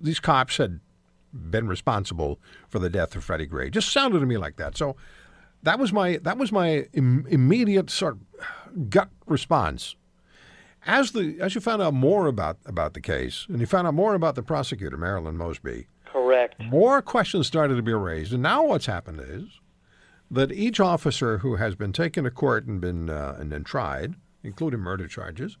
these 0.00 0.20
cops 0.20 0.56
had 0.56 0.80
been 1.32 1.68
responsible 1.68 2.40
for 2.68 2.78
the 2.78 2.90
death 2.90 3.14
of 3.14 3.24
Freddie 3.24 3.46
Gray. 3.46 3.70
Just 3.70 3.92
sounded 3.92 4.20
to 4.20 4.26
me 4.26 4.36
like 4.36 4.56
that. 4.56 4.76
So 4.76 4.96
that 5.62 5.78
was 5.78 5.92
my 5.92 6.18
that 6.18 6.38
was 6.38 6.52
my 6.52 6.86
Im- 6.92 7.26
immediate 7.28 7.90
sort 7.90 8.16
of 8.16 8.90
gut 8.90 9.10
response. 9.26 9.96
As 10.86 11.12
the 11.12 11.36
as 11.40 11.54
you 11.54 11.60
found 11.60 11.82
out 11.82 11.94
more 11.94 12.26
about 12.26 12.58
about 12.64 12.94
the 12.94 13.00
case, 13.00 13.46
and 13.48 13.60
you 13.60 13.66
found 13.66 13.86
out 13.86 13.94
more 13.94 14.14
about 14.14 14.34
the 14.34 14.42
prosecutor 14.42 14.96
Marilyn 14.96 15.36
Mosby, 15.36 15.86
correct, 16.06 16.60
more 16.60 17.02
questions 17.02 17.46
started 17.46 17.76
to 17.76 17.82
be 17.82 17.92
raised. 17.92 18.32
And 18.32 18.42
now 18.42 18.64
what's 18.64 18.86
happened 18.86 19.20
is 19.20 19.60
that 20.30 20.52
each 20.52 20.80
officer 20.80 21.38
who 21.38 21.56
has 21.56 21.74
been 21.74 21.92
taken 21.92 22.24
to 22.24 22.30
court 22.30 22.66
and 22.66 22.80
been 22.80 23.10
uh, 23.10 23.36
and 23.38 23.52
then 23.52 23.64
tried, 23.64 24.14
including 24.42 24.80
murder 24.80 25.06
charges, 25.06 25.58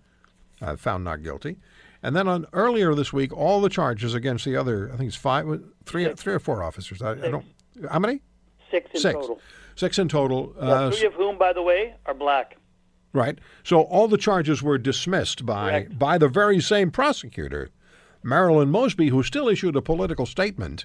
uh, 0.62 0.76
found 0.76 1.04
not 1.04 1.22
guilty, 1.22 1.58
and 2.02 2.16
then 2.16 2.26
on 2.26 2.46
earlier 2.54 2.94
this 2.94 3.12
week, 3.12 3.36
all 3.36 3.60
the 3.60 3.68
charges 3.68 4.14
against 4.14 4.46
the 4.46 4.56
other, 4.56 4.90
I 4.92 4.96
think 4.96 5.08
it's 5.08 5.16
five, 5.16 5.46
three, 5.84 6.10
three 6.14 6.32
or 6.32 6.38
four 6.38 6.62
officers. 6.62 7.02
I, 7.02 7.12
I 7.12 7.30
don't. 7.30 7.44
How 7.90 7.98
many? 7.98 8.22
Six 8.70 8.90
in 8.94 9.00
Six. 9.00 9.14
total. 9.14 9.40
Six 9.80 9.98
in 9.98 10.08
total. 10.08 10.54
Uh, 10.60 10.90
three 10.90 11.06
of 11.06 11.14
whom, 11.14 11.38
by 11.38 11.54
the 11.54 11.62
way, 11.62 11.94
are 12.04 12.12
black. 12.12 12.58
Right. 13.14 13.38
So 13.64 13.80
all 13.80 14.08
the 14.08 14.18
charges 14.18 14.62
were 14.62 14.76
dismissed 14.76 15.46
by 15.46 15.70
Correct. 15.70 15.98
by 15.98 16.18
the 16.18 16.28
very 16.28 16.60
same 16.60 16.90
prosecutor, 16.90 17.70
Marilyn 18.22 18.70
Mosby, 18.70 19.08
who 19.08 19.22
still 19.22 19.48
issued 19.48 19.74
a 19.76 19.80
political 19.80 20.26
statement 20.26 20.84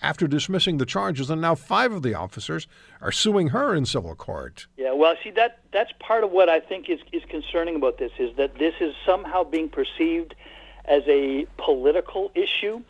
after 0.00 0.28
dismissing 0.28 0.76
the 0.76 0.86
charges, 0.86 1.28
and 1.28 1.40
now 1.40 1.56
five 1.56 1.90
of 1.90 2.04
the 2.04 2.14
officers 2.14 2.68
are 3.00 3.10
suing 3.10 3.48
her 3.48 3.74
in 3.74 3.84
civil 3.84 4.14
court. 4.14 4.68
Yeah, 4.76 4.92
well, 4.92 5.16
see 5.24 5.32
that 5.32 5.58
that's 5.72 5.90
part 5.98 6.22
of 6.22 6.30
what 6.30 6.48
I 6.48 6.60
think 6.60 6.88
is 6.88 7.00
is 7.10 7.24
concerning 7.28 7.74
about 7.74 7.98
this 7.98 8.12
is 8.16 8.36
that 8.36 8.60
this 8.60 8.74
is 8.78 8.94
somehow 9.04 9.42
being 9.42 9.68
perceived 9.68 10.36
as 10.84 11.02
a 11.08 11.48
political 11.56 12.30
issue, 12.36 12.80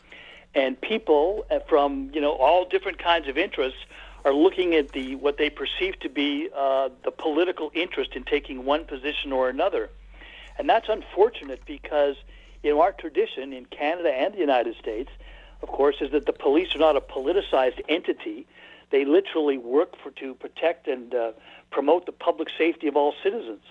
and 0.54 0.78
people 0.78 1.46
uh, 1.50 1.60
from 1.66 2.10
you 2.12 2.20
know 2.20 2.32
all 2.32 2.68
different 2.68 2.98
kinds 2.98 3.26
of 3.26 3.38
interests 3.38 3.80
are 4.26 4.34
looking 4.34 4.74
at 4.74 4.90
the 4.90 5.14
what 5.14 5.38
they 5.38 5.48
perceive 5.48 5.98
to 6.00 6.08
be 6.08 6.48
uh, 6.54 6.88
the 7.04 7.12
political 7.12 7.70
interest 7.74 8.10
in 8.16 8.24
taking 8.24 8.64
one 8.64 8.84
position 8.84 9.32
or 9.32 9.48
another, 9.48 9.88
and 10.58 10.68
that's 10.68 10.88
unfortunate 10.88 11.62
because 11.64 12.16
you 12.64 12.70
know 12.70 12.80
our 12.80 12.90
tradition 12.90 13.52
in 13.52 13.64
Canada 13.66 14.12
and 14.12 14.34
the 14.34 14.38
United 14.38 14.74
States, 14.76 15.10
of 15.62 15.68
course, 15.68 15.96
is 16.00 16.10
that 16.10 16.26
the 16.26 16.32
police 16.32 16.74
are 16.74 16.80
not 16.80 16.96
a 16.96 17.00
politicized 17.00 17.80
entity. 17.88 18.46
They 18.90 19.04
literally 19.04 19.58
work 19.58 19.94
for 20.02 20.10
to 20.10 20.34
protect 20.34 20.88
and 20.88 21.14
uh, 21.14 21.32
promote 21.70 22.06
the 22.06 22.12
public 22.12 22.48
safety 22.58 22.88
of 22.88 22.96
all 22.96 23.14
citizens. 23.22 23.62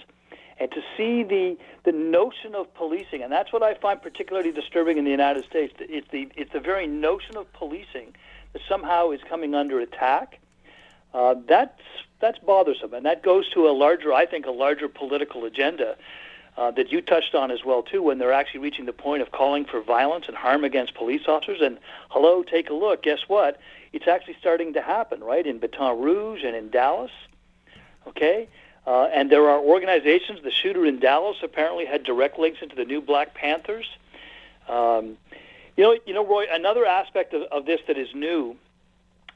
And 0.58 0.72
to 0.72 0.82
see 0.96 1.24
the 1.24 1.58
the 1.84 1.92
notion 1.92 2.56
of 2.56 2.74
policing, 2.76 3.22
and 3.22 3.30
that's 3.30 3.52
what 3.52 3.62
I 3.62 3.74
find 3.74 4.02
particularly 4.02 4.54
disturbing 4.54 4.98
in 4.98 5.04
the 5.04 5.12
United 5.12 5.44
States. 5.44 5.74
It's 5.80 6.08
the 6.12 6.30
it's 6.38 6.54
the 6.54 6.62
very 6.62 6.88
notion 6.88 7.36
of 7.36 7.52
policing 7.52 8.16
that 8.54 8.62
somehow 8.70 9.12
is 9.12 9.20
coming 9.28 9.54
under 9.54 9.82
attack. 9.82 10.40
Uh, 11.16 11.34
that's 11.48 11.82
that's 12.20 12.40
bothersome, 12.40 12.94
and 12.94 13.06
that 13.06 13.24
goes 13.24 13.50
to 13.52 13.70
a 13.70 13.72
larger, 13.72 14.12
I 14.12 14.26
think, 14.26 14.46
a 14.46 14.52
larger 14.52 14.90
political 14.90 15.46
agenda 15.46 15.96
uh, 16.58 16.72
that 16.72 16.92
you 16.92 17.02
touched 17.02 17.34
on 17.34 17.52
as 17.52 17.64
well 17.64 17.84
too. 17.84 18.02
When 18.04 18.18
they're 18.18 18.34
actually 18.34 18.60
reaching 18.60 18.86
the 18.86 18.94
point 18.94 19.22
of 19.22 19.32
calling 19.32 19.64
for 19.64 19.82
violence 19.82 20.26
and 20.28 20.36
harm 20.36 20.66
against 20.66 20.94
police 20.94 21.22
officers, 21.28 21.62
and 21.62 21.78
hello, 22.10 22.44
take 22.44 22.70
a 22.70 22.74
look. 22.74 23.04
Guess 23.04 23.22
what? 23.30 23.62
It's 23.94 24.10
actually 24.10 24.36
starting 24.42 24.74
to 24.74 24.82
happen, 24.82 25.24
right, 25.24 25.48
in 25.48 25.58
Baton 25.60 26.02
Rouge 26.02 26.44
and 26.44 26.54
in 26.54 26.70
Dallas. 26.70 27.12
Okay, 28.08 28.50
uh, 28.86 29.06
and 29.06 29.32
there 29.32 29.50
are 29.50 29.60
organizations. 29.60 30.42
The 30.44 30.52
shooter 30.52 30.86
in 30.86 31.00
Dallas 31.00 31.38
apparently 31.42 31.86
had 31.86 32.04
direct 32.04 32.38
links 32.38 32.60
into 32.62 32.76
the 32.76 32.86
new 32.86 33.00
Black 33.00 33.34
Panthers. 33.34 33.88
Um, 34.68 35.18
you 35.78 35.84
know, 35.86 35.98
you 36.06 36.14
know, 36.14 36.26
Roy. 36.26 36.46
Another 36.52 36.86
aspect 36.86 37.34
of, 37.34 37.44
of 37.44 37.66
this 37.66 37.80
that 37.88 37.98
is 37.98 38.10
new, 38.14 38.58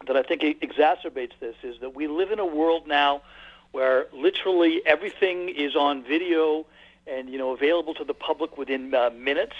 that 0.08 0.16
I 0.16 0.24
think 0.24 0.41
exacerbates 0.41 1.34
this, 1.39 1.56
is 1.64 1.80
that 1.82 1.95
we 1.95 2.08
live 2.08 2.32
in 2.32 2.39
a 2.39 2.45
world 2.45 2.88
now 2.88 3.22
where 3.72 4.08
literally 4.14 4.82
everything 4.86 5.50
is 5.50 5.76
on 5.76 6.04
video 6.04 6.66
and 7.08 7.30
you 7.30 7.38
know 7.38 7.52
available 7.54 7.93
to 7.95 8.04
the 8.04 8.14
public 8.14 8.58
within 8.58 8.93
uh, 8.93 9.10
minutes, 9.12 9.56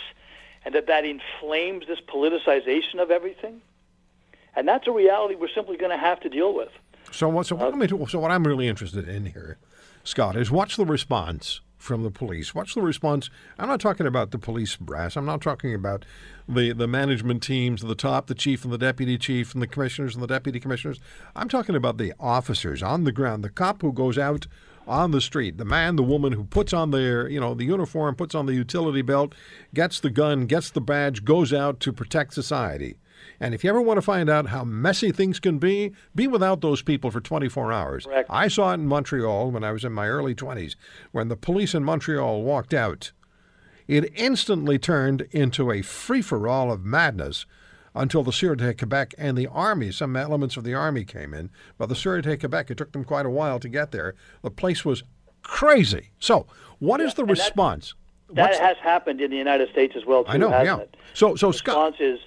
and 0.66 0.76
that 0.76 0.88
that 0.88 1.06
inflames 1.06 1.88
this 1.88 2.00
politicization 2.00 3.00
of 3.00 3.12
everything. 3.12 3.62
And 4.56 4.68
that's 4.68 4.88
a 4.88 4.92
reality 4.92 5.36
we're 5.36 5.48
simply 5.48 5.78
going 5.78 5.92
to 5.92 5.98
have 5.98 6.20
to 6.22 6.30
deal 6.30 6.54
with. 6.54 6.70
So 7.12 7.30
what? 7.30 7.46
So 7.46 7.56
what, 7.56 7.74
I, 7.74 7.88
so 8.08 8.20
what 8.20 8.32
I'm 8.32 8.46
really 8.46 8.68
interested 8.68 9.08
in 9.08 9.28
here, 9.28 9.58
Scott, 10.04 10.36
is 10.36 10.52
what's 10.52 10.76
the 10.76 10.86
response 10.86 11.62
from 11.80 12.04
the 12.04 12.12
police? 12.12 12.54
What's 12.54 12.76
the 12.76 12.82
response? 12.82 13.32
I'm 13.58 13.68
not 13.68 13.80
talking 13.80 14.06
about 14.06 14.30
the 14.30 14.38
police 14.38 14.76
brass. 14.76 15.16
I'm 15.16 15.26
not 15.26 15.42
talking 15.42 15.74
about 15.74 16.06
the 16.48 16.74
the 16.74 16.88
management 16.88 17.42
teams, 17.42 17.82
at 17.82 17.90
the 17.90 17.96
top, 17.96 18.28
the 18.28 18.36
chief 18.36 18.64
and 18.64 18.72
the 18.72 18.78
deputy 18.78 19.18
chief, 19.18 19.54
and 19.54 19.62
the 19.62 19.68
commissioners 19.68 20.14
and 20.14 20.22
the 20.22 20.28
deputy 20.28 20.60
commissioners. 20.60 21.00
I'm 21.36 21.50
talking 21.50 21.76
about 21.76 21.98
the 21.98 22.14
officers 22.20 22.84
on 22.84 23.06
the 23.06 23.12
ground, 23.12 23.44
the 23.44 23.50
cop 23.50 23.82
who 23.82 23.92
goes 23.92 24.18
out 24.18 24.46
on 24.88 25.12
the 25.12 25.22
street, 25.22 25.58
the 25.58 25.66
man, 25.66 25.96
the 25.96 26.04
woman 26.04 26.34
who 26.34 26.44
puts 26.44 26.74
on 26.74 26.92
their, 26.92 27.30
you 27.30 27.40
know, 27.40 27.54
the 27.54 27.64
uniform, 27.64 28.16
puts 28.16 28.34
on 28.34 28.48
the 28.48 28.56
utility 28.56 29.04
belt, 29.04 29.34
gets 29.74 30.00
the 30.00 30.10
gun, 30.10 30.48
gets 30.48 30.72
the 30.72 30.82
badge, 30.82 31.24
goes 31.24 31.54
out 31.54 31.80
to 31.80 31.94
protect 31.94 32.34
society. 32.34 32.98
And 33.40 33.54
if 33.54 33.64
you 33.64 33.70
ever 33.70 33.82
want 33.82 33.98
to 33.98 34.02
find 34.02 34.30
out 34.30 34.48
how 34.48 34.64
messy 34.64 35.12
things 35.12 35.40
can 35.40 35.60
be, 35.60 35.94
be 36.14 36.28
without 36.28 36.62
those 36.62 36.82
people 36.82 37.10
for 37.10 37.22
24 37.22 37.72
hours. 37.72 38.06
Correct. 38.06 38.30
I 38.30 38.48
saw 38.48 38.72
it 38.72 38.76
in 38.76 38.88
Montreal 38.88 39.52
when 39.52 39.64
I 39.64 39.72
was 39.72 39.86
in 39.86 39.94
my 39.94 40.08
early 40.08 40.36
20s, 40.36 40.76
when 41.12 41.30
the 41.30 41.38
police 41.38 41.74
in 41.74 41.84
Montreal 41.84 42.42
walked 42.44 42.74
out. 42.74 43.12
It 43.88 44.12
instantly 44.16 44.78
turned 44.78 45.22
into 45.32 45.72
a 45.72 45.82
free 45.82 46.22
for 46.22 46.48
all 46.48 46.72
of 46.72 46.86
madness 46.86 47.46
until 47.96 48.24
the 48.24 48.32
Sûreté 48.32 48.78
Quebec 48.78 49.16
and 49.18 49.38
the 49.38 49.48
Army, 49.48 49.92
some 49.92 50.16
elements 50.16 50.58
of 50.58 50.64
the 50.64 50.76
Army 50.76 51.04
came 51.04 51.34
in. 51.34 51.50
But 51.78 51.90
the 51.90 51.96
Sûreté 51.96 52.40
Quebec, 52.40 52.70
it 52.70 52.78
took 52.78 52.92
them 52.92 53.04
quite 53.04 53.26
a 53.26 53.32
while 53.32 53.60
to 53.60 53.68
get 53.68 53.92
there. 53.92 54.14
The 54.44 54.52
place 54.52 54.86
was 54.86 55.04
crazy. 55.42 56.12
So, 56.20 56.46
what 56.78 57.02
is 57.02 57.16
the 57.16 57.24
that- 57.26 57.32
response? 57.32 57.96
That 58.32 58.56
has 58.60 58.78
happened 58.78 59.22
in 59.22 59.32
the 59.32 59.38
United 59.38 59.72
States 59.72 59.96
as 59.96 60.06
well 60.06 60.24
too, 60.24 60.30
I 60.30 60.38
know, 60.38 60.50
yeah. 60.50 60.78
it? 60.78 60.96
So, 61.16 61.36
so 61.36 61.48
the 61.48 61.58
Scott, 61.58 61.94
response 61.94 61.96
is, 62.00 62.20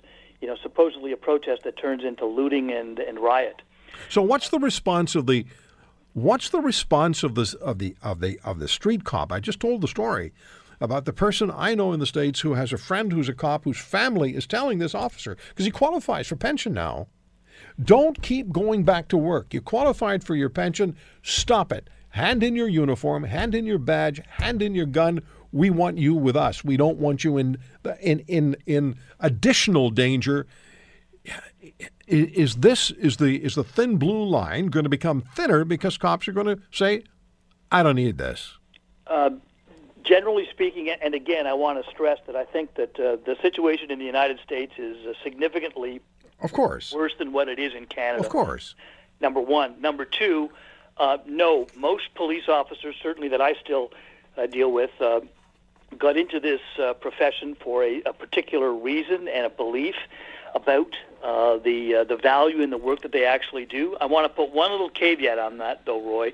you 0.43 0.49
know, 0.49 0.57
supposedly 0.61 1.13
a 1.13 1.17
protest 1.17 1.63
that 1.63 1.79
turns 1.79 2.03
into 2.05 2.27
looting 2.27 2.73
and, 2.73 2.99
and 2.99 3.19
riot. 3.21 3.63
So 4.09 4.21
what's 4.21 4.49
the 4.49 4.59
response 4.59 5.15
of 5.15 5.27
the 5.27 5.47
what's 6.13 6.51
the 6.51 6.61
response 6.61 7.23
of 7.23 7.37
the 7.37 7.57
of 7.63 7.79
the 7.79 7.97
of 8.03 8.21
the 8.21 8.41
of 8.45 8.59
the 8.59 8.69
street 8.69 9.05
cop? 9.05 9.33
I 9.33 9.39
just 9.39 9.61
told 9.61 9.81
the 9.81 9.89
story 9.89 10.33
about 10.81 11.05
the 11.05 11.13
person 11.13 11.51
I 11.55 11.77
know 11.77 11.93
in 11.93 12.01
the 12.01 12.07
states 12.07 12.41
who 12.41 12.55
has 12.55 12.73
a 12.73 12.79
friend 12.79 13.13
who's 13.13 13.29
a 13.29 13.35
cop 13.35 13.65
whose 13.65 13.79
family 13.79 14.35
is 14.35 14.47
telling 14.47 14.79
this 14.79 14.97
officer 14.97 15.37
because 15.51 15.65
he 15.65 15.71
qualifies 15.71 16.27
for 16.27 16.37
pension 16.37 16.75
now. 16.75 17.07
Don't 17.81 18.21
keep 18.21 18.51
going 18.51 18.83
back 18.83 19.07
to 19.09 19.17
work. 19.17 19.55
You 19.55 19.61
qualified 19.61 20.25
for 20.25 20.35
your 20.35 20.51
pension. 20.51 20.97
Stop 21.23 21.73
it. 21.73 21.89
Hand 22.11 22.43
in 22.43 22.57
your 22.57 22.69
uniform, 22.69 23.25
hand 23.25 23.55
in 23.55 23.65
your 23.65 23.79
badge, 23.79 24.21
hand 24.27 24.61
in 24.61 24.75
your 24.75 24.87
gun. 24.87 25.23
We 25.53 25.71
want 25.71 25.99
you 25.99 26.15
with 26.15 26.37
us. 26.37 26.65
We 26.65 26.77
don't 26.77 26.99
want 26.99 27.25
you 27.25 27.37
in 27.39 27.59
in 28.01 28.21
in 28.21 28.57
in 28.67 28.97
additional 29.21 29.91
danger 29.91 30.47
is 32.07 32.57
this 32.57 32.91
is 32.93 33.19
the 33.19 33.43
is 33.45 33.55
the 33.55 33.65
thin 33.65 33.97
blue 33.97 34.25
line 34.25 34.67
going 34.67 34.85
to 34.85 34.91
become 34.91 35.23
thinner 35.35 35.65
because 35.65 35.99
cops 35.99 36.27
are 36.27 36.33
going 36.33 36.47
to 36.47 36.59
say, 36.73 37.05
"I 37.71 37.83
don't 37.83 37.97
need 37.97 38.19
this." 38.19 38.59
Generally 40.05 40.49
speaking, 40.51 40.91
and 40.91 41.15
again, 41.15 41.47
I 41.47 41.55
want 41.55 41.83
to 41.83 41.89
stress 41.91 42.19
that 42.27 42.35
I 42.35 42.45
think 42.45 42.75
that 42.75 42.99
uh, 42.99 43.17
the 43.25 43.37
situation 43.41 43.93
in 43.93 44.01
the 44.01 44.05
United 44.05 44.41
States 44.41 44.73
is 44.77 45.07
uh, 45.07 45.13
significantly 45.23 46.01
Of 46.41 46.53
course, 46.53 46.93
worse 46.93 47.13
than 47.19 47.33
what 47.33 47.49
it 47.49 47.61
is 47.61 47.73
in 47.73 47.87
Canada. 47.87 48.25
of 48.25 48.29
course. 48.29 48.75
Number 49.21 49.41
one. 49.41 49.81
Number 49.81 50.05
two, 50.05 50.51
uh, 50.97 51.19
no, 51.25 51.69
most 51.77 52.13
police 52.17 52.49
officers, 52.49 52.97
certainly 53.01 53.29
that 53.29 53.41
I 53.41 53.55
still 53.55 53.93
uh, 54.37 54.47
deal 54.47 54.73
with, 54.73 54.91
uh, 55.01 55.21
got 55.99 56.17
into 56.17 56.41
this 56.41 56.61
uh, 56.79 56.95
profession 56.95 57.55
for 57.55 57.85
a, 57.85 58.03
a 58.05 58.13
particular 58.13 58.73
reason 58.73 59.29
and 59.29 59.47
a 59.47 59.51
belief 59.51 59.95
about 60.55 60.95
uh, 61.23 61.57
the 61.59 61.95
uh, 61.97 62.05
the 62.05 62.17
value 62.17 62.61
in 62.61 62.71
the 62.71 62.77
work 62.79 63.03
that 63.03 63.13
they 63.13 63.25
actually 63.25 63.65
do. 63.65 63.97
I 64.01 64.07
want 64.07 64.25
to 64.25 64.29
put 64.29 64.51
one 64.53 64.71
little 64.71 64.91
caveat 64.91 65.39
on 65.39 65.59
that, 65.59 65.87
though, 65.87 66.01
Roy. 66.03 66.33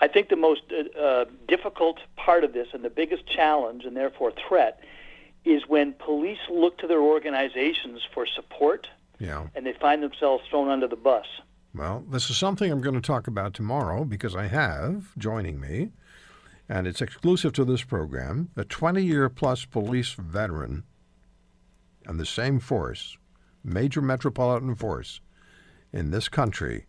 I 0.00 0.08
think 0.08 0.28
the 0.28 0.36
most 0.36 0.62
uh, 0.72 0.98
uh, 0.98 1.24
difficult 1.48 1.98
part 2.16 2.42
of 2.44 2.52
this 2.52 2.68
and 2.72 2.84
the 2.84 2.90
biggest 2.90 3.26
challenge 3.26 3.84
and 3.84 3.96
therefore 3.96 4.32
threat 4.48 4.80
is 5.44 5.66
when 5.68 5.92
police 5.92 6.38
look 6.50 6.78
to 6.78 6.86
their 6.86 7.00
organizations 7.00 8.00
for 8.12 8.26
support 8.26 8.88
Yeah. 9.18 9.46
and 9.54 9.64
they 9.66 9.72
find 9.72 10.02
themselves 10.02 10.44
thrown 10.48 10.68
under 10.68 10.88
the 10.88 10.96
bus. 10.96 11.26
Well, 11.74 12.04
this 12.10 12.30
is 12.30 12.36
something 12.36 12.70
I'm 12.70 12.80
going 12.80 12.94
to 12.94 13.00
talk 13.00 13.26
about 13.28 13.54
tomorrow 13.54 14.04
because 14.04 14.36
I 14.36 14.46
have 14.48 15.16
joining 15.18 15.58
me, 15.58 15.90
and 16.72 16.86
it's 16.86 17.02
exclusive 17.02 17.52
to 17.52 17.66
this 17.66 17.82
program, 17.82 18.48
a 18.56 18.64
20 18.64 19.02
year 19.04 19.28
plus 19.28 19.66
police 19.66 20.14
veteran 20.14 20.84
and 22.06 22.18
the 22.18 22.24
same 22.24 22.58
force, 22.58 23.18
major 23.62 24.00
metropolitan 24.00 24.74
force 24.74 25.20
in 25.92 26.10
this 26.12 26.30
country, 26.30 26.86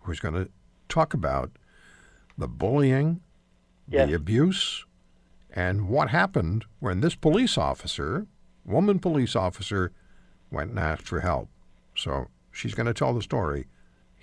who's 0.00 0.18
going 0.18 0.34
to 0.34 0.50
talk 0.88 1.14
about 1.14 1.52
the 2.36 2.48
bullying, 2.48 3.20
Yes. 3.88 4.08
the 4.08 4.14
abuse, 4.14 4.84
and 5.54 5.88
what 5.88 6.10
happened 6.10 6.64
when 6.80 7.00
this 7.00 7.14
police 7.14 7.56
officer, 7.56 8.26
woman 8.64 8.98
police 8.98 9.36
officer, 9.36 9.92
went 10.50 10.70
and 10.70 10.78
asked 10.80 11.06
for 11.06 11.20
help. 11.20 11.48
So 11.96 12.26
she's 12.50 12.74
going 12.74 12.86
to 12.86 12.94
tell 12.94 13.14
the 13.14 13.22
story 13.22 13.66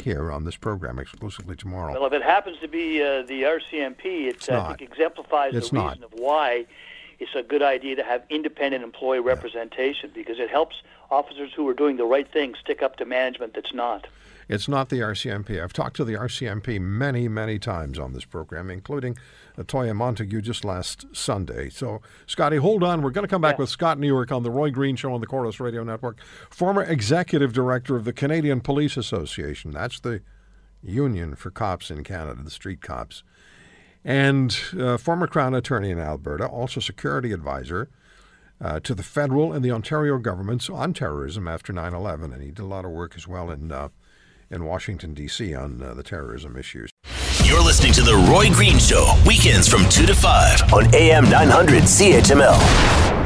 here 0.01 0.31
on 0.31 0.43
this 0.45 0.55
program 0.55 0.99
exclusively 0.99 1.55
tomorrow. 1.55 1.93
Well, 1.93 2.05
if 2.05 2.13
it 2.13 2.23
happens 2.23 2.57
to 2.59 2.67
be 2.67 3.01
uh, 3.01 3.23
the 3.23 3.43
RCMP, 3.43 4.27
it 4.27 4.49
I 4.49 4.53
not. 4.53 4.77
think 4.77 4.91
exemplifies 4.91 5.53
It's 5.55 5.69
the 5.69 5.75
not. 5.77 5.87
reason 5.89 6.03
of 6.03 6.11
why 6.13 6.65
it's 7.19 7.33
a 7.35 7.43
good 7.43 7.61
idea 7.63 7.95
to 7.95 8.03
have 8.03 8.23
independent 8.29 8.83
employee 8.83 9.19
representation 9.19 10.11
because 10.13 10.39
it 10.39 10.49
helps 10.49 10.75
officers 11.09 11.51
who 11.55 11.67
are 11.67 11.73
doing 11.73 11.97
the 11.97 12.05
right 12.05 12.31
thing 12.31 12.53
stick 12.59 12.81
up 12.83 12.97
to 12.97 13.05
management 13.05 13.53
that's 13.53 13.73
not. 13.73 14.07
It's 14.49 14.67
not 14.67 14.89
the 14.89 14.99
RCMP. 14.99 15.61
I've 15.61 15.73
talked 15.73 15.97
to 15.97 16.05
the 16.05 16.13
RCMP 16.13 16.79
many, 16.79 17.27
many 17.27 17.59
times 17.59 17.99
on 17.99 18.13
this 18.13 18.23
program, 18.23 18.69
including 18.69 19.17
Atoya 19.57 19.95
Montague 19.95 20.41
just 20.41 20.63
last 20.63 21.05
Sunday. 21.11 21.69
So, 21.69 22.01
Scotty, 22.25 22.57
hold 22.57 22.83
on. 22.83 23.01
We're 23.01 23.11
going 23.11 23.27
to 23.27 23.29
come 23.29 23.41
back 23.41 23.55
yeah. 23.55 23.63
with 23.63 23.69
Scott 23.69 23.99
Newark 23.99 24.31
on 24.31 24.43
the 24.43 24.51
Roy 24.51 24.69
Green 24.69 24.95
Show 24.95 25.13
on 25.13 25.21
the 25.21 25.27
Corus 25.27 25.59
Radio 25.59 25.83
Network, 25.83 26.21
former 26.49 26.83
executive 26.83 27.51
director 27.51 27.95
of 27.95 28.05
the 28.05 28.13
Canadian 28.13 28.61
Police 28.61 28.95
Association. 28.95 29.71
That's 29.71 29.99
the 29.99 30.21
union 30.81 31.35
for 31.35 31.51
cops 31.51 31.91
in 31.91 32.03
Canada, 32.03 32.41
the 32.41 32.51
street 32.51 32.81
cops. 32.81 33.23
And 34.05 34.57
uh, 34.79 34.97
former 34.97 35.27
Crown 35.27 35.53
Attorney 35.53 35.91
in 35.91 35.99
Alberta, 35.99 36.45
also 36.47 36.79
security 36.79 37.33
advisor 37.33 37.89
uh, 38.61 38.79
to 38.79 38.95
the 38.95 39.03
federal 39.03 39.51
and 39.51 39.65
the 39.65 39.71
Ontario 39.71 40.17
governments 40.17 40.69
on 40.69 40.93
terrorism 40.93 41.47
after 41.47 41.73
9 41.73 41.93
11. 41.93 42.31
And 42.31 42.41
he 42.41 42.51
did 42.51 42.59
a 42.59 42.65
lot 42.65 42.85
of 42.85 42.91
work 42.91 43.13
as 43.17 43.27
well 43.27 43.51
in, 43.51 43.71
uh, 43.71 43.89
in 44.49 44.65
Washington, 44.65 45.13
D.C. 45.13 45.53
on 45.53 45.81
uh, 45.81 45.93
the 45.93 46.03
terrorism 46.03 46.55
issues. 46.57 46.89
You're 47.43 47.63
listening 47.63 47.93
to 47.93 48.01
The 48.01 48.15
Roy 48.31 48.49
Green 48.49 48.77
Show, 48.79 49.13
weekends 49.25 49.67
from 49.67 49.87
2 49.89 50.05
to 50.05 50.15
5 50.15 50.73
on 50.73 50.93
AM 50.95 51.29
900 51.29 51.83
CHML. 51.83 53.17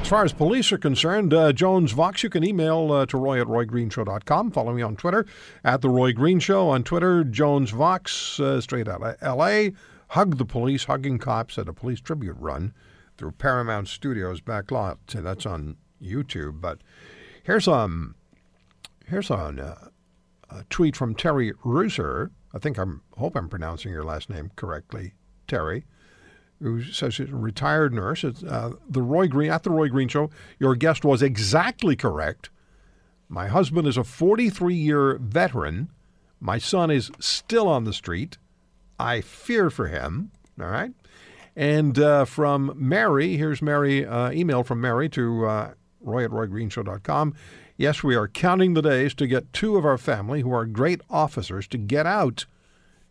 As 0.00 0.08
far 0.08 0.24
as 0.24 0.32
police 0.32 0.72
are 0.72 0.78
concerned, 0.78 1.32
uh, 1.32 1.52
Jones 1.52 1.92
Vox, 1.92 2.22
you 2.22 2.28
can 2.28 2.44
email 2.44 2.92
uh, 2.92 3.06
to 3.06 3.16
roy 3.16 3.40
at 3.40 3.46
roygreenshow.com. 3.46 4.50
Follow 4.50 4.74
me 4.74 4.82
on 4.82 4.96
Twitter 4.96 5.24
at 5.64 5.80
The 5.80 5.88
Roy 5.88 6.12
Green 6.12 6.38
Show. 6.38 6.68
On 6.68 6.82
Twitter, 6.84 7.24
Jones 7.24 7.70
Vox, 7.70 8.38
uh, 8.38 8.60
straight 8.60 8.88
out 8.88 9.02
of 9.02 9.16
L.A. 9.22 9.72
Hug 10.08 10.36
the 10.36 10.44
police, 10.44 10.84
hugging 10.84 11.18
cops 11.18 11.56
at 11.56 11.68
a 11.68 11.72
police 11.72 12.00
tribute 12.00 12.36
run 12.38 12.74
through 13.16 13.32
Paramount 13.32 13.88
Studios 13.88 14.40
back 14.40 14.70
lot. 14.70 14.98
That's 15.06 15.46
on 15.46 15.76
YouTube. 16.02 16.60
But 16.60 16.78
here's 17.42 17.66
um 17.66 18.14
here's 19.06 19.30
on 19.30 19.58
uh, 19.58 19.88
a 20.60 20.64
tweet 20.70 20.96
from 20.96 21.14
Terry 21.14 21.52
Reuser. 21.64 22.30
I 22.54 22.58
think 22.58 22.78
I'm 22.78 23.02
hope 23.16 23.36
I'm 23.36 23.48
pronouncing 23.48 23.92
your 23.92 24.04
last 24.04 24.28
name 24.28 24.50
correctly, 24.56 25.14
Terry 25.46 25.84
who 26.62 26.82
says 26.82 27.14
she's 27.14 27.28
a 27.30 27.34
retired 27.34 27.92
nurse. 27.92 28.24
Uh, 28.24 28.72
the 28.88 29.02
Roy 29.02 29.26
Green 29.26 29.50
at 29.50 29.64
the 29.64 29.70
Roy 29.70 29.88
Green 29.88 30.08
Show. 30.08 30.30
Your 30.58 30.76
guest 30.76 31.04
was 31.04 31.22
exactly 31.22 31.96
correct. 31.96 32.50
My 33.28 33.48
husband 33.48 33.88
is 33.88 33.96
a 33.96 34.04
43 34.04 34.74
year 34.74 35.18
veteran. 35.18 35.90
My 36.40 36.58
son 36.58 36.90
is 36.90 37.10
still 37.18 37.68
on 37.68 37.84
the 37.84 37.92
street. 37.92 38.38
I 38.98 39.20
fear 39.20 39.70
for 39.70 39.88
him. 39.88 40.30
All 40.60 40.66
right. 40.66 40.92
And 41.56 41.98
uh, 41.98 42.24
from 42.24 42.72
Mary, 42.76 43.36
here's 43.36 43.60
Mary, 43.60 44.06
uh, 44.06 44.30
email 44.30 44.62
from 44.62 44.80
Mary 44.80 45.08
to 45.10 45.46
uh, 45.46 45.74
roy 46.00 46.24
at 46.24 46.30
roygreenshow.com. 46.30 47.34
Yes, 47.76 48.02
we 48.02 48.14
are 48.14 48.28
counting 48.28 48.74
the 48.74 48.82
days 48.82 49.14
to 49.14 49.26
get 49.26 49.52
two 49.52 49.76
of 49.76 49.84
our 49.84 49.98
family 49.98 50.42
who 50.42 50.52
are 50.52 50.66
great 50.66 51.00
officers 51.08 51.66
to 51.68 51.78
get 51.78 52.06
out. 52.06 52.46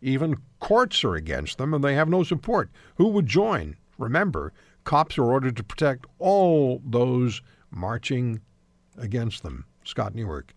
Even 0.00 0.36
courts 0.60 1.04
are 1.04 1.14
against 1.14 1.58
them 1.58 1.74
and 1.74 1.82
they 1.82 1.94
have 1.94 2.08
no 2.08 2.22
support. 2.22 2.70
Who 2.96 3.08
would 3.08 3.26
join? 3.26 3.76
Remember, 3.98 4.52
cops 4.84 5.18
are 5.18 5.24
ordered 5.24 5.56
to 5.56 5.64
protect 5.64 6.06
all 6.18 6.80
those 6.84 7.42
marching 7.70 8.40
against 8.96 9.42
them. 9.42 9.64
Scott 9.84 10.14
Newark 10.14 10.54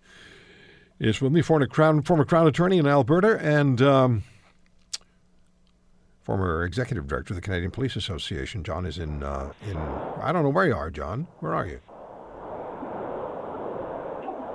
is 1.00 1.20
with 1.22 1.32
me, 1.32 1.42
former 1.42 1.68
Crown, 1.68 2.02
former 2.02 2.26
Crown 2.26 2.48
Attorney 2.48 2.78
in 2.78 2.88
Alberta 2.88 3.38
and 3.40 3.82
um, 3.82 4.24
former 6.22 6.64
Executive 6.64 7.08
Director 7.08 7.34
of 7.34 7.36
the 7.36 7.42
Canadian 7.42 7.72
Police 7.72 7.96
Association. 7.96 8.64
John 8.64 8.86
is 8.86 8.98
in, 8.98 9.24
uh, 9.24 9.52
in, 9.70 9.78
I 9.78 10.32
don't 10.32 10.44
know 10.44 10.50
where 10.50 10.68
you 10.68 10.76
are, 10.76 10.90
John. 10.90 11.28
Where 11.40 11.54
are 11.54 11.66
you? 11.66 11.80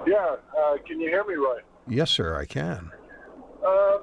Yeah, 0.06 0.36
uh, 0.58 0.76
can 0.86 1.00
you 1.00 1.08
hear 1.08 1.24
me, 1.24 1.34
Roy? 1.34 1.58
Yes, 1.88 2.10
sir, 2.10 2.36
I 2.36 2.44
can. 2.44 2.90
Uh, 3.64 3.98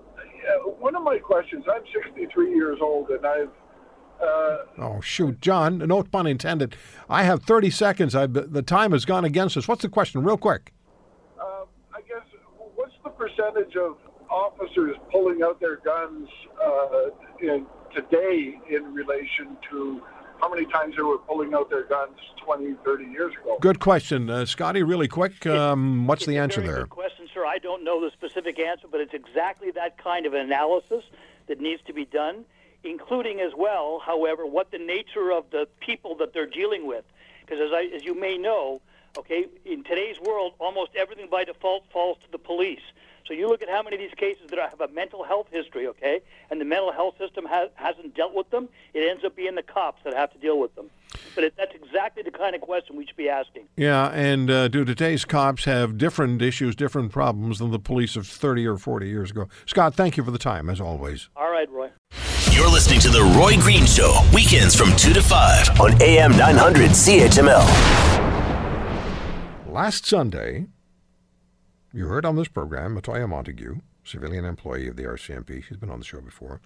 one 0.79 0.95
of 0.95 1.03
my 1.03 1.17
questions 1.17 1.65
I'm 1.71 1.81
63 1.93 2.53
years 2.53 2.79
old 2.81 3.09
and 3.09 3.25
I've. 3.25 3.49
Uh, 4.21 4.57
oh, 4.79 4.99
shoot. 5.01 5.39
John, 5.41 5.77
no 5.77 6.01
pun 6.01 6.25
intended. 6.25 6.75
I 7.09 7.23
have 7.23 7.43
30 7.43 7.69
seconds. 7.69 8.15
I, 8.15 8.25
the 8.25 8.63
time 8.63 8.91
has 8.91 9.05
gone 9.05 9.25
against 9.25 9.57
us. 9.57 9.67
What's 9.67 9.83
the 9.83 9.89
question, 9.89 10.23
real 10.23 10.37
quick? 10.37 10.73
Uh, 11.39 11.65
I 11.93 12.01
guess, 12.01 12.25
what's 12.75 12.93
the 13.03 13.11
percentage 13.11 13.75
of 13.75 13.97
officers 14.29 14.95
pulling 15.11 15.43
out 15.43 15.59
their 15.59 15.77
guns 15.77 16.27
uh, 16.65 17.09
in, 17.41 17.67
today 17.95 18.59
in 18.69 18.93
relation 18.93 19.55
to 19.69 20.01
how 20.39 20.49
many 20.49 20.65
times 20.65 20.95
they 20.95 21.01
were 21.01 21.17
pulling 21.17 21.53
out 21.53 21.69
their 21.69 21.83
guns 21.83 22.17
20, 22.43 22.75
30 22.85 23.05
years 23.05 23.33
ago? 23.41 23.57
Good 23.59 23.79
question. 23.79 24.29
Uh, 24.29 24.45
Scotty, 24.45 24.83
really 24.83 25.07
quick, 25.07 25.45
um, 25.45 26.07
what's 26.07 26.25
the 26.25 26.37
answer 26.37 26.61
there? 26.61 26.79
Good 26.81 26.89
question, 26.89 27.27
sir. 27.33 27.45
I 27.45 27.57
don't 27.57 27.83
know 27.83 28.03
the 28.03 28.11
specific 28.11 28.59
answer, 28.59 28.87
but 28.89 29.01
it's 29.01 29.13
exactly 29.13 29.71
that 29.71 29.97
kind 30.01 30.25
of 30.25 30.33
analysis 30.33 31.03
that 31.47 31.59
needs 31.59 31.81
to 31.87 31.93
be 31.93 32.05
done, 32.05 32.45
including 32.83 33.39
as 33.39 33.53
well, 33.55 34.01
however, 34.05 34.45
what 34.45 34.71
the 34.71 34.77
nature 34.77 35.31
of 35.31 35.45
the 35.51 35.67
people 35.79 36.15
that 36.17 36.33
they're 36.33 36.45
dealing 36.45 36.87
with. 36.87 37.05
Because 37.41 37.59
as, 37.61 37.71
I, 37.73 37.95
as 37.95 38.03
you 38.03 38.19
may 38.19 38.37
know, 38.37 38.81
okay, 39.17 39.45
in 39.65 39.83
today's 39.83 40.19
world, 40.19 40.53
almost 40.59 40.91
everything 40.95 41.27
by 41.29 41.43
default 41.43 41.85
falls 41.91 42.17
to 42.25 42.31
the 42.31 42.37
police. 42.37 42.81
So 43.27 43.33
you 43.33 43.49
look 43.49 43.61
at 43.61 43.69
how 43.69 43.83
many 43.83 43.97
of 43.97 43.99
these 43.99 44.15
cases 44.15 44.49
that 44.49 44.57
have 44.57 44.79
a 44.79 44.87
mental 44.93 45.23
health 45.23 45.47
history, 45.51 45.85
okay, 45.87 46.21
and 46.49 46.61
the 46.61 46.65
mental 46.65 46.93
health 46.93 47.15
system 47.17 47.45
has, 47.45 47.69
hasn't 47.75 48.15
dealt 48.15 48.33
with 48.33 48.49
them, 48.51 48.69
it 48.93 48.99
ends 48.99 49.25
up 49.25 49.35
being 49.35 49.55
the 49.55 49.63
cops 49.63 50.01
that 50.05 50.13
have 50.13 50.31
to 50.31 50.37
deal 50.39 50.59
with 50.59 50.73
them. 50.75 50.89
But 51.35 51.43
it, 51.43 51.53
that's 51.57 51.73
exactly 51.75 52.23
the 52.23 52.31
kind 52.31 52.55
of 52.55 52.61
question 52.61 52.95
we 52.95 53.05
should 53.05 53.17
be 53.17 53.27
asking. 53.27 53.67
Yeah, 53.75 54.09
and 54.11 54.49
uh, 54.49 54.69
do 54.69 54.85
today's 54.85 55.25
cops 55.25 55.65
have 55.65 55.97
different 55.97 56.41
issues, 56.41 56.75
different 56.75 57.11
problems 57.11 57.59
than 57.59 57.71
the 57.71 57.79
police 57.79 58.15
of 58.15 58.27
30 58.27 58.65
or 58.65 58.77
40 58.77 59.09
years 59.09 59.31
ago? 59.31 59.49
Scott, 59.65 59.93
thank 59.95 60.15
you 60.15 60.23
for 60.23 60.31
the 60.31 60.37
time, 60.37 60.69
as 60.69 60.79
always. 60.79 61.29
All 61.35 61.51
right, 61.51 61.69
Roy. 61.69 61.89
You're 62.51 62.69
listening 62.69 62.99
to 63.01 63.09
The 63.09 63.23
Roy 63.37 63.57
Green 63.57 63.85
Show, 63.85 64.21
weekends 64.33 64.73
from 64.73 64.95
2 64.95 65.13
to 65.13 65.21
5 65.21 65.81
on 65.81 66.01
AM 66.01 66.31
900 66.37 66.91
CHML. 66.91 68.17
Last 69.71 70.05
Sunday, 70.05 70.67
you 71.93 72.07
heard 72.07 72.25
on 72.25 72.35
this 72.35 72.47
program 72.47 72.99
Atoya 72.99 73.27
Montague, 73.27 73.77
civilian 74.03 74.45
employee 74.45 74.87
of 74.87 74.95
the 74.95 75.03
RCMP. 75.03 75.63
She's 75.63 75.77
been 75.77 75.89
on 75.89 75.99
the 75.99 76.05
show 76.05 76.21
before. 76.21 76.61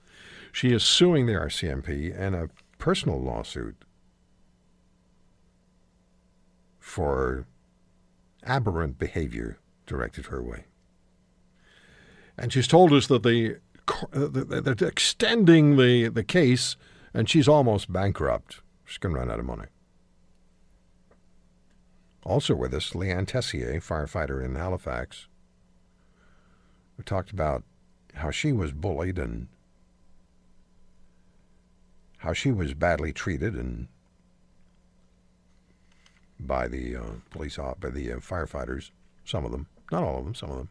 She 0.52 0.72
is 0.72 0.84
suing 0.84 1.26
the 1.26 1.34
RCMP 1.34 2.18
in 2.18 2.34
a 2.34 2.50
personal 2.78 3.22
lawsuit 3.22 3.84
for 6.80 7.46
aberrant 8.44 8.98
behavior 8.98 9.60
directed 9.86 10.28
her 10.28 10.42
way. 10.42 10.66
And 12.38 12.52
she's 12.52 12.68
told 12.68 12.92
us 12.92 13.08
that 13.08 13.24
they, 13.24 13.56
uh, 14.14 14.28
they're 14.32 14.88
extending 14.88 15.78
the, 15.78 16.10
the 16.10 16.24
case, 16.24 16.76
and 17.14 17.30
she's 17.30 17.48
almost 17.48 17.92
bankrupt. 17.92 18.62
She's 18.86 18.98
going 18.98 19.14
to 19.14 19.20
run 19.20 19.32
out 19.32 19.40
of 19.40 19.46
money. 19.46 19.68
Also 22.24 22.56
with 22.56 22.74
us, 22.74 22.92
Leanne 22.92 23.28
Tessier, 23.28 23.80
firefighter 23.80 24.44
in 24.44 24.56
Halifax. 24.56 25.28
We 26.98 27.04
talked 27.04 27.32
about 27.32 27.64
how 28.16 28.30
she 28.30 28.52
was 28.52 28.72
bullied 28.72 29.18
and 29.18 29.48
how 32.18 32.34
she 32.34 32.52
was 32.52 32.74
badly 32.76 33.12
treated 33.12 33.56
and 33.56 33.88
by 36.40 36.68
the 36.68 36.96
uh, 36.96 37.04
police 37.30 37.58
by 37.58 37.90
the 37.90 38.14
uh, 38.14 38.16
firefighters, 38.18 38.92
some 39.26 39.46
of 39.46 39.52
them, 39.52 39.68
not 39.92 40.04
all 40.04 40.20
of 40.20 40.26
them, 40.26 40.36
some 40.36 40.52
of 40.52 40.58
them. 40.58 40.70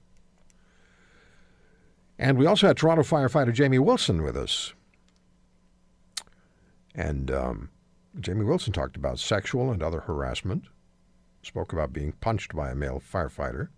And 2.18 2.38
we 2.38 2.46
also 2.46 2.66
had 2.66 2.76
Toronto 2.76 3.02
firefighter 3.02 3.52
Jamie 3.52 3.78
Wilson 3.78 4.22
with 4.22 4.36
us. 4.36 4.74
And 6.94 7.30
um, 7.30 7.70
Jamie 8.18 8.44
Wilson 8.44 8.72
talked 8.72 8.96
about 8.96 9.18
sexual 9.18 9.70
and 9.70 9.82
other 9.82 10.00
harassment 10.00 10.64
spoke 11.42 11.72
about 11.72 11.92
being 11.92 12.12
punched 12.12 12.54
by 12.54 12.70
a 12.70 12.74
male 12.74 13.00
firefighter. 13.00 13.68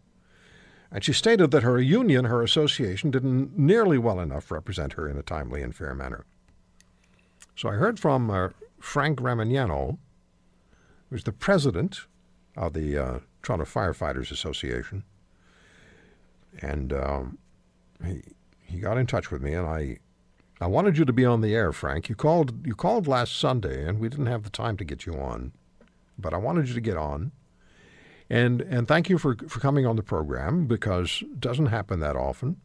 And 0.91 1.03
she 1.03 1.13
stated 1.13 1.51
that 1.53 1.63
her 1.63 1.81
union, 1.81 2.27
her 2.27 2.43
association, 2.43 3.11
didn't 3.11 3.59
nearly 3.59 3.97
well 3.97 4.21
enough 4.21 4.51
represent 4.51 4.95
her 4.95 5.09
in 5.09 5.17
a 5.17 5.23
timely 5.23 5.63
and 5.63 5.75
fair 5.75 5.95
manner. 5.95 6.27
So 7.57 7.71
I 7.71 7.75
heard 7.75 7.99
from 7.99 8.31
uh, 8.31 8.51
Frank 8.79 9.21
Ramagnano, 9.21 9.99
who's 11.09 11.25
the 11.25 11.33
president 11.33 12.01
of 12.57 12.75
the 12.75 12.99
uh, 12.99 13.19
Toronto 13.43 13.65
Firefighters 13.65 14.31
Association. 14.31 15.05
And 16.61 16.93
um, 16.93 17.39
he, 18.05 18.23
he 18.61 18.79
got 18.79 18.99
in 18.99 19.07
touch 19.07 19.31
with 19.31 19.41
me, 19.41 19.55
and 19.55 19.67
I, 19.67 19.99
I 20.61 20.67
wanted 20.67 20.99
you 20.99 21.07
to 21.07 21.13
be 21.13 21.25
on 21.25 21.41
the 21.41 21.55
air, 21.55 21.73
Frank. 21.73 22.11
You 22.11 22.15
called, 22.15 22.67
you 22.67 22.75
called 22.75 23.07
last 23.07 23.39
Sunday, 23.39 23.87
and 23.87 23.99
we 23.99 24.11
didn't 24.11 24.27
have 24.27 24.43
the 24.43 24.51
time 24.51 24.77
to 24.77 24.85
get 24.85 25.07
you 25.07 25.15
on. 25.15 25.53
But 26.19 26.35
I 26.35 26.37
wanted 26.37 26.69
you 26.69 26.75
to 26.75 26.81
get 26.81 26.99
on 26.99 27.33
and 28.33 28.63
and 28.63 28.89
thank 28.89 29.11
you 29.11 29.19
for 29.19 29.37
for 29.47 29.61
coming 29.61 29.87
on 29.87 29.97
the 29.97 30.03
program 30.03 30.67
because 30.67 31.23
it 31.23 31.39
doesn't 31.39 31.67
happen 31.67 32.01
that 32.01 32.17
often. 32.17 32.57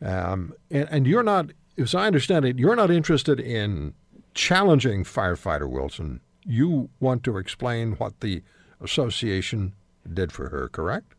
Um, 0.00 0.54
and, 0.70 0.88
and 0.90 1.06
you're 1.06 1.22
not, 1.22 1.50
as 1.76 1.94
I 1.94 2.06
understand 2.06 2.44
it, 2.44 2.58
you're 2.58 2.76
not 2.76 2.90
interested 2.90 3.40
in 3.40 3.94
challenging 4.32 5.04
firefighter 5.04 5.68
Wilson. 5.68 6.20
You 6.46 6.88
want 7.00 7.24
to 7.24 7.36
explain 7.36 7.94
what 7.94 8.20
the 8.20 8.42
association 8.80 9.74
did 10.10 10.32
for 10.32 10.48
her, 10.48 10.68
correct? 10.68 11.14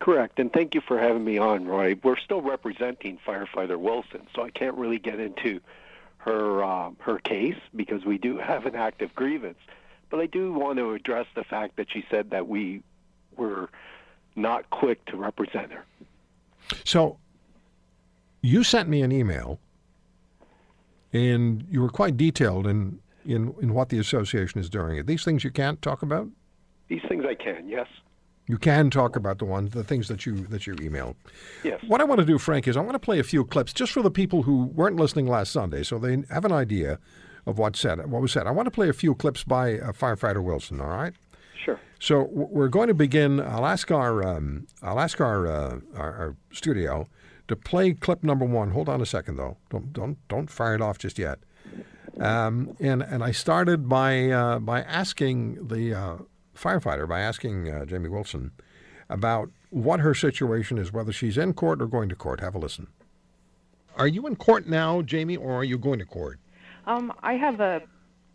Correct, 0.00 0.38
and 0.38 0.52
thank 0.52 0.74
you 0.74 0.80
for 0.80 0.98
having 0.98 1.24
me 1.24 1.38
on, 1.38 1.66
Roy. 1.66 1.96
We're 2.02 2.16
still 2.16 2.40
representing 2.40 3.18
firefighter 3.26 3.78
Wilson, 3.78 4.26
so 4.34 4.42
I 4.42 4.50
can't 4.50 4.76
really 4.76 4.98
get 4.98 5.20
into 5.20 5.60
her 6.18 6.64
uh, 6.64 6.90
her 7.00 7.18
case 7.18 7.60
because 7.76 8.04
we 8.04 8.18
do 8.18 8.38
have 8.38 8.66
an 8.66 8.74
active 8.74 9.14
grievance. 9.14 9.58
But 10.10 10.20
I 10.20 10.26
do 10.26 10.52
want 10.52 10.78
to 10.78 10.92
address 10.92 11.26
the 11.34 11.44
fact 11.44 11.76
that 11.76 11.88
she 11.92 12.04
said 12.10 12.30
that 12.30 12.48
we 12.48 12.82
were 13.36 13.68
not 14.36 14.70
quick 14.70 15.04
to 15.06 15.16
represent 15.16 15.72
her. 15.72 15.84
So 16.84 17.18
you 18.42 18.62
sent 18.64 18.88
me 18.88 19.02
an 19.02 19.12
email, 19.12 19.58
and 21.12 21.66
you 21.70 21.80
were 21.80 21.88
quite 21.88 22.16
detailed 22.16 22.66
in, 22.66 23.00
in, 23.24 23.54
in 23.60 23.74
what 23.74 23.88
the 23.88 23.98
association 23.98 24.60
is 24.60 24.70
doing. 24.70 24.98
Are 24.98 25.02
these 25.02 25.24
things 25.24 25.44
you 25.44 25.50
can't 25.50 25.80
talk 25.82 26.02
about? 26.02 26.28
These 26.88 27.02
things 27.08 27.24
I 27.28 27.34
can, 27.34 27.68
yes. 27.68 27.86
You 28.46 28.56
can 28.56 28.88
talk 28.88 29.14
about 29.14 29.38
the 29.38 29.44
ones, 29.44 29.72
the 29.72 29.84
things 29.84 30.08
that 30.08 30.24
you 30.24 30.46
that 30.46 30.66
you 30.66 30.74
emailed. 30.76 31.16
Yes. 31.62 31.82
What 31.86 32.00
I 32.00 32.04
want 32.04 32.20
to 32.20 32.24
do, 32.24 32.38
Frank, 32.38 32.66
is 32.66 32.78
I 32.78 32.80
want 32.80 32.94
to 32.94 32.98
play 32.98 33.18
a 33.18 33.22
few 33.22 33.44
clips 33.44 33.74
just 33.74 33.92
for 33.92 34.00
the 34.00 34.10
people 34.10 34.42
who 34.42 34.64
weren't 34.64 34.96
listening 34.96 35.26
last 35.26 35.52
Sunday, 35.52 35.82
so 35.82 35.98
they 35.98 36.22
have 36.30 36.46
an 36.46 36.52
idea 36.52 36.98
of 37.48 37.58
what 37.58 37.76
said 37.76 37.98
what 38.10 38.20
was 38.20 38.32
said. 38.32 38.46
I 38.46 38.50
want 38.50 38.66
to 38.66 38.70
play 38.70 38.88
a 38.88 38.92
few 38.92 39.14
clips 39.14 39.42
by 39.42 39.78
uh, 39.78 39.92
firefighter 39.92 40.42
Wilson. 40.42 40.80
All 40.80 40.88
right. 40.88 41.14
Sure. 41.64 41.80
So 41.98 42.24
w- 42.24 42.48
we're 42.50 42.68
going 42.68 42.88
to 42.88 42.94
begin. 42.94 43.40
I'll 43.40 43.66
ask 43.66 43.90
our 43.90 44.22
um, 44.22 44.66
I'll 44.82 45.00
ask 45.00 45.20
our, 45.20 45.46
uh, 45.46 45.80
our 45.96 46.12
our 46.14 46.36
studio 46.52 47.08
to 47.48 47.56
play 47.56 47.94
clip 47.94 48.22
number 48.22 48.44
one. 48.44 48.70
Hold 48.72 48.88
on 48.88 49.00
a 49.00 49.06
second, 49.06 49.36
though. 49.36 49.56
Don't 49.70 49.92
don't 49.92 50.18
don't 50.28 50.50
fire 50.50 50.74
it 50.74 50.82
off 50.82 50.98
just 50.98 51.18
yet. 51.18 51.38
Um, 52.20 52.76
and 52.80 53.02
and 53.02 53.24
I 53.24 53.32
started 53.32 53.88
by 53.88 54.30
uh, 54.30 54.58
by 54.58 54.82
asking 54.82 55.68
the 55.68 55.94
uh, 55.94 56.16
firefighter 56.54 57.08
by 57.08 57.20
asking 57.20 57.70
uh, 57.70 57.86
Jamie 57.86 58.08
Wilson 58.10 58.52
about 59.08 59.50
what 59.70 60.00
her 60.00 60.14
situation 60.14 60.76
is, 60.76 60.92
whether 60.92 61.12
she's 61.12 61.38
in 61.38 61.54
court 61.54 61.80
or 61.80 61.86
going 61.86 62.08
to 62.10 62.16
court. 62.16 62.40
Have 62.40 62.54
a 62.54 62.58
listen. 62.58 62.88
Are 63.96 64.06
you 64.06 64.26
in 64.26 64.36
court 64.36 64.66
now, 64.68 65.02
Jamie, 65.02 65.36
or 65.36 65.54
are 65.54 65.64
you 65.64 65.78
going 65.78 65.98
to 65.98 66.04
court? 66.04 66.38
Um, 66.88 67.12
I 67.22 67.34
have 67.34 67.60
a 67.60 67.82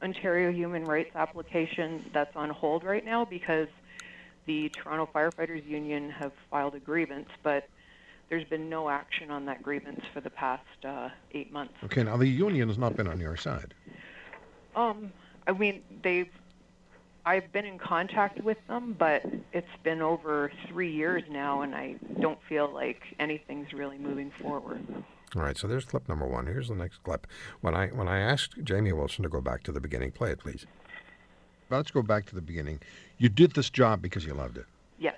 Ontario 0.03 0.51
Human 0.51 0.85
Rights 0.85 1.15
application 1.15 2.05
that's 2.13 2.35
on 2.35 2.51
hold 2.51 2.83
right 2.83 3.03
now 3.03 3.25
because 3.25 3.67
the 4.45 4.69
Toronto 4.69 5.09
Firefighters 5.11 5.65
Union 5.67 6.11
have 6.11 6.31
filed 6.51 6.75
a 6.75 6.79
grievance, 6.79 7.29
but 7.41 7.67
there's 8.29 8.43
been 8.43 8.69
no 8.69 8.89
action 8.89 9.31
on 9.31 9.45
that 9.45 9.63
grievance 9.63 10.01
for 10.13 10.21
the 10.21 10.29
past 10.29 10.85
uh, 10.85 11.09
eight 11.31 11.51
months. 11.51 11.73
Okay, 11.85 12.03
now 12.03 12.15
the 12.15 12.27
union 12.27 12.67
has 12.67 12.77
not 12.77 12.95
been 12.95 13.07
on 13.07 13.19
your 13.19 13.35
side. 13.35 13.73
Um, 14.75 15.11
I 15.47 15.51
mean, 15.51 15.81
they've. 16.03 16.29
I've 17.25 17.53
been 17.53 17.65
in 17.65 17.79
contact 17.79 18.41
with 18.41 18.57
them, 18.67 18.97
but 18.99 19.23
it's 19.53 19.65
been 19.81 20.01
over 20.01 20.51
three 20.67 20.91
years 20.91 21.23
now, 21.29 21.61
and 21.61 21.73
I 21.73 21.95
don't 22.19 22.39
feel 22.49 22.69
like 22.69 23.01
anything's 23.17 23.71
really 23.71 23.97
moving 23.97 24.29
forward. 24.41 24.85
All 25.35 25.41
right, 25.41 25.57
so 25.57 25.67
there's 25.67 25.85
clip 25.85 26.07
number 26.07 26.27
one. 26.27 26.45
Here's 26.45 26.67
the 26.67 26.75
next 26.75 27.03
clip. 27.03 27.25
When 27.61 27.73
I 27.73 27.87
when 27.87 28.07
I 28.07 28.19
asked 28.19 28.63
Jamie 28.63 28.93
Wilson 28.93 29.23
to 29.23 29.29
go 29.29 29.41
back 29.41 29.63
to 29.63 29.71
the 29.71 29.81
beginning, 29.81 30.11
play 30.11 30.31
it, 30.31 30.39
please. 30.39 30.65
Let's 31.69 31.91
go 31.91 32.03
back 32.03 32.25
to 32.27 32.35
the 32.35 32.41
beginning. 32.41 32.79
You 33.17 33.29
did 33.29 33.53
this 33.53 33.69
job 33.69 34.01
because 34.01 34.25
you 34.25 34.33
loved 34.33 34.57
it. 34.57 34.65
Yes. 34.99 35.17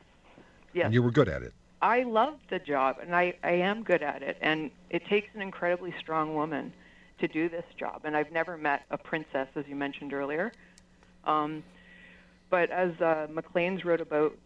Yes. 0.74 0.86
And 0.86 0.94
you 0.94 1.04
were 1.04 1.12
good 1.12 1.28
at 1.28 1.42
it. 1.42 1.54
I 1.82 2.04
love 2.04 2.36
the 2.50 2.60
job, 2.60 2.98
and 3.02 3.16
I, 3.16 3.36
I 3.44 3.52
am 3.52 3.84
good 3.84 4.02
at 4.02 4.24
it. 4.24 4.38
And 4.42 4.72
it 4.90 5.06
takes 5.08 5.28
an 5.36 5.42
incredibly 5.42 5.94
strong 6.00 6.34
woman 6.34 6.72
to 7.20 7.28
do 7.28 7.50
this 7.50 7.66
job. 7.78 8.02
And 8.06 8.16
I've 8.16 8.32
never 8.32 8.58
met 8.58 8.84
a 8.90 8.98
princess, 8.98 9.48
as 9.56 9.66
you 9.68 9.76
mentioned 9.76 10.14
earlier. 10.14 10.52
Um, 11.26 11.64
but 12.50 12.72
as 12.72 13.00
uh, 13.02 13.28
Maclean's 13.30 13.84
wrote 13.84 14.02
about 14.02 14.38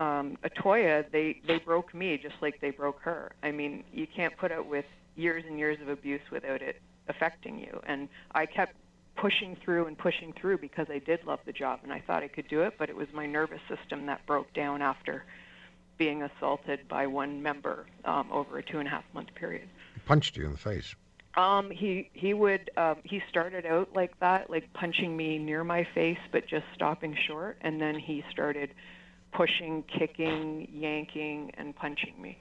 um, 0.00 0.38
Atoya, 0.42 1.04
they, 1.10 1.40
they 1.46 1.58
broke 1.58 1.94
me 1.94 2.18
just 2.18 2.36
like 2.40 2.60
they 2.60 2.70
broke 2.70 3.00
her. 3.00 3.32
I 3.42 3.50
mean, 3.52 3.84
you 3.92 4.06
can't 4.06 4.36
put 4.36 4.52
up 4.52 4.66
with 4.66 4.86
years 5.18 5.44
and 5.46 5.58
years 5.58 5.78
of 5.82 5.88
abuse 5.88 6.20
without 6.30 6.62
it 6.62 6.80
affecting 7.08 7.58
you. 7.58 7.80
And 7.86 8.08
I 8.32 8.46
kept 8.46 8.74
pushing 9.16 9.56
through 9.64 9.86
and 9.86 9.98
pushing 9.98 10.32
through 10.32 10.58
because 10.58 10.86
I 10.88 10.98
did 10.98 11.24
love 11.26 11.40
the 11.44 11.52
job 11.52 11.80
and 11.82 11.92
I 11.92 12.00
thought 12.06 12.22
I 12.22 12.28
could 12.28 12.48
do 12.48 12.62
it, 12.62 12.74
but 12.78 12.88
it 12.88 12.96
was 12.96 13.08
my 13.12 13.26
nervous 13.26 13.60
system 13.68 14.06
that 14.06 14.24
broke 14.26 14.52
down 14.54 14.80
after 14.80 15.24
being 15.98 16.22
assaulted 16.22 16.86
by 16.88 17.08
one 17.08 17.42
member 17.42 17.86
um, 18.04 18.30
over 18.30 18.58
a 18.58 18.62
two 18.62 18.78
and 18.78 18.86
a 18.86 18.90
half 18.90 19.04
month 19.12 19.34
period. 19.34 19.68
He 19.94 20.00
punched 20.00 20.36
you 20.36 20.46
in 20.46 20.52
the 20.52 20.58
face. 20.58 20.94
Um, 21.36 21.70
he 21.70 22.10
he 22.14 22.34
would 22.34 22.70
um, 22.76 22.96
he 23.04 23.20
started 23.28 23.66
out 23.66 23.90
like 23.94 24.18
that, 24.20 24.48
like 24.48 24.72
punching 24.72 25.16
me 25.16 25.38
near 25.38 25.62
my 25.64 25.86
face, 25.94 26.18
but 26.32 26.46
just 26.46 26.64
stopping 26.74 27.16
short, 27.26 27.58
and 27.60 27.80
then 27.80 27.98
he 27.98 28.24
started 28.30 28.70
pushing, 29.32 29.84
kicking, 29.84 30.68
yanking, 30.72 31.50
and 31.54 31.76
punching 31.76 32.14
me. 32.20 32.38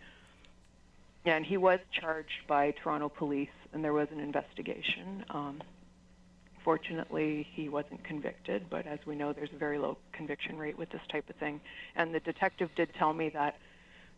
And 1.28 1.46
he 1.46 1.58
was 1.58 1.80
charged 1.92 2.48
by 2.48 2.72
Toronto 2.72 3.10
police, 3.10 3.50
and 3.74 3.84
there 3.84 3.94
was 3.94 4.08
an 4.12 4.20
investigation. 4.22 5.26
Um, 5.30 5.62
fortunately, 6.64 7.46
he 7.54 7.68
wasn't 7.68 8.02
convicted, 8.06 8.70
but 8.70 8.88
as 8.88 9.00
we 9.06 9.16
know, 9.16 9.34
there's 9.34 9.52
a 9.54 9.58
very 9.58 9.78
low 9.78 9.98
conviction 10.14 10.58
rate 10.58 10.78
with 10.78 10.90
this 10.90 11.02
type 11.12 11.30
of 11.30 11.36
thing. 11.36 11.60
And 11.98 12.16
the 12.16 12.22
detective 12.22 12.70
did 12.76 12.94
tell 12.98 13.14
me 13.14 13.30
that 13.30 13.58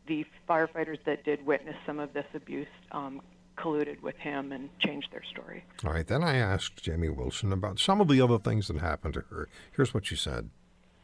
the 0.08 0.24
firefighters 0.48 1.04
that 1.06 1.24
did 1.26 1.44
witness 1.46 1.76
some 1.86 2.00
of 2.00 2.14
this 2.14 2.26
abuse 2.36 2.68
um, 2.92 3.22
colluded 3.58 4.02
with 4.02 4.16
him 4.18 4.52
and 4.52 4.70
changed 4.80 5.08
their 5.12 5.24
story. 5.24 5.64
All 5.84 5.92
right, 5.92 6.06
then 6.06 6.24
I 6.24 6.36
asked 6.36 6.84
Jamie 6.84 7.10
Wilson 7.10 7.52
about 7.52 7.80
some 7.80 8.02
of 8.02 8.08
the 8.08 8.22
other 8.22 8.38
things 8.38 8.68
that 8.68 8.78
happened 8.78 9.16
to 9.16 9.22
her. 9.32 9.50
Here's 9.76 9.96
what 9.96 10.06
she 10.06 10.16
said. 10.16 10.52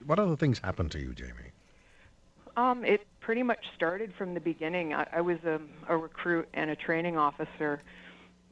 What 0.06 0.20
other 0.20 0.36
things 0.36 0.60
happened 0.60 0.92
to 0.92 1.00
you, 1.00 1.14
Jamie? 1.14 1.52
Um, 2.58 2.86
it 2.86 3.02
pretty 3.20 3.44
much 3.44 3.60
started 3.76 4.14
from 4.18 4.34
the 4.34 4.40
beginning. 4.40 4.94
I, 4.94 5.08
I 5.18 5.22
was 5.22 5.38
a, 5.46 5.60
a 5.90 5.98
recruit 5.98 6.48
and 6.54 6.70
a 6.70 6.76
training 6.76 7.18
officer, 7.18 7.82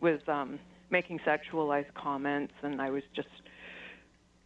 was 0.01 0.19
um, 0.27 0.59
making 0.89 1.19
sexualized 1.19 1.93
comments, 1.93 2.53
and 2.63 2.81
I 2.81 2.89
was 2.89 3.03
just, 3.15 3.29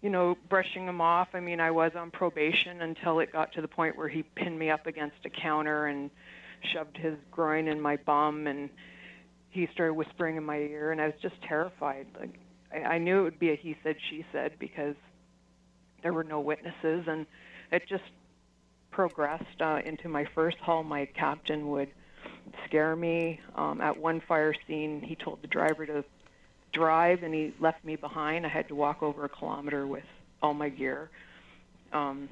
you 0.02 0.10
know, 0.10 0.38
brushing 0.50 0.86
them 0.86 1.02
off. 1.02 1.30
I 1.34 1.40
mean, 1.40 1.60
I 1.60 1.72
was 1.72 1.92
on 1.96 2.12
probation 2.12 2.82
until 2.82 3.20
it 3.20 3.32
got 3.32 3.52
to 3.54 3.62
the 3.62 3.68
point 3.68 3.98
where 3.98 4.08
he 4.08 4.24
pinned 4.36 4.60
me 4.60 4.70
up 4.70 4.86
against 4.86 5.18
a 5.26 5.30
counter 5.30 5.88
and 5.88 6.12
shoved 6.74 6.98
his 6.98 7.16
groin 7.32 7.68
in 7.68 7.82
my 7.82 7.98
bum, 7.98 8.46
and 8.48 8.70
he 9.50 9.68
started 9.74 9.94
whispering 9.94 10.36
in 10.36 10.44
my 10.44 10.58
ear, 10.58 10.92
and 10.92 11.02
I 11.02 11.06
was 11.08 11.16
just 11.22 11.36
terrified. 11.42 12.06
Like, 12.20 12.38
I, 12.72 12.96
I 12.96 12.98
knew 13.00 13.22
it 13.22 13.24
would 13.24 13.40
be 13.40 13.52
a 13.52 13.56
he 13.56 13.76
said, 13.84 13.96
she 14.10 14.24
said 14.32 14.52
because 14.60 14.96
there 16.04 16.14
were 16.14 16.24
no 16.24 16.40
witnesses, 16.40 17.06
and 17.08 17.26
it 17.72 17.84
just 17.90 18.04
progressed 18.92 19.62
uh, 19.62 19.82
into 19.86 20.10
my 20.10 20.26
first 20.36 20.58
hall. 20.58 20.84
My 20.84 21.06
captain 21.06 21.70
would 21.70 21.90
scare 22.66 22.96
me. 22.96 23.40
Um, 23.56 23.82
at 23.82 23.98
one 23.98 24.22
fire 24.22 24.54
scene, 24.68 25.02
he 25.02 25.16
told 25.16 25.42
the 25.42 25.48
driver 25.48 25.86
to 25.86 26.04
drive, 26.74 27.24
and 27.24 27.34
he 27.34 27.54
left 27.60 27.84
me 27.84 27.96
behind. 27.96 28.46
I 28.46 28.50
had 28.50 28.68
to 28.70 28.76
walk 28.76 29.04
over 29.04 29.26
a 29.26 29.30
kilometer 29.30 29.88
with 29.88 30.04
all 30.42 30.54
my 30.54 30.70
gear. 30.70 31.10
Um, 31.94 32.30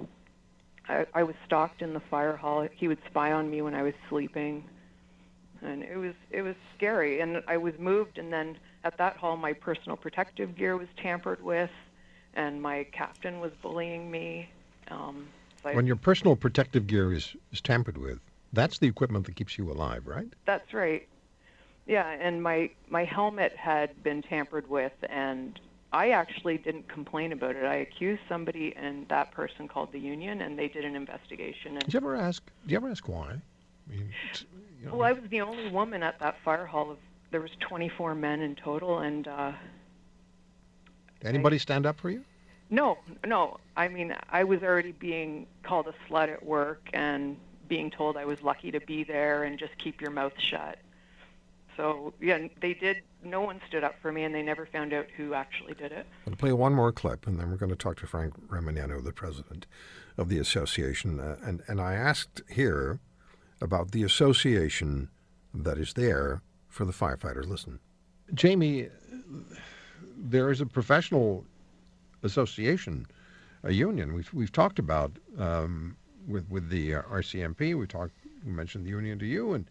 I, 0.87 1.05
I 1.13 1.23
was 1.23 1.35
stalked 1.45 1.81
in 1.81 1.93
the 1.93 1.99
fire 1.99 2.35
hall. 2.35 2.67
He 2.75 2.87
would 2.87 2.99
spy 3.09 3.31
on 3.31 3.49
me 3.49 3.61
when 3.61 3.73
I 3.73 3.81
was 3.81 3.93
sleeping, 4.09 4.63
and 5.61 5.83
it 5.83 5.97
was 5.97 6.13
it 6.29 6.41
was 6.41 6.55
scary. 6.77 7.21
And 7.21 7.41
I 7.47 7.57
was 7.57 7.73
moved, 7.79 8.17
and 8.17 8.31
then 8.31 8.57
at 8.83 8.97
that 8.97 9.17
hall, 9.17 9.35
my 9.35 9.53
personal 9.53 9.97
protective 9.97 10.55
gear 10.55 10.77
was 10.77 10.87
tampered 11.01 11.43
with, 11.43 11.71
and 12.35 12.61
my 12.61 12.85
captain 12.91 13.39
was 13.39 13.51
bullying 13.61 14.11
me. 14.11 14.49
Um, 14.89 15.27
When 15.74 15.88
your 15.88 15.95
personal 15.95 16.36
protective 16.36 16.88
gear 16.88 17.11
is, 17.13 17.36
is 17.51 17.61
tampered 17.61 17.97
with, 17.97 18.20
that's 18.53 18.78
the 18.80 18.88
equipment 18.88 19.26
that 19.26 19.36
keeps 19.36 19.57
you 19.57 19.72
alive, 19.72 20.05
right? 20.05 20.28
That's 20.45 20.74
right. 20.74 21.07
Yeah, 21.88 22.07
and 22.07 22.41
my 22.41 22.72
my 22.89 23.03
helmet 23.03 23.55
had 23.55 24.01
been 24.03 24.22
tampered 24.24 24.68
with, 24.70 24.93
and 25.07 25.59
I 25.91 26.09
actually 26.09 26.57
didn't 26.57 26.88
complain 26.88 27.32
about 27.32 27.55
it. 27.55 27.63
I 27.63 27.76
accused 27.76 28.22
somebody, 28.28 28.74
and 28.76 29.07
that 29.09 29.32
person 29.32 29.68
called 29.68 29.91
the 29.91 29.99
union, 29.99 30.41
and 30.41 30.57
they 30.57 30.68
did 30.68 30.84
an 30.84 30.95
investigation. 30.95 31.76
Did 31.76 31.93
you 31.93 31.97
ever 31.97 32.16
ask? 32.16 32.43
Did 32.63 32.72
you 32.72 32.78
ever 32.78 32.89
ask 32.89 33.07
why? 33.07 33.34
I 33.34 33.91
mean, 33.91 34.11
you 34.82 34.88
know, 34.88 34.95
well, 34.95 35.07
I 35.07 35.13
was 35.13 35.30
the 35.30 35.41
only 35.41 35.70
woman 35.70 36.01
at 36.01 36.20
that 36.20 36.38
fire 36.43 36.66
hall. 36.66 36.91
Of 36.91 36.97
there 37.32 37.41
was 37.41 37.51
24 37.59 38.16
men 38.16 38.41
in 38.41 38.55
total, 38.55 38.99
and 38.99 39.28
uh, 39.28 39.51
did 41.20 41.28
anybody 41.30 41.59
stand 41.59 41.86
up 41.86 41.99
for 41.99 42.09
you? 42.09 42.24
No, 42.70 42.97
no. 43.26 43.57
I 43.78 43.88
mean, 43.88 44.16
I 44.30 44.43
was 44.43 44.63
already 44.63 44.91
being 44.91 45.47
called 45.63 45.88
a 45.88 45.93
slut 46.07 46.30
at 46.30 46.45
work, 46.45 46.89
and 46.93 47.38
being 47.68 47.91
told 47.91 48.18
I 48.18 48.26
was 48.26 48.41
lucky 48.41 48.72
to 48.72 48.80
be 48.80 49.03
there, 49.03 49.43
and 49.43 49.57
just 49.59 49.78
keep 49.78 50.01
your 50.01 50.11
mouth 50.11 50.34
shut. 50.38 50.80
So 51.78 52.13
yeah, 52.22 52.47
they 52.61 52.74
did. 52.74 52.97
No 53.24 53.41
one 53.41 53.59
stood 53.68 53.84
up 53.84 53.95
for 54.01 54.11
me, 54.11 54.24
and 54.24 54.34
they 54.34 54.41
never 54.41 54.66
found 54.66 54.93
out 54.93 55.07
who 55.18 55.34
actually 55.34 55.74
did 55.74 55.91
it. 55.91 56.05
I'm 56.26 56.26
going 56.26 56.36
to 56.36 56.38
play 56.38 56.53
one 56.53 56.74
more 56.74 56.91
clip, 56.91 57.28
and 57.28 57.39
then 57.39 57.49
we're 57.49 57.57
going 57.57 57.72
to 57.72 57.76
talk 57.76 57.99
to 57.99 58.07
Frank 58.07 58.34
Ramagnano, 58.47 59.03
the 59.03 59.11
president 59.11 59.66
of 60.18 60.30
the 60.30 60.38
association. 60.38 61.20
Uh, 61.20 61.38
and, 61.43 61.61
and 61.68 61.82
I 61.82 61.95
asked 61.95 62.41
here 62.49 62.99
about 63.61 63.91
the 63.91 64.03
association 64.03 65.09
that 65.53 65.78
is 65.78 65.93
there 65.93 66.41
for 66.68 66.86
the 66.86 66.93
firefighters. 66.93 67.47
Listen. 67.47 67.80
Jamie, 68.34 68.89
there 70.18 70.51
is 70.51 70.61
a 70.61 70.66
professional 70.66 71.45
association, 72.24 73.05
a 73.63 73.72
union. 73.74 74.13
We've, 74.13 74.34
we've 74.34 74.51
talked 74.51 74.80
about 74.80 75.11
um, 75.38 75.95
with, 76.28 76.49
with 76.49 76.70
the 76.70 76.95
uh, 76.95 77.01
RCMP, 77.03 77.78
we 77.78 77.88
talked 77.88 78.13
mentioned 78.45 78.86
the 78.86 78.89
union 78.89 79.20
to 79.20 79.26
you 79.26 79.53
and 79.53 79.66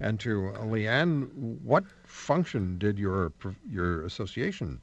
and 0.00 0.20
to 0.20 0.52
Leanne. 0.60 1.28
What 1.62 1.84
function 2.04 2.78
did 2.78 2.98
your 2.98 3.32
your 3.70 4.04
association 4.04 4.80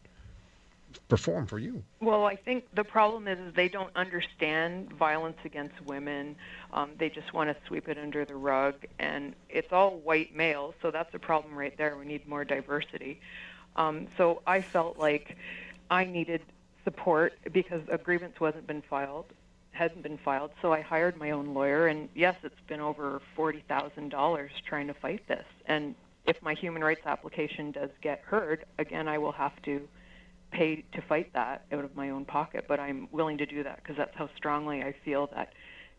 perform 1.07 1.47
for 1.47 1.59
you? 1.59 1.83
Well, 2.01 2.25
I 2.25 2.35
think 2.35 2.65
the 2.73 2.83
problem 2.83 3.27
is, 3.27 3.39
is 3.39 3.53
they 3.55 3.67
don't 3.67 3.95
understand 3.95 4.91
violence 4.93 5.37
against 5.43 5.79
women. 5.85 6.35
Um, 6.71 6.91
they 6.97 7.09
just 7.09 7.33
want 7.33 7.49
to 7.49 7.67
sweep 7.67 7.87
it 7.87 7.97
under 7.97 8.25
the 8.25 8.35
rug, 8.35 8.75
and 8.99 9.33
it's 9.49 9.71
all 9.71 9.97
white 9.97 10.35
males, 10.35 10.75
so 10.81 10.91
that's 10.91 11.13
a 11.13 11.19
problem 11.19 11.55
right 11.55 11.75
there. 11.77 11.97
We 11.97 12.05
need 12.05 12.27
more 12.27 12.45
diversity. 12.45 13.19
Um, 13.75 14.07
so 14.17 14.43
I 14.45 14.61
felt 14.61 14.99
like 14.99 15.35
I 15.89 16.05
needed 16.05 16.41
support 16.83 17.33
because 17.51 17.81
a 17.91 17.97
grievance 17.97 18.39
wasn't 18.39 18.67
been 18.67 18.83
filed, 18.89 19.25
hadn't 19.71 20.03
been 20.03 20.19
filed. 20.23 20.51
So 20.61 20.73
I 20.73 20.81
hired 20.81 21.17
my 21.17 21.31
own 21.31 21.53
lawyer, 21.53 21.87
and 21.87 22.09
yes, 22.15 22.35
it's 22.43 22.55
been 22.67 22.81
over 22.81 23.21
forty 23.35 23.63
thousand 23.67 24.09
dollars 24.09 24.51
trying 24.67 24.87
to 24.87 24.93
fight 24.93 25.27
this. 25.27 25.45
And 25.65 25.95
if 26.25 26.41
my 26.41 26.53
human 26.53 26.83
rights 26.83 27.01
application 27.05 27.71
does 27.71 27.89
get 28.01 28.21
heard, 28.21 28.65
again, 28.79 29.07
I 29.07 29.17
will 29.17 29.33
have 29.33 29.61
to 29.63 29.81
pay 30.51 30.85
to 30.93 31.01
fight 31.01 31.33
that 31.33 31.65
out 31.71 31.83
of 31.83 31.95
my 31.95 32.11
own 32.11 32.25
pocket, 32.25 32.65
but 32.67 32.79
I'm 32.79 33.07
willing 33.11 33.37
to 33.39 33.45
do 33.45 33.63
that 33.63 33.77
because 33.77 33.97
that's 33.97 34.15
how 34.15 34.29
strongly 34.37 34.83
I 34.83 34.93
feel 35.03 35.27
that, 35.35 35.53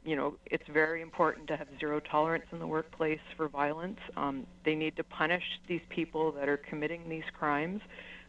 you 0.05 0.15
know, 0.15 0.37
it's 0.47 0.69
very 0.73 1.03
important 1.03 1.49
to 1.49 1.57
have 1.57 1.67
zero 1.81 1.99
tolerance 1.99 2.45
in 2.53 2.61
the 2.61 2.67
workplace 2.67 3.19
for 3.37 3.49
violence. 3.49 3.99
Um, 4.17 4.47
they 4.65 4.77
need 4.77 4.97
to 4.97 5.05
punish 5.05 5.43
these 5.67 5.81
people 5.89 6.31
that 6.33 6.49
are 6.49 6.57
committing 6.57 7.09
these 7.09 7.25
crimes. 7.37 7.81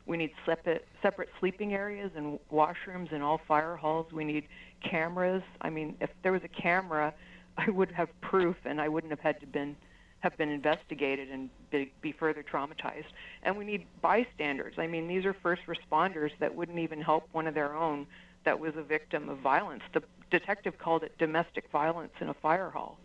We 0.05 0.17
need 0.17 0.31
separate, 0.45 0.87
separate 1.01 1.29
sleeping 1.39 1.73
areas 1.73 2.11
and 2.15 2.39
washrooms 2.51 3.11
in 3.11 3.21
all 3.21 3.41
fire 3.47 3.75
halls. 3.75 4.11
We 4.11 4.23
need 4.23 4.47
cameras. 4.83 5.43
I 5.61 5.69
mean, 5.69 5.95
if 5.99 6.09
there 6.21 6.31
was 6.31 6.43
a 6.43 6.49
camera, 6.61 7.13
I 7.57 7.69
would 7.69 7.91
have 7.91 8.09
proof, 8.21 8.57
and 8.65 8.81
I 8.81 8.89
wouldn't 8.89 9.11
have 9.11 9.21
had 9.21 9.39
to 9.39 9.47
been 9.47 9.75
have 10.19 10.37
been 10.37 10.49
investigated 10.49 11.29
and 11.29 11.51
be, 11.69 11.91
be 12.01 12.11
further 12.11 12.41
traumatized. 12.41 13.05
And 13.43 13.55
we 13.57 13.63
need 13.63 13.85
bystanders. 14.01 14.73
I 14.79 14.87
mean, 14.87 15.07
these 15.07 15.23
are 15.23 15.33
first 15.33 15.61
responders 15.67 16.31
that 16.39 16.55
wouldn't 16.55 16.79
even 16.79 16.99
help 16.99 17.27
one 17.31 17.45
of 17.45 17.53
their 17.53 17.75
own 17.75 18.07
that 18.43 18.59
was 18.59 18.75
a 18.75 18.81
victim 18.81 19.29
of 19.29 19.37
violence. 19.39 19.83
The 19.93 20.01
detective 20.31 20.79
called 20.79 21.03
it 21.03 21.15
domestic 21.19 21.69
violence 21.71 22.13
in 22.19 22.29
a 22.29 22.33
fire 22.33 22.71
hall. 22.71 22.97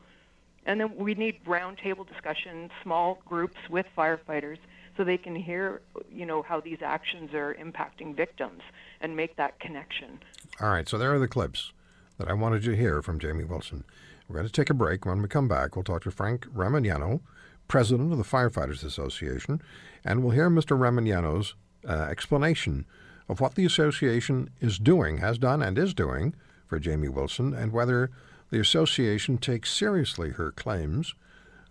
And 0.64 0.80
then 0.80 0.96
we 0.96 1.14
need 1.14 1.44
roundtable 1.44 2.08
discussion, 2.08 2.70
small 2.82 3.18
groups 3.26 3.56
with 3.68 3.86
firefighters 3.96 4.58
so 4.96 5.04
they 5.04 5.16
can 5.16 5.34
hear, 5.34 5.80
you 6.12 6.26
know, 6.26 6.42
how 6.42 6.60
these 6.60 6.78
actions 6.82 7.32
are 7.34 7.54
impacting 7.54 8.16
victims 8.16 8.62
and 9.00 9.16
make 9.16 9.36
that 9.36 9.58
connection. 9.60 10.20
All 10.60 10.70
right, 10.70 10.88
so 10.88 10.98
there 10.98 11.14
are 11.14 11.18
the 11.18 11.28
clips 11.28 11.72
that 12.18 12.28
I 12.28 12.32
wanted 12.34 12.64
you 12.64 12.72
to 12.72 12.76
hear 12.76 13.02
from 13.02 13.18
Jamie 13.18 13.44
Wilson. 13.44 13.84
We're 14.28 14.36
going 14.36 14.46
to 14.46 14.52
take 14.52 14.70
a 14.70 14.74
break. 14.74 15.06
When 15.06 15.22
we 15.22 15.28
come 15.28 15.48
back, 15.48 15.74
we'll 15.74 15.84
talk 15.84 16.02
to 16.04 16.10
Frank 16.10 16.46
Ramagnano, 16.54 17.20
president 17.66 18.12
of 18.12 18.18
the 18.18 18.24
Firefighters 18.24 18.84
Association, 18.84 19.60
and 20.04 20.22
we'll 20.22 20.32
hear 20.32 20.50
Mr. 20.50 20.78
Ramagnano's 20.78 21.54
uh, 21.88 22.08
explanation 22.10 22.84
of 23.28 23.40
what 23.40 23.54
the 23.54 23.64
association 23.64 24.50
is 24.60 24.78
doing, 24.78 25.18
has 25.18 25.38
done, 25.38 25.62
and 25.62 25.78
is 25.78 25.94
doing 25.94 26.34
for 26.66 26.78
Jamie 26.78 27.08
Wilson, 27.08 27.54
and 27.54 27.72
whether 27.72 28.10
the 28.50 28.60
association 28.60 29.38
takes 29.38 29.72
seriously 29.72 30.30
her 30.30 30.50
claims 30.50 31.14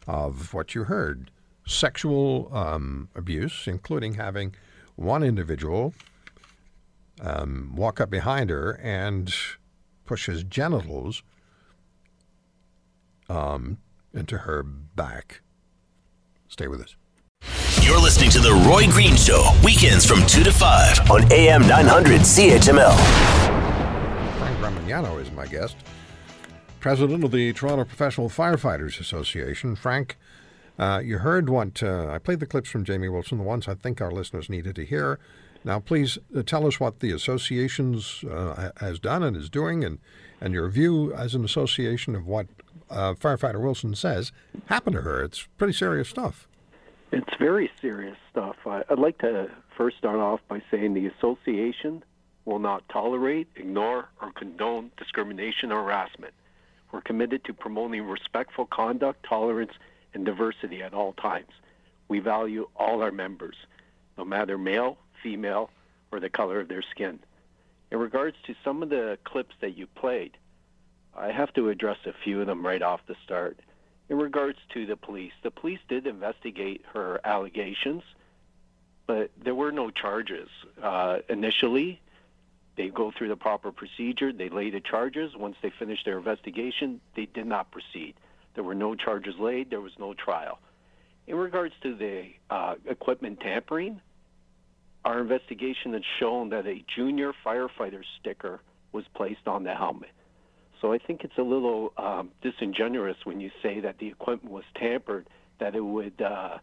of 0.07 0.53
what 0.53 0.74
you 0.74 0.86
heard 0.86 1.32
sexual 1.70 2.49
um, 2.51 3.09
abuse, 3.15 3.65
including 3.67 4.15
having 4.15 4.55
one 4.95 5.24
individual 5.24 5.93
um, 7.22 7.74
walk 7.76 8.01
up 8.01 8.09
behind 8.09 8.49
her 8.49 8.72
and 8.82 9.34
push 10.05 10.26
his 10.26 10.43
genitals 10.43 11.22
um, 13.30 13.78
into 14.13 14.39
her 14.39 14.63
back. 14.63 15.41
Stay 16.47 16.67
with 16.67 16.82
us. 16.82 16.95
You're 17.84 18.01
listening 18.01 18.30
to 18.32 18.39
The 18.39 18.53
Roy 18.67 18.88
Green 18.88 19.15
Show, 19.15 19.51
weekends 19.63 20.05
from 20.05 20.26
2 20.26 20.43
to 20.43 20.51
5 20.51 21.11
on 21.11 21.32
AM 21.32 21.61
900 21.67 22.22
CHML. 22.22 22.95
Frank 24.38 24.57
Ramagnano 24.59 25.22
is 25.22 25.32
my 25.32 25.45
guest, 25.45 25.78
president 26.80 27.24
of 27.24 27.32
the 27.32 27.53
Toronto 27.53 27.86
Professional 27.86 28.30
Firefighters 28.30 28.99
Association. 28.99 29.76
Frank, 29.76 30.17
uh, 30.80 31.01
you 31.03 31.17
heard 31.19 31.49
what 31.49 31.84
uh, 31.84 32.07
I 32.07 32.17
played 32.19 32.39
the 32.39 32.45
clips 32.45 32.69
from 32.69 32.86
Jamie 32.86 33.09
Wilson, 33.09 33.38
the 33.38 33.43
ones 33.43 33.67
I 33.67 33.75
think 33.75 34.01
our 34.01 34.11
listeners 34.11 34.49
needed 34.49 34.75
to 34.77 34.86
hear. 34.86 35.19
Now, 35.65 35.80
please 35.80 36.17
uh, 36.36 36.41
tell 36.41 36.65
us 36.65 36.80
what 36.80 37.01
the 37.01 37.11
association's 37.11 38.23
uh, 38.23 38.71
has 38.77 38.97
done 38.99 39.21
and 39.23 39.36
is 39.36 39.49
doing, 39.49 39.84
and, 39.84 39.99
and 40.39 40.53
your 40.53 40.69
view 40.69 41.13
as 41.13 41.36
an 41.36 41.43
association 41.43 42.15
of 42.15 42.25
what 42.25 42.47
uh, 42.89 43.13
firefighter 43.13 43.61
Wilson 43.61 43.93
says 43.93 44.32
happened 44.67 44.95
to 44.95 45.01
her. 45.01 45.21
It's 45.21 45.47
pretty 45.57 45.73
serious 45.73 46.07
stuff. 46.07 46.47
It's 47.11 47.34
very 47.39 47.69
serious 47.82 48.17
stuff. 48.32 48.55
I, 48.65 48.84
I'd 48.89 48.99
like 48.99 49.17
to 49.19 49.49
first 49.75 49.97
start 49.97 50.19
off 50.19 50.39
by 50.47 50.61
saying 50.71 50.93
the 50.93 51.07
association 51.07 52.03
will 52.45 52.59
not 52.59 52.88
tolerate, 52.89 53.47
ignore, 53.55 54.07
or 54.21 54.32
condone 54.32 54.91
discrimination 54.97 55.71
or 55.71 55.84
harassment. 55.84 56.34
We're 56.91 57.01
committed 57.01 57.43
to 57.45 57.53
promoting 57.53 58.03
respectful 58.03 58.65
conduct, 58.65 59.25
tolerance, 59.27 59.73
and 60.14 60.26
diversity 60.26 60.82
at 60.82 60.93
all 60.93 61.14
times. 61.14 61.51
We 62.07 62.20
value 62.20 62.68
all 62.76 63.01
our 63.01 63.12
members, 63.12 63.55
no 64.18 64.26
matter 64.26 64.57
male, 64.57 64.97
female, 65.22 65.70
or 66.12 66.20
the 66.20 66.30
color 66.30 66.60
of 66.60 66.68
their 66.68 66.82
skin. 66.82 67.20
In 67.91 67.99
regards 67.99 68.38
to 68.45 68.55
some 68.64 68.84
of 68.84 68.89
the 68.89 69.18
clips 69.24 69.55
that 69.62 69.78
you 69.78 69.88
played, 69.88 70.38
I 71.16 71.32
have 71.32 71.53
to 71.53 71.70
address 71.70 71.97
a 72.05 72.14
few 72.24 72.41
of 72.41 72.47
them 72.47 72.66
right 72.66 72.82
off 72.82 73.01
the 73.07 73.16
start. 73.24 73.60
In 74.10 74.18
regards 74.18 74.57
to 74.74 74.86
the 74.86 74.95
police, 74.95 75.34
the 75.43 75.51
police 75.51 75.80
did 75.88 76.07
investigate 76.07 76.84
her 76.93 77.20
allegations, 77.24 78.03
but 79.05 79.32
there 79.43 79.55
were 79.55 79.72
no 79.72 79.89
charges. 79.89 80.49
Uh, 80.82 81.20
initially, 81.30 81.99
they 82.76 82.89
go 82.89 83.12
through 83.12 83.28
the 83.28 83.36
proper 83.36 83.72
procedure, 83.72 84.32
they 84.32 84.49
lay 84.49 84.70
the 84.70 84.80
charges. 84.80 85.36
Once 85.36 85.57
they 85.62 85.70
finished 85.70 86.05
their 86.05 86.18
investigation, 86.18 87.01
they 87.16 87.26
did 87.26 87.45
not 87.45 87.72
proceed. 87.72 88.16
There 88.55 88.63
were 88.63 88.75
no 88.75 88.95
charges 88.95 89.35
laid, 89.39 89.69
there 89.69 89.81
was 89.81 89.93
no 89.99 90.13
trial. 90.13 90.59
In 91.27 91.35
regards 91.35 91.73
to 91.83 91.95
the 91.95 92.25
uh, 92.49 92.75
equipment 92.85 93.39
tampering, 93.39 94.01
our 95.05 95.19
investigation 95.19 95.93
has 95.93 96.01
shown 96.19 96.49
that 96.49 96.65
a 96.65 96.83
junior 96.95 97.33
firefighter 97.45 98.01
sticker 98.19 98.59
was 98.91 99.05
placed 99.13 99.47
on 99.47 99.63
the 99.63 99.73
helmet. 99.73 100.09
So 100.81 100.93
I 100.93 100.97
think 100.97 101.23
it's 101.23 101.37
a 101.37 101.43
little 101.43 101.93
um, 101.97 102.31
disingenuous 102.41 103.17
when 103.23 103.39
you 103.39 103.51
say 103.61 103.79
that 103.81 103.97
the 103.99 104.07
equipment 104.07 104.53
was 104.53 104.63
tampered, 104.75 105.27
that 105.59 105.75
it 105.75 105.81
would 105.81 106.21
uh, 106.21 106.57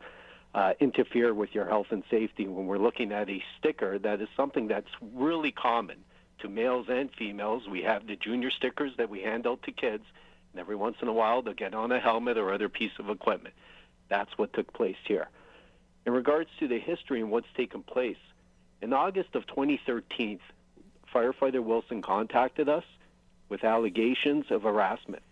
uh, 0.55 0.73
interfere 0.81 1.35
with 1.35 1.51
your 1.55 1.69
health 1.69 1.89
and 1.91 2.03
safety 2.11 2.49
when 2.49 2.67
we're 2.67 2.79
looking 2.79 3.13
at 3.13 3.29
a 3.29 3.43
sticker 3.59 3.99
that 3.99 4.21
is 4.21 4.29
something 4.37 4.69
that's 4.69 4.89
really 5.15 5.53
common 5.53 5.99
to 6.39 6.49
males 6.49 6.87
and 6.89 7.11
females. 7.19 7.65
We 7.71 7.83
have 7.83 8.07
the 8.07 8.17
junior 8.17 8.51
stickers 8.51 8.93
that 8.97 9.11
we 9.11 9.21
hand 9.21 9.47
out 9.47 9.63
to 9.65 9.73
kids, 9.73 10.05
and 10.57 10.61
every 10.63 10.75
once 10.75 10.97
in 11.03 11.09
a 11.09 11.13
while 11.13 11.43
they'll 11.43 11.53
get 11.53 11.75
on 11.75 11.93
a 11.93 12.01
helmet 12.01 12.39
or 12.39 12.51
other 12.51 12.71
piece 12.71 12.99
of 12.99 13.11
equipment. 13.11 13.55
That's 14.09 14.31
what 14.39 14.55
took 14.55 14.73
place 14.73 14.97
here. 15.07 15.29
In 16.07 16.15
regards 16.15 16.49
to 16.61 16.67
the 16.67 16.79
history 16.79 17.21
and 17.21 17.31
what's 17.31 17.53
taken 17.55 17.83
place, 17.83 18.17
in 18.81 18.95
August 18.95 19.35
of 19.35 19.47
2013, 19.49 20.41
firefighter 21.15 21.63
Wilson 21.63 22.01
contacted 22.01 22.71
us 22.71 22.85
with 23.51 23.65
allegations 23.65 24.47
of 24.51 24.63
harassment. 24.63 25.23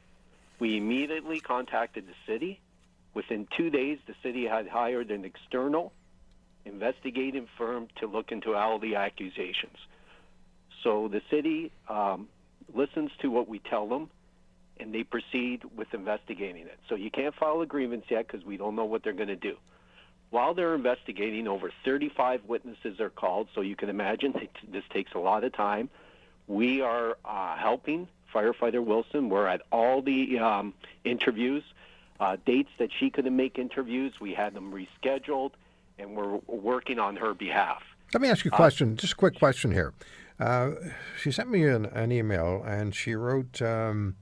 We 0.59 0.77
immediately 0.77 1.41
contacted 1.41 2.05
the 2.07 2.31
city. 2.31 2.61
Within 3.14 3.49
two 3.57 3.70
days, 3.70 3.99
the 4.07 4.14
city 4.22 4.47
had 4.47 4.68
hired 4.68 5.11
an 5.11 5.25
external 5.25 5.93
investigating 6.66 7.49
firm 7.57 7.89
to 8.01 8.07
look 8.07 8.31
into 8.31 8.55
all 8.55 8.79
the 8.79 8.97
accusations. 8.97 9.79
So 10.83 11.09
the 11.09 11.22
city 11.31 11.72
um, 11.89 12.29
listens 12.75 13.11
to 13.22 13.31
what 13.31 13.49
we 13.49 13.59
tell 13.59 13.89
them, 13.89 14.11
and 14.79 14.95
they 14.95 15.05
proceed 15.05 15.62
with 15.77 15.93
investigating 15.95 16.62
it. 16.62 16.79
So 16.89 16.95
you 16.95 17.11
can't 17.11 17.35
file 17.35 17.61
a 17.61 17.66
grievance 17.66 18.05
yet 18.09 18.27
because 18.27 18.45
we 18.45 18.57
don't 18.57 18.75
know 18.75 18.85
what 18.85 19.03
they're 19.03 19.12
going 19.12 19.29
to 19.29 19.37
do. 19.37 19.57
While 20.31 20.55
they're 20.55 20.75
investigating, 20.75 21.47
over 21.47 21.70
35 21.85 22.45
witnesses 22.47 22.99
are 22.99 23.11
called, 23.11 23.49
so 23.55 23.61
you 23.61 23.77
can 23.77 23.89
imagine 23.89 24.35
this 24.68 24.85
takes 24.91 25.12
a 25.14 25.18
lot 25.18 25.45
of 25.45 25.53
time. 25.53 25.91
We 26.47 26.81
are 26.83 27.16
uh, 27.25 27.57
helping 27.57 28.09
firefighter 28.35 28.85
Wilson. 28.85 29.29
We're 29.29 29.47
at 29.47 29.62
all 29.70 30.03
the 30.03 30.39
um, 30.41 30.75
interviews, 31.05 31.62
uh, 32.18 32.37
dates 32.45 32.70
that 32.79 32.91
she 32.99 33.11
couldn't 33.11 33.37
make 33.37 33.59
interviews. 33.59 34.14
We 34.20 34.35
had 34.35 34.55
them 34.55 34.72
rescheduled, 34.72 35.53
and 35.99 36.16
we're 36.16 36.41
working 36.47 36.99
on 36.99 37.16
her 37.16 37.33
behalf. 37.33 37.83
Let 38.12 38.20
me 38.20 38.29
ask 38.29 38.45
you 38.45 38.51
a 38.51 38.55
uh, 38.55 38.57
question, 38.57 38.93
uh, 38.93 38.97
just 38.97 39.12
a 39.14 39.16
quick 39.16 39.39
question 39.39 39.70
here. 39.72 39.95
Uh, 40.39 40.72
she 41.20 41.31
sent 41.31 41.49
me 41.49 41.64
an, 41.64 41.87
an, 41.87 42.11
email, 42.11 42.62
and 42.66 42.95
she 42.95 43.14
wrote, 43.14 43.62
um, 43.62 44.16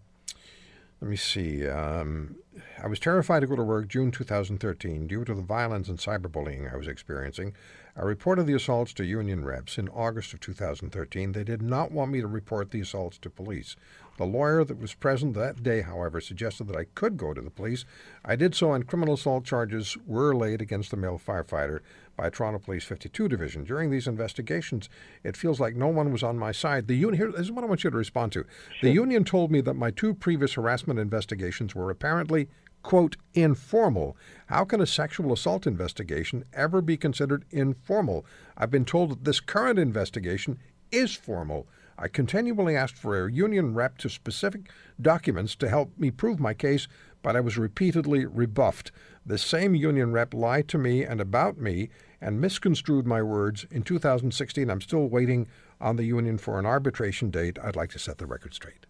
let 1.03 1.11
me 1.11 1.17
see. 1.17 1.67
Um, 1.67 2.37
I 2.81 2.87
was 2.87 3.01
terrified 3.01 3.41
to 3.41 3.49
go 3.49 3.57
to 3.57 3.65
work 3.65 3.89
June 3.89 4.13
2013 4.13 5.09
due 5.09 5.25
to 5.25 5.35
the 5.35 5.43
violence 5.43 5.89
and 5.89 5.99
cyberbullying 5.99 6.73
I 6.73 6.77
was 6.77 6.87
experiencing. 6.87 7.55
I 7.97 8.03
reported 8.03 8.47
the 8.47 8.55
assaults 8.55 8.93
to 8.95 9.05
union 9.05 9.45
reps 9.45 9.79
in 9.79 9.89
August 9.89 10.33
of 10.33 10.39
2013. 10.39 11.33
They 11.33 11.43
did 11.43 11.61
not 11.61 11.91
want 11.91 12.13
me 12.13 12.21
to 12.21 12.29
report 12.29 12.71
the 12.71 12.83
assaults 12.83 13.19
to 13.19 13.31
police. 13.31 13.75
The 14.17 14.27
lawyer 14.27 14.63
that 14.63 14.79
was 14.79 14.95
present 14.95 15.35
that 15.35 15.65
day, 15.65 15.81
however, 15.83 16.21
suggested 16.21 16.69
that 16.69 16.77
I 16.77 16.85
could 16.95 17.17
go 17.17 17.35
to 17.35 17.41
the 17.41 17.51
police. 17.51 17.85
I 18.25 18.37
did 18.37 18.55
so, 18.55 18.73
and 18.73 18.87
criminal 18.87 19.15
assault 19.15 19.45
charges 19.45 19.97
were 20.07 20.37
laid 20.37 20.63
against 20.63 20.93
the 20.93 20.97
male 20.97 21.19
firefighter 21.19 21.81
by 22.23 22.31
Toronto 22.31 22.61
Police 22.61 22.85
52 22.85 23.27
Division. 23.27 23.65
During 23.65 23.91
these 23.91 24.07
investigations, 24.07 24.89
it 25.25 25.37
feels 25.37 25.59
like 25.59 25.75
no 25.75 25.89
one 25.89 26.13
was 26.13 26.23
on 26.23 26.39
my 26.39 26.53
side. 26.53 26.87
The 26.87 26.95
union, 26.95 27.17
here, 27.17 27.33
this 27.33 27.41
is 27.41 27.51
what 27.51 27.65
I 27.65 27.67
want 27.67 27.83
you 27.83 27.91
to 27.91 27.97
respond 27.97 28.31
to. 28.33 28.45
The 28.81 28.93
union 28.93 29.25
told 29.25 29.51
me 29.51 29.61
that 29.63 29.75
my 29.75 29.91
two 29.91 30.15
previous 30.15 30.53
harassment 30.53 31.01
investigations 31.01 31.75
were 31.75 31.91
apparently 31.91 32.49
quote, 32.85 33.17
informal. 33.35 34.17
How 34.47 34.65
can 34.65 34.81
a 34.81 34.87
sexual 34.87 35.33
assault 35.33 35.67
investigation 35.67 36.45
ever 36.53 36.81
be 36.81 36.97
considered 36.97 37.45
informal? 37.51 38.25
I've 38.57 38.71
been 38.71 38.85
told 38.85 39.11
that 39.11 39.25
this 39.25 39.41
current 39.41 39.79
investigation 39.79 40.59
is 40.93 41.15
formal. 41.15 41.67
I 41.99 42.09
continually 42.09 42.77
asked 42.77 42.97
for 42.97 43.25
a 43.27 43.33
union 43.33 43.75
rep 43.75 43.99
to 43.99 44.09
specific 44.09 44.71
documents 45.01 45.55
to 45.57 45.69
help 45.69 45.97
me 45.99 46.11
prove 46.11 46.41
my 46.41 46.55
case, 46.55 46.89
but 47.23 47.37
I 47.37 47.41
was 47.41 47.59
repeatedly 47.59 48.27
rebuffed. 48.27 48.91
The 49.25 49.39
same 49.39 49.75
union 49.75 50.13
rep 50.13 50.35
lied 50.35 50.67
to 50.69 50.79
me 50.79 51.05
and 51.05 51.21
about 51.21 51.59
me 51.59 51.91
and 52.23 52.41
misconstrued 52.41 53.07
my 53.07 53.21
words. 53.21 53.67
In 53.71 53.83
2016, 53.83 54.71
I'm 54.71 54.81
still 54.81 55.09
waiting 55.09 55.49
on 55.81 55.97
the 55.97 56.05
union 56.05 56.39
for 56.39 56.59
an 56.59 56.65
arbitration 56.65 57.31
date. 57.31 57.59
I'd 57.63 57.77
like 57.77 57.91
to 57.91 57.99
set 57.99 58.19
the 58.19 58.27
record 58.27 58.55
straight. 58.55 58.87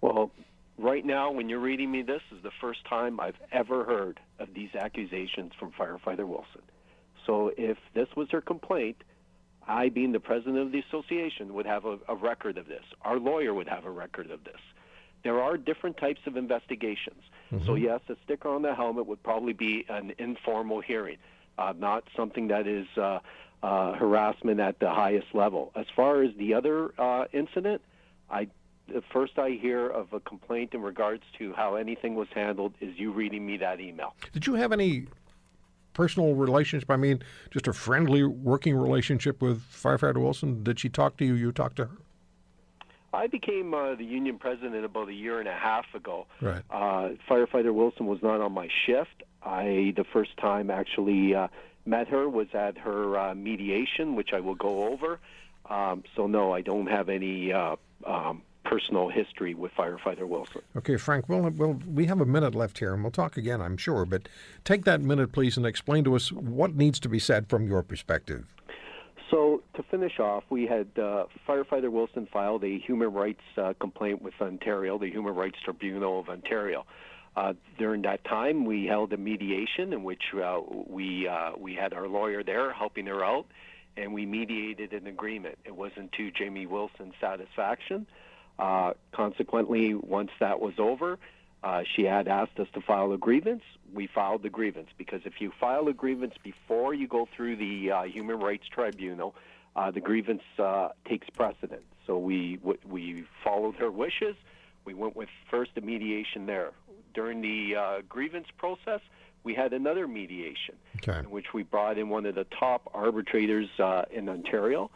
Well, 0.00 0.32
right 0.76 1.06
now, 1.06 1.30
when 1.30 1.48
you're 1.48 1.60
reading 1.60 1.90
me 1.90 2.02
this, 2.02 2.22
is 2.36 2.42
the 2.42 2.50
first 2.60 2.84
time 2.84 3.20
I've 3.20 3.40
ever 3.52 3.84
heard 3.84 4.20
of 4.40 4.48
these 4.52 4.74
accusations 4.74 5.52
from 5.58 5.72
firefighter 5.72 6.26
Wilson. 6.26 6.62
So 7.24 7.52
if 7.56 7.78
this 7.94 8.08
was 8.16 8.28
her 8.32 8.40
complaint, 8.40 8.96
I, 9.66 9.88
being 9.88 10.12
the 10.12 10.20
president 10.20 10.58
of 10.58 10.72
the 10.72 10.80
association, 10.80 11.54
would 11.54 11.66
have 11.66 11.84
a, 11.84 11.98
a 12.08 12.14
record 12.14 12.58
of 12.58 12.66
this. 12.66 12.84
Our 13.02 13.18
lawyer 13.18 13.54
would 13.54 13.68
have 13.68 13.84
a 13.84 13.90
record 13.90 14.30
of 14.30 14.44
this. 14.44 14.60
There 15.24 15.40
are 15.40 15.56
different 15.56 15.96
types 15.96 16.20
of 16.26 16.36
investigations. 16.36 17.22
Mm-hmm. 17.52 17.66
So 17.66 17.74
yes, 17.74 18.00
a 18.08 18.16
sticker 18.24 18.48
on 18.48 18.62
the 18.62 18.74
helmet 18.74 19.06
would 19.06 19.22
probably 19.22 19.52
be 19.52 19.84
an 19.88 20.12
informal 20.18 20.80
hearing, 20.80 21.18
uh, 21.58 21.72
not 21.76 22.04
something 22.16 22.48
that 22.48 22.66
is 22.66 22.86
uh, 22.96 23.20
uh, 23.62 23.92
harassment 23.94 24.60
at 24.60 24.78
the 24.78 24.90
highest 24.90 25.28
level. 25.34 25.72
As 25.74 25.86
far 25.94 26.22
as 26.22 26.30
the 26.36 26.54
other 26.54 26.92
uh, 26.98 27.24
incident, 27.32 27.82
I 28.30 28.48
the 28.88 29.02
first 29.12 29.36
I 29.36 29.50
hear 29.50 29.88
of 29.88 30.12
a 30.12 30.20
complaint 30.20 30.72
in 30.72 30.80
regards 30.80 31.24
to 31.38 31.52
how 31.54 31.74
anything 31.74 32.14
was 32.14 32.28
handled 32.32 32.74
is 32.80 32.96
you 32.96 33.10
reading 33.10 33.44
me 33.44 33.56
that 33.56 33.80
email. 33.80 34.14
Did 34.32 34.46
you 34.46 34.54
have 34.54 34.70
any 34.70 35.06
personal 35.92 36.34
relationship? 36.34 36.88
I 36.88 36.96
mean, 36.96 37.20
just 37.50 37.66
a 37.66 37.72
friendly 37.72 38.22
working 38.22 38.76
relationship 38.76 39.42
with 39.42 39.60
firefighter 39.62 40.18
Wilson? 40.22 40.62
Did 40.62 40.78
she 40.78 40.88
talk 40.88 41.16
to 41.16 41.24
you? 41.24 41.34
You 41.34 41.50
talked 41.50 41.76
to 41.76 41.86
her? 41.86 41.96
I 43.16 43.26
became 43.26 43.72
uh, 43.72 43.94
the 43.94 44.04
union 44.04 44.38
president 44.38 44.84
about 44.84 45.08
a 45.08 45.14
year 45.14 45.38
and 45.38 45.48
a 45.48 45.54
half 45.54 45.86
ago. 45.94 46.26
Right. 46.40 46.62
Uh, 46.70 47.10
firefighter 47.28 47.72
Wilson 47.72 48.06
was 48.06 48.22
not 48.22 48.40
on 48.40 48.52
my 48.52 48.68
shift. 48.86 49.22
I 49.42 49.94
the 49.96 50.04
first 50.04 50.36
time 50.36 50.70
actually 50.70 51.34
uh, 51.34 51.48
met 51.86 52.08
her 52.08 52.28
was 52.28 52.48
at 52.52 52.76
her 52.78 53.18
uh, 53.18 53.34
mediation, 53.34 54.16
which 54.16 54.32
I 54.32 54.40
will 54.40 54.54
go 54.54 54.88
over. 54.88 55.18
Um, 55.70 56.04
so 56.14 56.26
no, 56.26 56.52
I 56.52 56.60
don't 56.60 56.88
have 56.88 57.08
any 57.08 57.52
uh, 57.52 57.76
um, 58.06 58.42
personal 58.64 59.08
history 59.08 59.54
with 59.54 59.72
firefighter 59.72 60.26
Wilson. 60.28 60.62
Okay, 60.76 60.96
Frank, 60.96 61.28
well, 61.28 61.50
well, 61.56 61.78
we 61.92 62.06
have 62.06 62.20
a 62.20 62.26
minute 62.26 62.54
left 62.54 62.78
here, 62.78 62.92
and 62.92 63.02
we'll 63.02 63.12
talk 63.12 63.36
again, 63.36 63.62
I'm 63.62 63.76
sure. 63.76 64.04
But 64.04 64.28
take 64.64 64.84
that 64.84 65.00
minute, 65.00 65.32
please, 65.32 65.56
and 65.56 65.64
explain 65.64 66.04
to 66.04 66.14
us 66.16 66.30
what 66.32 66.74
needs 66.74 67.00
to 67.00 67.08
be 67.08 67.18
said 67.18 67.48
from 67.48 67.66
your 67.66 67.82
perspective. 67.82 68.44
To 69.76 69.82
finish 69.82 70.18
off, 70.18 70.44
we 70.48 70.66
had 70.66 70.88
uh, 70.96 71.26
firefighter 71.46 71.90
Wilson 71.90 72.26
filed 72.32 72.64
a 72.64 72.78
human 72.78 73.12
rights 73.12 73.42
uh, 73.58 73.74
complaint 73.78 74.22
with 74.22 74.32
Ontario, 74.40 74.98
the 74.98 75.10
Human 75.10 75.34
Rights 75.34 75.58
Tribunal 75.62 76.18
of 76.20 76.30
Ontario. 76.30 76.86
Uh, 77.36 77.52
during 77.78 78.00
that 78.02 78.24
time, 78.24 78.64
we 78.64 78.86
held 78.86 79.12
a 79.12 79.18
mediation 79.18 79.92
in 79.92 80.02
which 80.02 80.22
uh, 80.34 80.60
we 80.86 81.28
uh, 81.28 81.50
we 81.58 81.74
had 81.74 81.92
our 81.92 82.08
lawyer 82.08 82.42
there 82.42 82.72
helping 82.72 83.04
her 83.04 83.22
out, 83.22 83.44
and 83.98 84.14
we 84.14 84.24
mediated 84.24 84.94
an 84.94 85.06
agreement. 85.06 85.58
It 85.66 85.76
wasn't 85.76 86.10
to 86.12 86.30
Jamie 86.30 86.64
Wilson's 86.64 87.14
satisfaction. 87.20 88.06
Uh, 88.58 88.94
consequently, 89.12 89.92
once 89.92 90.30
that 90.40 90.58
was 90.58 90.72
over, 90.78 91.18
she 91.94 92.04
had 92.04 92.28
asked 92.28 92.58
us 92.58 92.68
to 92.72 92.80
file 92.80 93.12
a 93.12 93.18
grievance. 93.18 93.64
We 93.92 94.06
filed 94.06 94.42
the 94.42 94.48
grievance 94.48 94.88
because 94.96 95.20
if 95.26 95.34
you 95.40 95.52
file 95.60 95.86
a 95.88 95.92
grievance 95.92 96.34
before 96.42 96.94
you 96.94 97.06
go 97.06 97.28
through 97.36 97.56
the 97.56 97.90
Human 98.06 98.38
Rights 98.38 98.66
Tribunal, 98.68 99.34
uh, 99.76 99.90
the 99.90 100.00
grievance 100.00 100.42
uh, 100.58 100.88
takes 101.06 101.28
precedence. 101.30 101.84
So 102.06 102.18
we 102.18 102.58
we 102.88 103.24
followed 103.44 103.76
her 103.76 103.90
wishes. 103.90 104.34
We 104.84 104.94
went 104.94 105.14
with 105.14 105.28
first 105.50 105.72
a 105.76 105.80
mediation 105.80 106.46
there. 106.46 106.70
During 107.14 107.40
the 107.40 107.76
uh, 107.76 108.02
grievance 108.08 108.46
process, 108.56 109.00
we 109.42 109.54
had 109.54 109.72
another 109.72 110.06
mediation 110.08 110.76
okay. 110.96 111.18
in 111.20 111.30
which 111.30 111.46
we 111.52 111.62
brought 111.62 111.98
in 111.98 112.08
one 112.08 112.26
of 112.26 112.34
the 112.34 112.44
top 112.44 112.90
arbitrators 112.94 113.68
in 114.10 114.28
Ontario. 114.28 114.90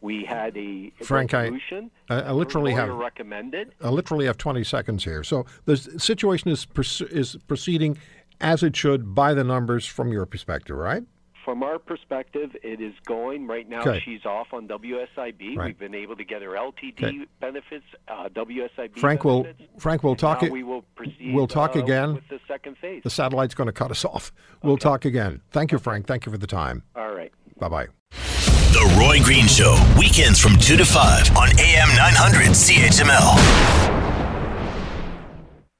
We 0.00 0.24
had 0.24 0.56
a 0.56 0.92
Frank, 1.04 1.32
resolution. 1.32 1.90
I, 2.10 2.22
I 2.22 2.32
literally 2.32 2.72
have 2.72 2.88
recommended. 2.88 3.72
I 3.80 3.90
literally 3.90 4.26
have 4.26 4.36
20 4.36 4.64
seconds 4.64 5.04
here. 5.04 5.22
So 5.22 5.46
the 5.64 5.76
situation 5.76 6.50
is 6.50 6.66
is 7.10 7.36
proceeding 7.46 7.98
as 8.40 8.62
it 8.62 8.74
should 8.74 9.14
by 9.14 9.34
the 9.34 9.44
numbers 9.44 9.86
from 9.86 10.12
your 10.12 10.26
perspective, 10.26 10.76
right? 10.76 11.04
From 11.44 11.62
our 11.64 11.78
perspective, 11.78 12.50
it 12.62 12.80
is 12.80 12.94
going 13.04 13.48
right 13.48 13.68
now. 13.68 13.80
Okay. 13.80 14.00
She's 14.04 14.24
off 14.24 14.48
on 14.52 14.68
WSIB. 14.68 15.56
Right. 15.56 15.66
We've 15.66 15.78
been 15.78 15.94
able 15.94 16.14
to 16.16 16.24
get 16.24 16.40
her 16.42 16.50
LTD 16.56 17.02
Okay. 17.04 17.18
benefits, 17.40 17.84
uh, 18.06 18.28
WSIB. 18.28 18.98
Frank 19.00 19.24
will. 19.24 19.46
Frank 19.78 20.04
will 20.04 20.12
And 20.12 20.20
talk 20.20 20.42
it. 20.44 20.52
we 20.52 20.62
will 20.62 20.82
proceed. 20.94 21.34
we'll 21.34 21.48
talk 21.48 21.74
uh, 21.74 21.80
again. 21.80 22.14
with 22.14 22.28
the 22.28 22.38
second 22.46 22.78
phase. 22.78 23.02
The 23.02 23.10
satellite's 23.10 23.54
going 23.56 23.66
to 23.66 23.72
cut 23.72 23.90
us 23.90 24.04
off. 24.04 24.30
We'll 24.62 24.76
talk 24.76 25.04
again. 25.04 25.40
Thank 25.50 25.72
you, 25.72 25.78
Frank. 25.78 26.06
Thank 26.06 26.26
you 26.26 26.32
for 26.32 26.38
the 26.38 26.46
time. 26.46 26.84
All 26.94 27.12
right. 27.12 27.32
Bye 27.58 27.68
bye. 27.68 27.86
The 28.12 28.96
Roy 28.98 29.18
Green 29.24 29.46
Show, 29.48 29.76
weekends 29.98 30.38
from 30.40 30.56
2 30.56 30.76
to 30.76 30.84
5 30.84 31.36
on 31.36 31.48
AM 31.58 31.88
900 31.96 32.54
CHML. 32.54 34.01